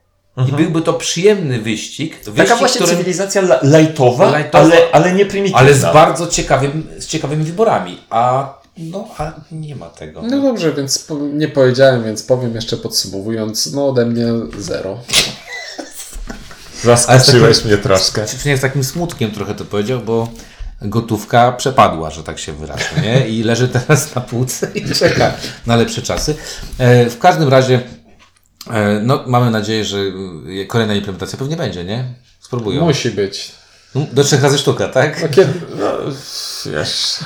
I 0.48 0.52
byłby 0.52 0.82
to 0.82 0.92
przyjemny 0.92 1.58
wyścig. 1.60 2.16
wyścig 2.16 2.34
Taka 2.36 2.56
właśnie 2.56 2.80
którym- 2.80 2.96
cywilizacja 2.96 3.42
Lajtowa. 3.62 4.32
ale, 4.52 4.76
ale 4.92 5.12
nie 5.12 5.26
prymitywna. 5.26 5.58
ale 5.60 5.74
z 5.74 5.82
bardzo 5.82 6.26
ciekawym, 6.26 6.86
z 6.98 7.06
ciekawymi 7.06 7.44
wyborami. 7.44 8.00
A 8.10 8.54
no, 8.78 9.08
a 9.18 9.32
nie 9.52 9.76
ma 9.76 9.86
tego. 9.90 10.22
No 10.22 10.40
dobrze, 10.42 10.72
więc 10.72 10.98
po, 10.98 11.14
nie 11.14 11.48
powiedziałem, 11.48 12.04
więc 12.04 12.22
powiem 12.22 12.54
jeszcze 12.54 12.76
podsumowując, 12.76 13.72
no 13.72 13.88
ode 13.88 14.06
mnie 14.06 14.26
zero. 14.58 14.98
Zaskoczyłeś 16.82 17.64
mnie 17.64 17.76
troszkę. 17.76 18.24
Przynajmniej 18.24 18.58
z 18.58 18.60
takim 18.60 18.84
smutkiem 18.84 19.30
trochę 19.30 19.54
to 19.54 19.64
powiedział, 19.64 20.00
bo 20.00 20.28
gotówka 20.84 21.52
przepadła, 21.52 22.10
że 22.10 22.22
tak 22.22 22.38
się 22.38 22.52
wyrażę, 22.52 22.84
nie? 23.02 23.28
I 23.28 23.42
leży 23.42 23.68
teraz 23.68 24.14
na 24.14 24.20
półce 24.20 24.70
i 24.74 24.94
czeka 24.94 25.34
na 25.66 25.76
lepsze 25.76 26.02
czasy. 26.02 26.36
E, 26.78 27.10
w 27.10 27.18
każdym 27.18 27.48
razie, 27.48 27.80
e, 28.70 29.00
no, 29.02 29.24
mamy 29.26 29.50
nadzieję, 29.50 29.84
że 29.84 29.98
kolejna 30.68 30.94
implementacja 30.94 31.38
pewnie 31.38 31.56
będzie, 31.56 31.84
nie? 31.84 32.04
Spróbują. 32.40 32.84
Musi 32.84 33.10
być. 33.10 33.61
No, 33.94 34.06
Do 34.12 34.24
trzech 34.24 34.42
razy 34.42 34.58
sztuka, 34.58 34.88
tak? 34.88 35.22
No, 35.22 35.28
kiedy, 35.28 35.52
No, 35.78 35.92
wiesz. 36.72 37.16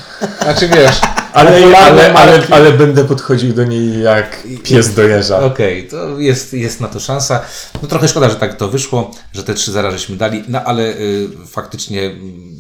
znaczy 0.43 0.69
wiesz, 0.69 1.01
Ale, 1.33 1.77
ale, 1.79 2.15
ale, 2.15 2.43
ale 2.51 2.73
będę 2.73 3.05
podchodził 3.05 3.53
do 3.53 3.65
niej 3.65 4.03
jak 4.03 4.43
pies 4.63 4.95
do 4.95 5.03
jeża. 5.03 5.41
Okej, 5.41 5.89
to 5.89 6.19
jest, 6.19 6.53
jest 6.53 6.81
na 6.81 6.89
to 6.89 7.01
szansa. 7.01 7.41
No 7.83 7.89
trochę 7.89 8.09
szkoda, 8.09 8.29
że 8.31 8.37
tak 8.37 8.57
to 8.57 8.69
wyszło, 8.69 9.11
że 9.33 9.45
te 9.45 9.55
trzy 9.55 9.73
zara 9.73 9.91
żeśmy 9.91 10.17
dali, 10.17 10.45
no 10.49 10.63
ale 10.65 10.83
y, 10.83 11.29
faktycznie 11.49 12.03
y, 12.03 12.15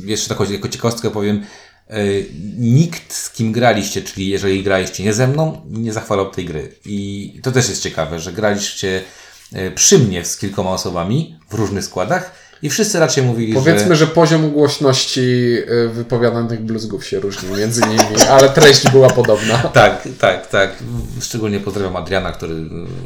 jeszcze 0.05 0.29
taką 0.29 0.45
jako 0.45 0.69
ciekawostkę 0.69 1.11
powiem, 1.11 1.43
y, 1.91 2.27
nikt 2.59 3.15
z 3.15 3.31
kim 3.31 3.53
graliście, 3.53 4.03
czyli 4.03 4.29
jeżeli 4.29 4.63
graliście 4.63 5.05
nie 5.05 5.13
ze 5.15 5.27
mną, 5.29 5.63
nie 5.71 5.93
zachwalał 5.93 6.31
tej 6.31 6.45
gry. 6.45 6.75
I 6.85 7.41
to 7.43 7.53
też 7.53 7.69
jest 7.69 7.83
ciekawe, 7.83 8.21
że 8.21 8.33
graliście 8.33 9.03
y, 9.57 9.71
przy 9.75 9.99
mnie 9.99 10.25
z 10.25 10.37
kilkoma 10.37 10.71
osobami 10.71 11.39
w 11.51 11.55
różnych 11.55 11.85
składach 11.85 12.46
i 12.63 12.71
wszyscy 12.71 13.01
raczej 13.01 13.25
mówili, 13.25 13.53
że... 13.53 13.59
powiedzmy, 13.59 13.97
że 13.97 14.07
poziom 14.07 14.51
głośności 14.51 15.21
y, 15.21 15.89
wypowiadanych 15.89 16.61
bluzgów 16.61 17.07
się 17.07 17.21
różnił 17.21 17.57
między 17.57 17.81
nimi, 17.81 18.23
ale 18.31 18.51
treść 18.51 18.91
była 18.91 19.11
podobna. 19.11 19.57
Tak, 19.77 20.09
tak, 20.21 20.47
tak. 20.47 20.71
Szczególnie 21.21 21.61
pozdrawiam 21.61 21.97
Adriana, 21.97 22.33
który 22.33 22.55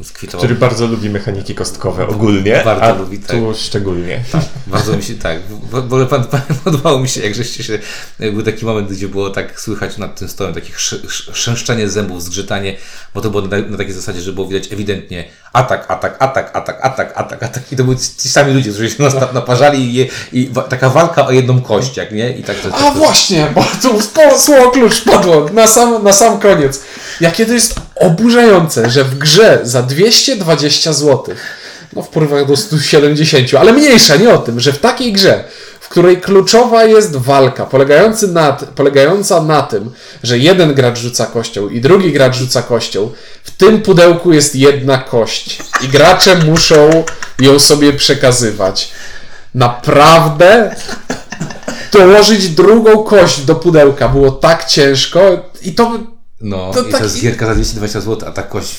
y, 0.01 0.03
skwitował. 0.03 0.39
Który 0.39 0.55
bardzo 0.55 0.87
lubi 0.87 1.09
mechaniki 1.09 1.55
kostkowe 1.55 2.07
ogólnie, 2.07 2.61
Bardzo 2.65 2.83
a 2.83 2.93
lubi, 2.93 3.19
tak. 3.19 3.29
tu 3.29 3.53
szczególnie. 3.55 4.23
Bardzo 4.67 4.97
mi 4.97 5.03
się 5.03 5.15
tak, 5.15 5.39
w 5.71 6.07
pan, 6.07 6.23
pan, 6.23 6.41
podobało 6.63 6.99
mi 6.99 7.09
się, 7.09 7.21
jak 7.21 7.35
żeście 7.35 7.63
się, 7.63 7.79
był 8.19 8.43
taki 8.43 8.65
moment, 8.65 8.91
gdzie 8.91 9.07
było 9.07 9.29
tak 9.29 9.59
słychać 9.59 9.97
nad 9.97 10.19
tym 10.19 10.27
stołem, 10.27 10.53
takie 10.53 10.73
sz, 10.73 11.91
zębów, 11.91 12.23
zgrzytanie, 12.23 12.77
bo 13.13 13.21
to 13.21 13.29
było 13.29 13.41
na, 13.41 13.57
na 13.57 13.77
takiej 13.77 13.93
zasadzie, 13.93 14.21
że 14.21 14.33
było 14.33 14.47
widać 14.47 14.73
ewidentnie 14.73 15.25
atak, 15.53 15.91
atak, 15.91 16.15
atak, 16.19 16.55
atak, 16.55 16.79
atak, 16.81 17.13
atak, 17.15 17.43
atak 17.43 17.71
i 17.71 17.75
to 17.75 17.83
byli 17.83 17.97
ci 17.99 18.29
sami 18.29 18.53
ludzie, 18.53 18.71
którzy 18.71 18.89
się 18.89 19.03
nas 19.03 19.15
naparzali 19.41 19.93
je, 19.93 20.07
i 20.33 20.49
wa, 20.51 20.61
taka 20.61 20.89
walka 20.89 21.27
o 21.27 21.31
jedną 21.31 21.61
kość, 21.61 21.97
jak 21.97 22.11
nie? 22.11 22.37
I 22.37 22.43
tak 22.43 22.55
to, 22.59 22.75
A 22.75 22.91
właśnie, 22.91 23.47
bo 23.55 23.65
tu 23.81 24.01
słowo 24.37 24.71
klucz 24.71 25.03
padło 25.03 25.49
na 25.53 25.67
sam, 25.67 26.03
na 26.03 26.13
sam 26.13 26.39
koniec. 26.39 26.81
Jakie 27.21 27.45
to 27.45 27.53
jest 27.53 27.75
oburzające, 27.95 28.89
że 28.89 29.03
w 29.03 29.17
grze 29.17 29.59
za 29.63 29.81
220 29.83 30.93
zł, 30.93 31.35
no 31.93 32.01
w 32.01 32.07
porównaniu 32.07 32.45
do 32.45 32.57
170, 32.57 33.53
ale 33.59 33.73
mniejsza, 33.73 34.15
nie 34.15 34.33
o 34.33 34.37
tym, 34.37 34.59
że 34.59 34.73
w 34.73 34.79
takiej 34.79 35.13
grze, 35.13 35.43
w 35.79 35.89
której 35.89 36.21
kluczowa 36.21 36.85
jest 36.85 37.15
walka, 37.15 37.65
polegający 37.65 38.27
na, 38.27 38.53
polegająca 38.53 39.41
na 39.41 39.61
tym, 39.61 39.91
że 40.23 40.37
jeden 40.37 40.73
gracz 40.73 40.99
rzuca 40.99 41.25
kością 41.25 41.69
i 41.69 41.81
drugi 41.81 42.11
gracz 42.11 42.35
rzuca 42.35 42.61
kością, 42.61 43.09
w 43.43 43.51
tym 43.51 43.81
pudełku 43.81 44.33
jest 44.33 44.55
jedna 44.55 44.97
kość 44.97 45.59
i 45.83 45.87
gracze 45.87 46.35
muszą 46.35 47.03
ją 47.39 47.59
sobie 47.59 47.93
przekazywać. 47.93 48.91
Naprawdę 49.55 50.75
dołożyć 51.91 52.49
drugą 52.49 53.03
kość 53.03 53.41
do 53.41 53.55
pudełka 53.55 54.09
było 54.09 54.31
tak 54.31 54.65
ciężko 54.65 55.49
i 55.61 55.73
to 55.73 55.99
No, 56.41 56.71
to 56.73 56.81
i 56.81 56.85
to 56.85 56.91
taki- 56.91 57.03
jest 57.03 57.21
gierka 57.21 57.45
za 57.45 57.53
220 57.53 58.01
zł, 58.01 58.29
a 58.29 58.31
ta 58.31 58.43
kość 58.43 58.71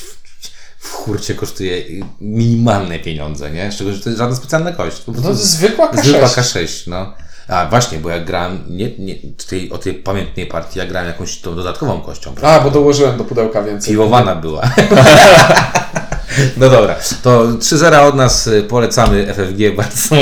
w, 0.79 0.93
hurcie 0.93 1.35
kosztuje 1.35 1.83
minimalne 2.21 2.99
pieniądze, 2.99 3.51
nie? 3.51 3.73
Szczególnie, 3.73 3.97
że 3.99 4.05
to 4.05 4.11
jest 4.11 4.19
żadna 4.19 4.37
specjalna 4.37 4.73
kość. 4.73 5.03
No, 5.07 5.13
prostu 5.13 5.35
zwykła 5.35 5.91
K6. 5.93 6.03
Zwykła 6.03 6.29
K6, 6.29 6.67
no. 6.87 7.15
A 7.49 7.67
właśnie, 7.67 7.99
bo 7.99 8.09
ja 8.11 8.21
grałem 8.21 8.65
nie, 8.69 8.91
nie, 8.99 9.15
tej, 9.49 9.71
o 9.73 9.79
tej 9.79 9.95
pamiętnej 9.95 10.47
partii, 10.47 10.79
ja 10.79 10.87
grałem 10.87 11.09
jakąś 11.09 11.41
tą 11.41 11.57
dodatkową 11.57 12.01
kością. 12.01 12.35
A, 12.43 12.61
bo 12.61 12.71
dołożyłem 12.71 13.19
do 13.19 13.25
pudełka 13.25 13.63
więcej. 13.63 13.93
Piłowana 13.93 14.35
była. 14.37 14.63
no 16.57 16.71
dobra, 16.71 16.97
to 17.23 17.45
3-0 17.45 18.09
od 18.09 18.15
nas 18.15 18.47
y, 18.47 18.63
polecamy 18.63 19.35
FFG 19.35 19.77
bardzo 19.77 20.17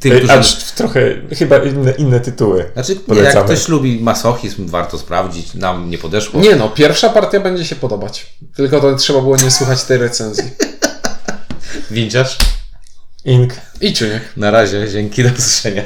tym, 0.00 0.12
Ej, 0.12 0.18
którzy... 0.18 0.32
Acz 0.32 0.72
trochę 0.72 1.00
chyba 1.38 1.58
inne, 1.58 1.90
inne 1.90 2.20
tytuły. 2.20 2.70
Znaczy, 2.72 2.92
nie, 2.92 2.98
jak 2.98 3.06
polecamy. 3.06 3.44
ktoś 3.44 3.68
lubi 3.68 4.00
masochizm, 4.00 4.66
warto 4.68 4.98
sprawdzić, 4.98 5.54
nam 5.54 5.90
nie 5.90 5.98
podeszło. 5.98 6.40
Nie 6.40 6.56
no, 6.56 6.68
pierwsza 6.68 7.08
partia 7.08 7.40
będzie 7.40 7.64
się 7.64 7.76
podobać. 7.76 8.26
Tylko 8.56 8.80
to 8.80 8.96
trzeba 8.96 9.20
było 9.20 9.36
nie 9.36 9.50
słuchać 9.50 9.84
tej 9.84 9.98
recenzji. 9.98 10.50
Winciarz? 11.90 12.38
Ink. 13.24 13.54
I 13.80 13.92
Czuniek. 13.94 14.22
Na 14.36 14.50
razie, 14.50 14.88
dzięki, 14.88 15.22
do 15.22 15.28
usłyszenia. 15.28 15.82